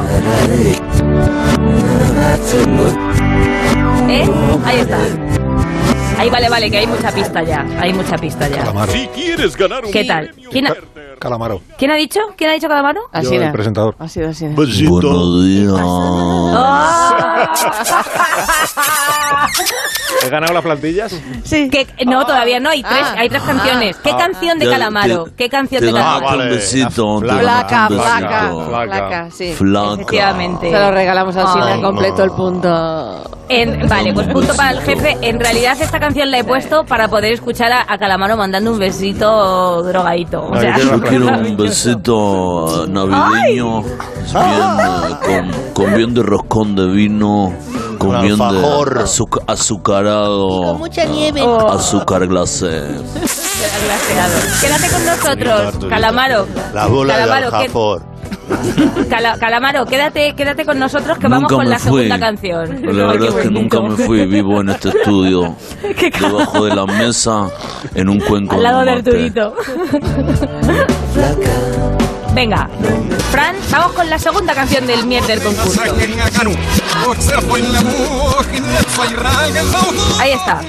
¿Eh? 4.10 4.30
Ahí 4.66 4.80
está. 4.80 5.00
Ahí 6.18 6.30
vale, 6.30 6.50
vale, 6.50 6.72
que 6.72 6.78
hay 6.78 6.88
mucha 6.88 7.12
pista 7.12 7.44
ya. 7.44 7.66
Hay 7.80 7.94
mucha 7.94 8.18
pista 8.18 8.48
ya. 8.48 8.88
Si 8.88 9.08
quieres 9.08 9.56
ganar 9.56 9.86
un 9.86 9.92
¿Qué 9.92 10.06
tal? 10.06 10.32
¿Quién 10.50 10.68
ha, 10.68 10.76
Calamaro. 11.26 11.60
quién 11.80 11.90
ha 11.90 11.96
dicho? 11.96 12.20
¿Quién 12.38 12.52
ha 12.52 12.54
dicho 12.54 12.68
Calamaro? 12.68 13.02
Yo, 13.24 13.32
el 13.32 13.52
presentador. 13.52 13.96
Ha 13.98 14.08
sido 14.08 14.30
así. 14.30 14.46
Buenos 14.46 15.44
días. 15.44 15.82
¿He 20.24 20.30
ganado 20.30 20.54
las 20.54 20.64
plantillas? 20.64 21.20
Sí. 21.44 21.70
No, 22.06 22.26
todavía 22.26 22.60
no. 22.60 22.70
Hay 22.70 22.84
tres, 22.84 23.02
Ah. 23.04 23.16
hay 23.18 23.30
tres 23.30 23.42
canciones. 23.42 23.98
¿Qué 23.98 24.12
Ah. 24.12 24.18
canción 24.18 24.60
de 24.60 24.70
Calamaro? 24.70 25.24
te- 25.26 25.32
¿Qué 25.36 25.50
canción 25.50 25.80
te 25.80 25.86
de 25.88 25.94
Calamaro? 25.94 26.44
un 26.44 26.50
besito. 26.50 27.20
te 27.22 27.28
Flaca, 27.28 27.88
flaca, 27.88 28.42
besito. 28.44 28.66
flaca, 28.68 29.32
sí. 29.32 29.54
Flaca. 29.54 29.94
Efectivamente. 29.94 30.70
Se 30.72 30.80
lo 30.80 30.92
regalamos 30.92 31.36
al 31.38 31.48
cine 31.48 31.74
Ay. 31.74 31.82
completo 31.82 32.24
el 32.24 32.32
punto. 32.32 33.24
En- 33.48 33.88
vale, 33.88 34.14
pues 34.14 34.28
punto 34.28 34.56
para 34.56 34.72
el 34.72 34.82
jefe. 34.82 35.18
En 35.22 35.40
realidad 35.40 35.78
esta 35.80 36.00
canción 36.00 36.32
la 36.32 36.40
he 36.40 36.44
puesto 36.44 36.84
para 36.84 37.08
poder 37.08 37.34
escuchar 37.34 37.72
a, 37.72 37.86
a 37.88 37.98
Calamaro 37.98 38.36
mandando 38.38 38.72
un 38.72 38.80
besito 38.80 39.84
drogadito. 39.84 40.48
O 40.50 40.60
sea, 40.60 40.78
Yo 40.78 41.00
quiero 41.10 41.28
un 41.28 41.56
besito 41.58 42.86
navideño, 42.88 43.82
bien, 43.84 43.92
con, 45.26 45.74
con 45.74 45.96
bien 45.96 46.14
de 46.14 46.24
roscón 46.24 46.76
de 46.76 46.88
vino, 46.88 47.54
con 48.00 48.22
bien 48.22 48.38
de 48.38 48.44
azuc- 48.44 49.44
azucarado, 49.48 50.76
Mucha 50.76 51.06
nieve. 51.06 51.42
azúcar 51.70 52.28
glacé. 52.28 52.82
Quédate 54.62 54.90
con 54.90 55.06
nosotros, 55.06 55.90
Calamaro. 55.90 56.48
La 56.74 56.88
bola 56.88 57.14
Calamaro, 57.16 57.52
de. 57.52 57.66
Cala- 59.10 59.38
Calamaro, 59.40 59.86
quédate, 59.86 60.34
quédate 60.36 60.66
con 60.66 60.78
nosotros 60.80 61.18
que 61.18 61.28
vamos 61.28 61.52
con 61.52 61.70
la 61.70 61.80
fui. 61.80 62.04
segunda 62.04 62.20
canción. 62.20 62.82
La 62.96 63.06
verdad 63.08 63.30
es 63.30 63.36
que 63.44 63.50
nunca 63.52 63.82
me 63.82 63.96
fui 63.96 64.26
vivo 64.26 64.62
en 64.62 64.70
este 64.70 64.90
estudio, 64.90 65.56
debajo 66.20 66.66
de 66.66 66.76
la 66.76 66.86
mesa, 66.86 67.50
en 67.94 68.10
un 68.10 68.20
cuenco 68.20 68.56
Al 68.56 68.64
lado 68.64 68.86
de. 68.86 68.92
Arturito. 68.92 69.54
Venga, 72.34 72.68
Fran, 73.32 73.56
vamos 73.72 73.94
con 73.94 74.10
la 74.10 74.20
segunda 74.20 74.54
canción 74.54 74.86
del 74.86 75.06
mierder 75.06 75.42
concurso. 75.42 75.82
Ahí 80.20 80.32
está. 80.34 80.60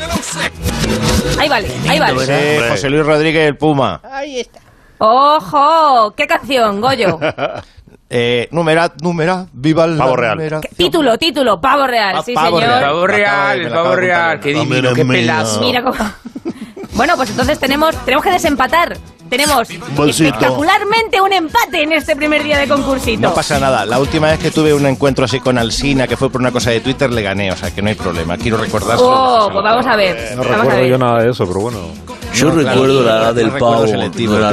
Ahí 1.40 1.48
vale, 1.48 1.68
ahí 1.88 1.98
vale. 1.98 2.24
Sí, 2.24 2.32
José 2.70 2.88
Luis 2.88 3.04
Rodríguez, 3.04 3.48
el 3.48 3.56
Puma. 3.56 4.00
Ahí 4.04 4.40
está. 4.40 4.60
¡Ojo! 4.98 6.14
¿Qué 6.16 6.26
canción, 6.26 6.80
Goyo? 6.80 7.18
Eh, 8.08 8.46
numerad, 8.52 8.92
numerad, 9.02 9.46
viva 9.52 9.84
la 9.88 10.04
Pavo 10.04 10.14
real. 10.14 10.36
numeración. 10.36 10.62
Título, 10.76 11.18
título, 11.18 11.60
pavo 11.60 11.88
real, 11.88 12.14
Ah, 12.18 12.22
sí 12.24 12.34
pavo 12.34 12.60
señor. 12.60 12.70
real. 12.78 12.84
Pavo 12.84 13.06
real, 13.08 13.60
el 13.62 13.72
pavo 13.72 13.96
real, 13.96 14.38
qué 14.40 14.54
Hombre 14.56 14.76
divino, 14.76 14.94
qué 14.94 15.04
pelazo. 15.04 15.60
Mira 15.60 15.82
cómo... 15.82 15.96
Bueno, 16.92 17.14
pues 17.16 17.30
entonces 17.30 17.58
tenemos, 17.58 17.96
tenemos 18.04 18.24
que 18.24 18.30
desempatar. 18.30 18.96
tenemos 19.28 19.68
Bolsito. 19.96 20.28
espectacularmente 20.28 21.20
un 21.20 21.32
empate 21.32 21.82
en 21.82 21.92
este 21.94 22.14
primer 22.14 22.44
día 22.44 22.58
de 22.58 22.68
concursito. 22.68 23.20
No 23.20 23.34
pasa 23.34 23.58
nada. 23.58 23.84
La 23.84 23.98
última 23.98 24.28
vez 24.28 24.38
que 24.38 24.52
tuve 24.52 24.72
un 24.72 24.86
encuentro 24.86 25.24
así 25.24 25.40
con 25.40 25.58
Alsina, 25.58 26.06
que 26.06 26.16
fue 26.16 26.30
por 26.30 26.40
una 26.40 26.52
cosa 26.52 26.70
de 26.70 26.80
Twitter, 26.80 27.10
le 27.10 27.22
gané. 27.22 27.50
O 27.50 27.56
sea, 27.56 27.74
que 27.74 27.82
no 27.82 27.88
hay 27.88 27.96
problema. 27.96 28.38
Quiero 28.38 28.56
recordar. 28.56 28.98
Oh, 29.00 29.48
pues 29.52 29.64
vamos 29.64 29.84
a 29.84 29.96
ver. 29.96 30.16
No 30.36 30.42
vamos 30.44 30.46
a 30.46 30.56
recuerdo 30.58 30.80
ver. 30.80 30.90
yo 30.90 30.96
nada 30.98 31.22
de 31.24 31.30
eso, 31.32 31.44
pero 31.46 31.60
bueno. 31.60 31.78
Yo 32.36 32.48
No, 32.48 32.52
claro, 32.60 32.70
recuerdo 32.70 33.02
la 33.02 33.16
edad 33.16 33.34
del 33.34 33.50
pavo. 33.52 33.86
no 33.86 34.38
la. 34.38 34.52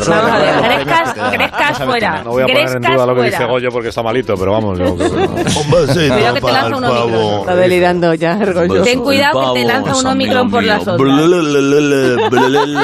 Grescas, 0.61 1.31
Grescas 1.33 1.77
fuera. 1.83 2.23
No 2.23 2.29
voy 2.31 2.43
a 2.43 2.45
poner 2.47 2.69
en 2.77 2.81
duda 2.81 3.05
lo 3.05 3.15
que 3.15 3.21
dice 3.23 3.45
Goyo 3.45 3.69
porque 3.71 3.89
está 3.89 4.01
malito, 4.03 4.35
pero 4.37 4.51
vamos, 4.53 4.79
yo 4.79 4.95
Cuidado 4.95 6.33
que 6.35 6.41
te 6.41 6.51
lanza 6.51 6.67
el 6.67 6.73
un 6.73 6.83
Omicron. 6.83 7.11
pavo. 7.11 7.39
Está 7.41 7.55
delirando 7.55 8.13
ya, 8.13 8.33
Ergollo. 8.33 8.83
Ten 8.83 8.99
cuidado 9.01 9.53
que 9.53 9.59
te 9.61 9.65
lanza 9.67 9.95
un 9.97 10.05
Omicron 10.07 10.49
por 10.51 10.63
las 10.63 10.87
ondas. 10.87 10.97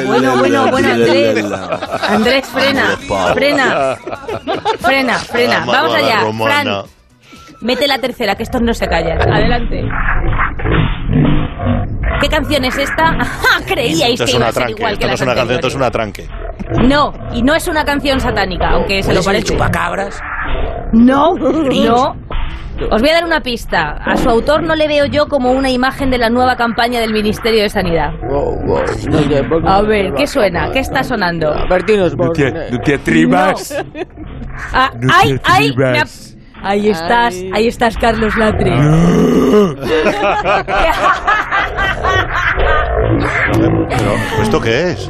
Bueno, 0.05 0.35
Bueno, 0.38 0.67
bueno, 0.67 0.89
Andrés. 0.91 1.45
Andrés, 2.09 2.45
frena, 2.47 2.97
frena, 3.33 3.97
frena, 4.79 5.19
frena. 5.19 5.65
Vamos 5.65 5.95
allá. 5.95 6.19
Fran. 6.43 6.83
Mete 7.62 7.88
la 7.89 7.97
tercera, 7.99 8.35
que 8.35 8.43
estos 8.43 8.62
no 8.62 8.73
se 8.73 8.88
callan. 8.88 9.21
Adelante. 9.21 9.83
¿Qué 12.21 12.27
canción 12.29 12.65
es 12.65 12.77
esta? 12.77 13.17
Ah, 13.19 13.62
Creíais 13.65 14.19
Esto 14.19 14.25
que 14.25 14.32
es 14.32 14.36
iba 14.36 14.38
una 14.39 14.47
a 14.47 14.51
ser 14.51 14.63
tranque. 14.63 14.79
igual 14.82 14.97
que 14.97 15.05
Esto 15.05 15.08
no 15.08 15.12
las 15.12 15.21
es 15.21 15.21
una 15.25 15.36
canción, 15.36 15.55
esto 15.55 15.67
es 15.67 15.75
anteriores. 15.75 15.75
una 15.75 15.91
tranque. 15.91 16.27
No, 16.88 17.13
y 17.34 17.41
no 17.41 17.55
es 17.55 17.67
una 17.67 17.84
canción 17.86 18.19
satánica, 18.19 18.69
aunque 18.71 19.01
se 19.03 19.13
lo 19.13 19.21
¿Puede 19.21 19.23
ser 19.23 19.36
el 19.36 19.41
parece. 19.41 19.53
chupacabras? 19.53 20.21
No, 20.93 21.34
no. 21.36 22.15
Os 22.91 23.01
voy 23.01 23.10
a 23.10 23.13
dar 23.15 23.25
una 23.25 23.41
pista. 23.41 23.97
A 24.05 24.15
su 24.15 24.29
autor 24.29 24.63
no 24.63 24.73
le 24.75 24.88
veo 24.88 25.05
yo 25.05 25.25
como 25.27 25.51
una 25.51 25.69
imagen 25.69 26.10
de 26.12 26.17
la 26.17 26.29
nueva 26.29 26.55
campaña 26.55 27.01
del 27.01 27.12
Ministerio 27.12 27.63
de 27.63 27.69
Sanidad. 27.69 28.12
A 29.65 29.82
ver, 29.82 30.13
¿qué 30.13 30.25
suena? 30.27 30.71
¿Qué 30.71 30.79
está 30.79 31.03
sonando? 31.03 31.53
Bertinos 31.69 32.15
No 32.15 32.29
te, 32.32 32.51
no 32.71 32.79
te 32.79 32.95
atrevas. 32.95 33.75
Ah, 34.73 34.91
No 34.93 35.08
te 35.08 35.13
¡Ay, 35.13 35.39
ay! 35.43 35.73
me 35.75 35.86
ha- 35.86 35.89
atrevas. 35.89 36.25
Ahí 36.62 36.89
estás, 36.89 37.36
Ay. 37.36 37.51
ahí 37.53 37.67
estás, 37.67 37.97
Carlos 37.97 38.36
Latre. 38.38 38.71
Pero, 43.89 44.15
¿esto 44.43 44.62
qué 44.62 44.91
es? 44.91 45.10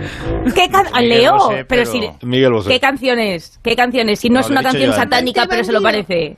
¿Qué 0.55 0.69
can- 0.69 0.85
Miguel 0.93 1.09
Leo, 1.09 1.33
Bosé, 1.33 1.65
pero 1.65 1.67
pero- 1.67 1.85
si 1.91 2.25
Miguel. 2.25 2.53
¿Qué 2.67 2.79
canciones? 2.79 3.59
¿Qué 3.63 3.75
canciones? 3.75 4.19
Si 4.19 4.29
no, 4.29 4.35
No, 4.35 4.39
es 4.41 4.49
una 4.49 4.63
canción 4.63 4.93
satánica, 4.93 5.45
pero 5.49 5.63
se 5.63 5.71
lo 5.71 5.81
parece. 5.81 6.37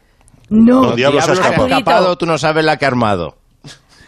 No. 0.50 0.82
Don 0.82 0.95
Diablo 0.95 1.21
se 1.21 1.32
ha 1.32 1.34
Diablo 1.34 1.41
que 1.41 1.47
ha 1.47 1.52
escapado. 1.52 1.67
escapado, 1.80 2.17
tú 2.17 2.26
no 2.26 2.38
sabes 2.38 2.65
la 2.65 2.78
que 2.78 2.86
ha 2.86 2.89
armado. 2.89 3.38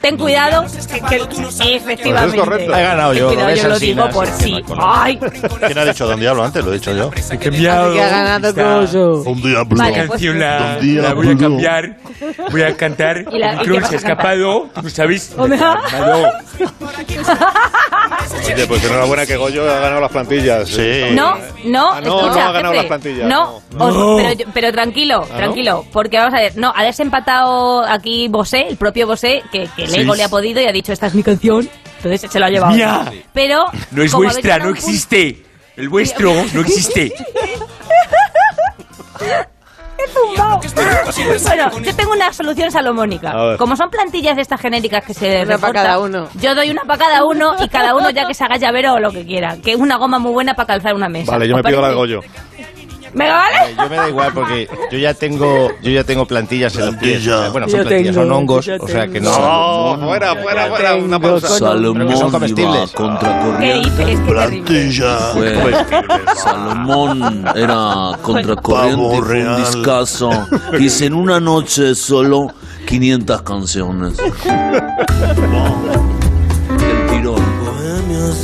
Ten 0.03 0.17
cuidado, 0.17 0.65
que, 0.65 0.99
que- 0.99 1.75
efectivamente. 1.75 2.35
Es 2.37 2.43
correcto. 2.43 2.75
He 2.75 2.81
ganado 2.83 3.13
yo, 3.13 3.29
ves, 3.29 3.61
yo 3.61 3.69
lo 3.69 3.79
digo 3.79 4.09
por 4.09 4.27
sí. 4.27 4.61
Ay, 4.77 5.17
¿Quién 5.65 5.77
ha 5.77 5.85
dicho 5.85 6.05
Don 6.05 6.19
Diablo 6.19 6.43
antes? 6.43 6.61
Lo 6.65 6.71
he 6.71 6.73
dicho 6.73 6.91
yo. 6.93 7.09
He 7.31 7.37
cambiado. 7.37 7.93
Ha 7.93 8.07
ganado 8.09 8.53
Goyo. 8.53 9.21
Un 9.21 9.41
diablo. 9.41 9.81
Esta 9.81 9.95
pues- 9.95 10.09
canción 10.09 10.39
la, 10.39 10.77
la 10.81 11.13
voy 11.13 11.29
a 11.29 11.37
cambiar. 11.37 11.97
Voy 12.51 12.63
a 12.63 12.75
cantar. 12.75 13.23
¿Y 13.31 13.39
la- 13.39 13.57
cantar? 13.63 13.93
escapado. 13.95 14.69
¿Tú 14.81 14.89
sabes? 14.89 15.29
Escapado. 15.29 16.27
Oye, 18.45 18.67
pues 18.67 18.83
enhorabuena 18.83 19.25
que 19.25 19.37
Goyo 19.37 19.63
ha 19.71 19.79
ganado 19.79 20.01
las 20.01 20.11
plantillas. 20.11 20.67
Sí. 20.69 21.01
No, 21.11 21.37
no, 21.65 21.93
Ah, 21.93 22.01
no, 22.01 22.19
escucha, 22.19 22.43
no 22.43 22.49
ha 22.49 22.51
ganado 22.51 22.73
jefe, 22.73 22.75
las 22.75 22.85
plantillas, 22.85 23.27
No, 23.27 23.61
no. 23.71 23.85
os-. 23.85 24.37
Pero, 24.53 24.71
tranquilo, 24.71 25.19
¿no? 25.29 25.35
tranquilo, 25.37 25.85
porque 25.91 26.17
vamos 26.17 26.33
a 26.33 26.39
ver, 26.41 26.57
no, 26.57 26.73
ha 26.75 26.83
desempatado 26.83 27.83
aquí 27.85 28.27
Bosé, 28.27 28.67
el 28.67 28.77
propio 28.77 29.07
Bosé, 29.07 29.43
que, 29.51 29.67
que 29.75 29.83
el 29.83 29.89
Sí. 29.91 29.99
ego 30.01 30.15
le 30.15 30.23
ha 30.23 30.29
podido 30.29 30.61
y 30.61 30.65
ha 30.65 30.71
dicho, 30.71 30.91
esta 30.93 31.07
es 31.07 31.15
mi 31.15 31.23
canción, 31.23 31.69
entonces 31.97 32.29
se 32.31 32.39
lo 32.39 32.45
ha 32.45 32.49
llevado. 32.49 32.73
Mía. 32.75 33.11
Pero... 33.33 33.65
No 33.91 34.03
es 34.03 34.11
vuestra, 34.13 34.59
no 34.59 34.69
existe. 34.69 35.43
El 35.75 35.89
vuestro 35.89 36.33
no 36.53 36.61
existe. 36.61 37.13
¡He 40.13 40.35
zumbao! 40.35 40.61
Bueno, 41.43 41.71
yo 41.81 41.95
tengo 41.95 42.11
una 42.11 42.31
solución 42.33 42.71
salomónica. 42.71 43.57
Como 43.57 43.75
son 43.75 43.89
plantillas 43.89 44.35
de 44.35 44.41
estas 44.41 44.59
genéricas 44.61 45.03
que 45.05 45.13
se 45.13 45.43
Una 45.43 45.57
cada 45.57 45.99
uno. 45.99 46.27
Yo 46.39 46.55
doy 46.55 46.71
una 46.71 46.83
para 46.83 46.99
cada 46.99 47.25
uno 47.25 47.55
y 47.63 47.67
cada 47.69 47.95
uno 47.95 48.09
ya 48.09 48.27
que 48.27 48.33
se 48.33 48.43
haga 48.43 48.57
llavero 48.57 48.93
o 48.93 48.99
lo 48.99 49.11
que 49.11 49.25
quiera. 49.25 49.57
Que 49.63 49.73
es 49.73 49.77
una 49.77 49.97
goma 49.97 50.19
muy 50.19 50.31
buena 50.31 50.53
para 50.53 50.67
calzar 50.67 50.93
una 50.95 51.09
mesa. 51.09 51.31
Vale, 51.31 51.47
yo 51.47 51.55
¿Os 51.55 51.63
me 51.63 51.69
pido 51.69 51.81
la 51.81 51.89
de? 51.89 51.95
Goyo. 51.95 52.21
¿Venga, 53.15 53.33
vale? 53.33 53.71
Eh, 53.71 53.75
Yo 53.77 53.89
me 53.89 53.95
da 53.95 54.09
igual 54.09 54.31
porque 54.33 54.67
yo 54.91 54.97
ya 54.97 55.13
tengo, 55.13 55.69
yo 55.81 55.91
ya 55.91 56.03
tengo 56.03 56.25
plantillas 56.25 56.75
en 56.75 56.85
los 56.87 56.95
pies. 56.95 57.23
Sea, 57.23 57.49
bueno, 57.49 57.67
son 57.69 57.79
Yo 57.81 57.85
plantillas, 57.87 58.15
tengo, 58.15 58.27
son 58.27 58.31
hongos, 58.31 58.65
yo 58.65 58.75
o 58.79 58.87
sea 58.87 59.07
que 59.07 59.21
no. 59.21 59.29
No, 59.97 60.07
fuera, 60.07 60.35
fuera, 60.35 60.67
fuera, 60.67 60.95
una 60.95 61.19
pausa. 61.19 61.47
Salomón 61.49 61.93
Pero 61.93 62.07
que 62.09 62.15
son 62.17 62.27
iba 62.29 62.31
comestibles. 62.31 62.91
¿Qué 62.91 62.97
corriente. 62.97 63.73
dices? 63.79 63.91
Qué 63.97 64.03
terrible. 64.03 64.31
Plantilla. 64.33 65.17
Fue- 65.33 66.35
Salomón 66.35 67.45
era 67.55 68.11
contracorriente, 68.21 68.95
Pavo 68.97 69.09
fue 69.11 69.19
un 69.19 69.27
real. 69.27 69.57
discazo. 69.57 70.29
Hice 70.79 71.05
en 71.05 71.13
una 71.13 71.39
noche 71.39 71.93
solo 71.95 72.47
500 72.87 73.41
canciones. 73.43 74.17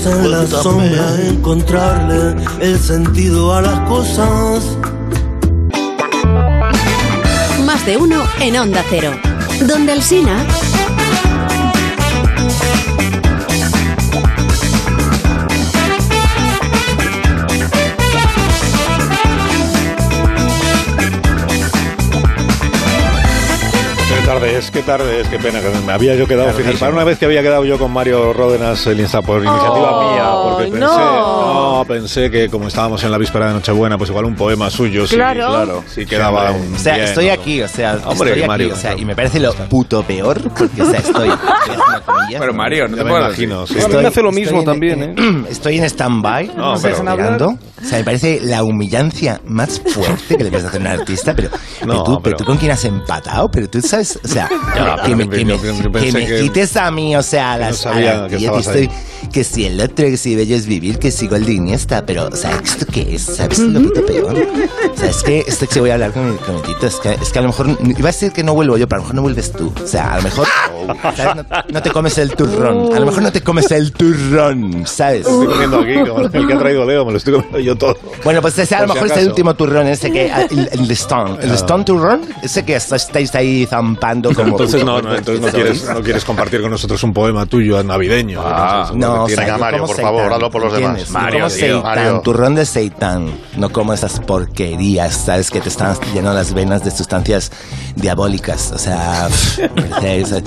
El 0.05 0.13
en 0.13 0.31
la 0.31 0.47
sombra, 0.47 1.15
encontrarle 1.27 2.41
el 2.62 2.79
sentido 2.79 3.53
a 3.53 3.62
las 3.62 3.79
cosas. 3.81 4.63
Más 7.65 7.85
de 7.85 7.97
uno 7.97 8.23
en 8.39 8.57
Onda 8.57 8.81
Cero. 8.89 9.12
Donde 9.67 9.91
Alsina. 9.91 10.45
Qué 10.88 10.88
tarde 24.39 24.58
es, 24.58 24.71
qué 24.71 24.82
tarde 24.84 25.21
es, 25.21 25.28
qué 25.28 25.38
pena 25.39 25.60
que 25.62 25.69
me 25.86 25.91
había 25.93 26.15
yo 26.15 26.28
quedado. 26.28 26.52
Fíjate, 26.54 26.78
para 26.78 26.91
una 26.93 27.04
vez 27.04 27.17
que 27.19 27.25
había 27.25 27.41
quedado 27.41 27.65
yo 27.65 27.78
con 27.78 27.91
Mario 27.91 28.32
Ródenas 28.34 28.86
el 28.88 28.99
Insta 28.99 29.21
por 29.21 29.38
iniciativa 29.43 29.91
Oh, 29.91 30.12
mía, 30.13 30.30
porque 30.43 30.71
pensé, 30.71 30.80
no. 30.80 31.78
no, 31.80 31.86
pensé 31.86 32.32
que 32.32 32.49
como 32.49 32.67
estábamos 32.67 33.04
en 33.04 33.12
la 33.12 33.17
víspera 33.17 33.47
de 33.47 33.54
Nochebuena, 33.54 33.97
pues 33.97 34.10
igual 34.10 34.25
un 34.25 34.36
poema 34.36 34.69
suyo, 34.69 35.06
sí, 35.08 35.15
Claro. 35.15 35.47
claro, 35.49 35.84
sí 35.88 36.06
quedaba 36.06 36.52
un 36.52 36.73
O 36.75 36.80
sea, 36.80 36.95
bien, 36.95 37.08
estoy 37.08 37.30
aquí, 37.30 37.62
o 37.62 37.67
sea, 37.67 37.93
Hombre, 38.06 38.30
estoy 38.30 38.32
aquí, 38.41 38.47
Mario, 38.47 38.73
o 38.73 38.78
sea, 38.78 38.95
y 38.97 39.06
me 39.06 39.15
parece 39.15 39.39
lo 39.39 39.54
puto 39.54 40.04
peor, 40.04 40.41
porque, 40.58 40.82
o 40.82 40.89
sea, 40.89 40.99
estoy... 40.99 41.30
Pero 42.38 42.54
Mario, 42.54 42.88
no 42.88 42.95
te 42.97 43.04
me 43.04 43.10
puedo 43.10 43.25
imagino, 43.25 43.65
sí. 43.67 43.78
Estoy- 43.78 44.06
hace 44.06 44.21
lo 44.21 44.32
mismo 44.32 44.60
estoy 44.60 44.60
en- 44.60 44.65
también, 44.65 45.04
en- 45.17 45.47
Estoy 45.49 45.78
en 45.80 45.84
stand-by, 45.86 46.52
No, 46.56 46.73
o 46.73 46.78
sea, 46.78 46.91
pero- 46.91 47.10
esperando. 47.10 47.47
O 47.49 47.86
sea, 47.86 47.97
me 47.97 48.04
parece 48.04 48.39
la 48.43 48.63
humillancia 48.63 49.41
más 49.45 49.80
fuerte 49.82 50.38
que 50.38 50.43
le 50.43 50.49
puedes 50.52 50.65
hacer 50.67 50.80
a 50.82 50.84
un 50.93 50.99
artista, 50.99 51.34
pero, 51.34 51.49
No, 51.86 52.04
tú, 52.04 52.12
pero 52.12 52.21
pero- 52.21 52.38
tú 52.38 52.45
con 52.45 52.58
quién 52.58 52.71
has 52.71 52.86
empatado, 52.86 53.49
pero 53.49 53.69
tú 53.69 53.82
sabes, 53.82 54.19
o 54.23 54.28
sea, 54.29 54.49
que 55.05 55.15
me, 55.15 55.29
que- 55.29 55.37
que 55.37 55.45
me, 55.45 55.59
que 55.59 56.11
me 56.11 56.25
que- 56.25 56.39
quites 56.41 56.75
a 56.77 56.91
mí, 56.91 57.15
o 57.15 57.23
sea, 57.23 57.53
a 57.53 57.57
que 57.57 57.63
no 57.63 57.69
las 57.69 57.77
sabía 57.77 58.11
a 58.11 58.21
la 58.23 58.27
que 58.29 58.35
estoy, 58.37 58.89
que 59.31 59.43
si 59.43 59.65
el 59.65 59.79
otro, 59.81 60.05
que 60.05 60.17
si 60.17 60.35
bello 60.35 60.55
es 60.55 60.65
vivir, 60.65 60.97
que 60.99 61.11
si 61.11 61.27
gol 61.27 61.45
de 61.45 61.53
Iniesta, 61.53 62.05
pero, 62.05 62.27
o 62.27 62.35
sea, 62.35 62.51
¿esto 62.63 62.85
qué 62.91 63.15
es? 63.15 63.21
¿Sabes 63.23 63.59
lo 63.59 63.81
puto 63.81 64.05
peor? 64.05 64.35
O 64.89 65.01
sea, 65.01 65.11
es 65.11 65.23
que 65.23 65.45
esto 65.47 65.65
que 65.67 65.79
voy 65.79 65.91
a 65.91 65.93
hablar 65.93 66.11
con 66.11 66.29
mi, 66.29 66.35
con 66.39 66.55
mi 66.55 66.61
tito, 66.61 66.85
es 66.87 66.95
que, 66.97 67.13
es 67.13 67.29
que 67.31 67.39
a 67.39 67.41
lo 67.41 67.49
mejor, 67.49 67.67
iba 67.81 68.09
a 68.09 68.11
decir 68.11 68.33
que 68.33 68.43
no 68.43 68.53
vuelvo 68.53 68.75
yo, 68.77 68.85
pero 68.87 68.97
a 68.97 68.99
lo 68.99 69.03
mejor 69.03 69.15
no 69.15 69.21
vuelves 69.21 69.51
tú. 69.53 69.71
O 69.81 69.87
sea, 69.87 70.13
a 70.13 70.17
lo 70.17 70.23
mejor, 70.23 70.45
¿sabes? 71.15 71.35
No, 71.37 71.45
no 71.71 71.81
te 71.81 71.89
comes 71.91 72.17
el 72.17 72.31
turrón, 72.35 72.93
a 72.93 72.99
lo 72.99 73.05
mejor 73.05 73.21
no 73.23 73.31
te 73.31 73.41
comes 73.41 73.71
el 73.71 73.93
turrón, 73.93 74.85
¿sabes? 74.85 75.21
Estoy 75.21 75.45
comiendo 75.47 75.79
aquí, 75.79 75.93
como 76.09 76.19
el 76.25 76.47
que 76.47 76.53
ha 76.53 76.57
traído 76.59 76.85
Leo, 76.85 77.05
me 77.05 77.11
lo 77.13 77.17
estoy 77.17 77.33
comiendo 77.35 77.59
yo 77.59 77.77
todo. 77.77 77.97
Bueno, 78.25 78.41
pues 78.41 78.57
ese 78.59 78.75
a 78.75 78.81
lo 78.81 78.87
Por 78.87 78.97
si 78.97 79.03
mejor 79.03 79.17
es 79.17 79.23
el 79.23 79.29
último 79.29 79.53
turrón, 79.53 79.87
ese 79.87 80.11
que. 80.11 80.25
El, 80.49 80.69
el 80.71 80.91
Stone. 80.91 81.37
El 81.43 81.51
Ah. 81.51 81.55
Stone 81.55 81.84
Turrón, 81.86 82.21
ese 82.43 82.65
que 82.65 82.75
estáis 82.75 83.34
ahí 83.36 83.65
zampando 83.69 83.99
como. 84.36 84.49
Entonces 84.49 84.84
no, 84.84 85.01
no, 85.01 85.16
entonces 85.16 85.41
no 85.41 85.49
quieres, 85.51 85.84
no 85.89 86.01
quieres 86.01 86.26
compartir 86.26 86.62
con 86.62 86.72
nosotros 86.72 87.01
un 87.03 87.14
poema 87.14 87.45
tuyo 87.45 87.82
navideño. 87.84 88.41
Ah, 88.43 88.91
no, 88.93 89.24
o 89.24 89.30
sea, 89.30 89.47
yo 89.47 89.57
Mario, 89.57 89.80
como 89.80 89.88
por 89.88 89.95
seitán, 89.95 90.16
favor, 90.16 90.34
hazlo 90.34 90.49
por 90.49 90.64
los 90.64 90.74
demás. 90.74 91.10
Mario, 91.12 91.39
como 91.39 91.47
tío. 91.53 91.60
seitán, 91.60 91.82
Mario. 91.84 92.22
turrón 92.24 92.55
de 92.55 92.66
seitán, 92.66 93.32
no 93.57 93.70
como 93.70 93.93
esas 93.93 94.20
porquerías, 94.22 95.14
¿sabes? 95.16 95.49
Que 95.51 95.60
te 95.62 95.70
están 95.70 95.95
llenando 96.14 96.34
las 96.34 96.53
venas 96.53 96.84
de 96.84 96.91
sustancias 96.91 97.51
diabólicas. 97.95 98.72
O 98.74 98.78
sea, 98.78 99.28
parece- 99.76 100.20
eso, 100.22 100.38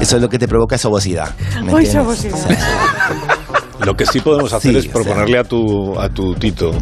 eso 0.00 0.16
es 0.16 0.22
lo 0.22 0.28
que 0.28 0.38
te 0.38 0.48
provoca 0.48 0.76
es 0.76 0.84
obosidad. 0.84 1.34
¿me 1.62 1.72
Ay, 1.72 1.86
entiendes? 1.86 1.96
obosidad. 1.96 2.34
O 2.34 2.38
sea, 2.48 3.84
Lo 3.86 3.96
que 3.96 4.06
sí 4.06 4.20
podemos 4.20 4.52
hacer 4.52 4.72
Sí, 4.72 4.78
es 4.78 4.84
o 4.84 4.84
sea. 4.84 4.92
proponerle 4.92 5.38
a 5.38 5.44
tu, 5.44 5.98
a 5.98 6.08
tu 6.08 6.34
tito, 6.34 6.72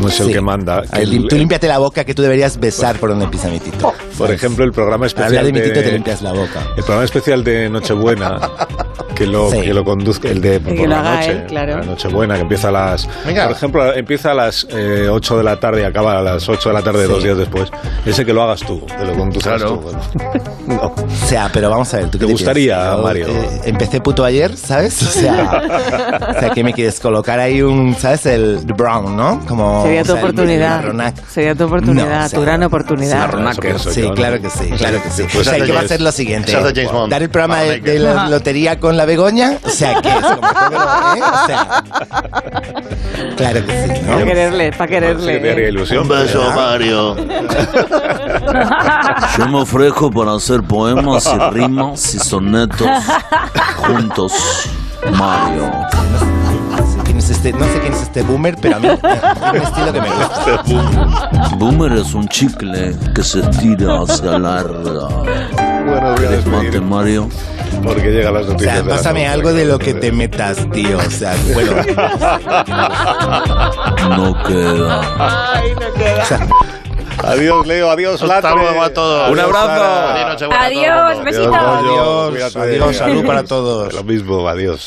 no 0.00 0.08
es 0.08 0.20
el 0.20 0.26
sí. 0.28 0.32
que 0.32 0.40
manda, 0.40 0.82
que 0.82 1.02
el- 1.02 1.28
tú 1.28 1.36
límpiate 1.36 1.68
la 1.68 1.78
boca 1.78 2.02
que 2.04 2.14
tú 2.14 2.22
deberías 2.22 2.58
besar 2.58 2.96
por 2.96 3.10
donde 3.10 3.26
pisa 3.28 3.48
mi 3.48 3.60
tito. 3.60 3.92
Por 4.18 4.30
ejemplo, 4.30 4.64
el 4.64 4.72
programa 4.72 5.06
especial 5.06 5.28
hablar 5.38 5.44
de 5.46 5.52
mi 5.52 5.60
tito 5.60 5.80
te 5.80 5.92
limpias 5.92 6.22
la 6.22 6.32
boca. 6.32 6.60
el 6.76 6.82
programa 6.84 7.04
especial 7.04 7.44
de 7.44 7.68
Nochebuena 7.70 8.38
que 9.14 9.26
lo, 9.26 9.50
Sí. 9.50 9.60
que 9.62 9.74
lo 9.74 9.84
conduzca, 9.84 10.28
el 10.28 10.40
de 10.40 10.60
por 10.60 10.74
que 10.74 10.82
lo 10.82 10.88
la 10.88 11.00
haga 11.00 11.16
noche, 11.16 11.30
él, 11.32 11.44
claro. 11.46 11.78
la 11.78 11.84
noche 11.84 12.08
buena, 12.08 12.34
que 12.36 12.42
empieza 12.42 12.68
a 12.68 12.72
las, 12.72 13.08
Venga. 13.26 13.44
por 13.48 13.56
ejemplo, 13.56 13.94
empieza 13.94 14.30
a 14.30 14.34
las 14.34 14.66
eh, 14.70 15.08
8 15.10 15.38
de 15.38 15.42
la 15.44 15.58
tarde 15.58 15.80
y 15.82 15.84
acaba 15.84 16.18
a 16.18 16.22
las 16.22 16.48
8 16.48 16.68
de 16.68 16.74
la 16.74 16.82
tarde 16.82 17.06
Sí. 17.06 17.12
dos 17.12 17.22
días 17.24 17.36
después. 17.38 17.70
Ese 18.06 18.24
que 18.24 18.32
lo 18.32 18.42
hagas 18.42 18.60
tú, 18.60 18.84
que 18.86 19.04
lo 19.04 19.14
conduzcas 19.14 19.54
Claro. 19.62 19.78
tú. 19.78 19.90
No. 20.68 20.92
O 21.08 21.26
sea, 21.28 21.50
pero 21.52 21.68
vamos 21.70 21.92
a 21.94 21.98
ver, 21.98 22.10
¿tú 22.10 22.18
qué 22.18 22.26
¿Te 22.26 22.32
gustaría, 22.32 22.76
piensas? 22.76 23.02
Mario? 23.02 23.26
eh, 23.28 23.60
empecé 23.64 24.00
puto 24.00 24.24
ayer, 24.24 24.56
¿sabes? 24.56 25.02
O 25.02 25.06
sea, 25.06 25.62
o 26.36 26.40
sea, 26.40 26.50
que 26.50 26.62
me 26.64 26.72
quieres 26.72 27.00
colocar 27.00 27.38
ahí 27.38 27.60
un, 27.62 27.94
¿sabes? 27.94 28.24
El 28.26 28.64
the 28.66 28.72
brown, 28.72 29.14
¿no? 29.16 29.40
Como, 29.46 29.82
Sería 29.84 30.00
o 30.02 30.04
tu 30.04 30.12
sea, 30.12 30.20
el 30.20 30.24
oportunidad. 30.24 31.14
Sería 31.28 31.54
tu 31.54 31.64
oportunidad, 31.64 32.20
No, 32.20 32.24
o 32.24 32.28
sea, 32.28 32.38
tu 32.38 32.42
gran 32.44 32.62
oportunidad. 32.62 33.30
Sí, 33.78 34.07
¿no? 34.08 34.14
claro 34.14 34.40
que 34.40 34.50
sí, 34.50 34.70
claro 34.76 35.02
que 35.02 35.10
sí. 35.10 35.24
Pues 35.32 35.46
o 35.46 35.50
sea, 35.50 35.64
¿qué 35.64 35.72
va 35.72 35.80
a 35.80 35.88
ser 35.88 36.00
lo 36.00 36.12
siguiente? 36.12 36.52
Dar 37.08 37.22
el 37.22 37.30
programa 37.30 37.60
de, 37.62 37.80
de 37.80 37.98
la 37.98 38.28
lotería 38.28 38.78
con 38.80 38.96
la 38.96 39.04
Begoña, 39.04 39.58
o 39.64 39.70
sea, 39.70 40.00
¿qué 40.00 40.08
es? 40.08 40.20
Como 40.20 40.40
todo, 40.40 41.16
¿eh? 41.16 41.22
O 41.22 41.46
sea, 41.46 41.82
claro 43.36 43.66
que 43.66 43.86
sí, 43.86 43.92
Para 44.06 44.24
quererle, 44.24 44.72
para 44.72 44.86
que 44.86 44.94
quererle. 44.94 45.68
ilusión. 45.68 46.02
Un 46.02 46.08
beso, 46.08 46.52
Mario. 46.54 47.16
Yo 49.38 49.48
me 49.48 49.58
ofrezco 49.60 50.10
para 50.10 50.34
hacer 50.34 50.62
poemas 50.62 51.26
y 51.26 51.38
rimas 51.54 52.14
y 52.14 52.18
sonetos 52.18 52.88
juntos, 53.76 54.32
Mario. 55.12 55.70
Este, 57.48 57.58
no 57.58 57.72
sé 57.72 57.80
quién 57.80 57.92
es 57.92 58.02
este 58.02 58.22
boomer, 58.22 58.56
pero 58.60 58.76
a 58.76 58.78
mí 58.80 58.88
es 58.88 58.98
un 59.02 59.56
estilo 59.56 59.92
que 59.92 60.00
me 60.00 60.08
gusta. 60.10 61.56
Boomer 61.56 61.92
es 61.92 62.14
un 62.14 62.28
chicle 62.28 62.94
que 63.14 63.22
se 63.22 63.42
tira 63.42 64.00
hacia 64.02 64.38
larga. 64.38 65.08
Bueno, 65.08 65.84
voy 65.86 66.00
a 66.00 66.14
¿Quieres 66.16 66.46
mate, 66.46 66.60
despedir 66.64 66.82
Mario? 66.82 67.28
porque 67.82 68.10
llegan 68.10 68.34
las 68.34 68.46
O 68.46 68.50
noticias. 68.52 68.74
sea, 68.74 68.82
de 68.82 68.88
las 68.88 68.98
pásame 68.98 69.28
algo 69.28 69.52
de 69.52 69.64
lo 69.64 69.78
que 69.78 69.94
te 69.94 70.12
metas, 70.12 70.58
tío. 70.72 70.98
O 70.98 71.10
sea, 71.10 71.34
bueno, 71.54 71.72
No 74.16 74.42
queda. 74.44 75.00
o 75.00 76.24
sea, 76.26 76.46
Adiós, 77.24 77.66
Leo, 77.66 77.90
adiós, 77.90 78.22
Hasta 78.22 78.40
Latre. 78.42 78.54
luego 78.62 78.80
a 78.82 78.90
todos. 78.90 79.30
Un 79.32 79.40
abrazo. 79.40 80.48
Adiós, 80.56 81.24
besitos. 81.24 81.48
Goyo, 81.48 82.28
Adiós, 82.28 82.30
cuídate. 82.52 82.58
adiós, 82.60 82.96
salud 82.96 83.26
para 83.26 83.42
todos. 83.42 83.92
Lo 83.92 84.04
mismo, 84.04 84.48
adiós. 84.48 84.86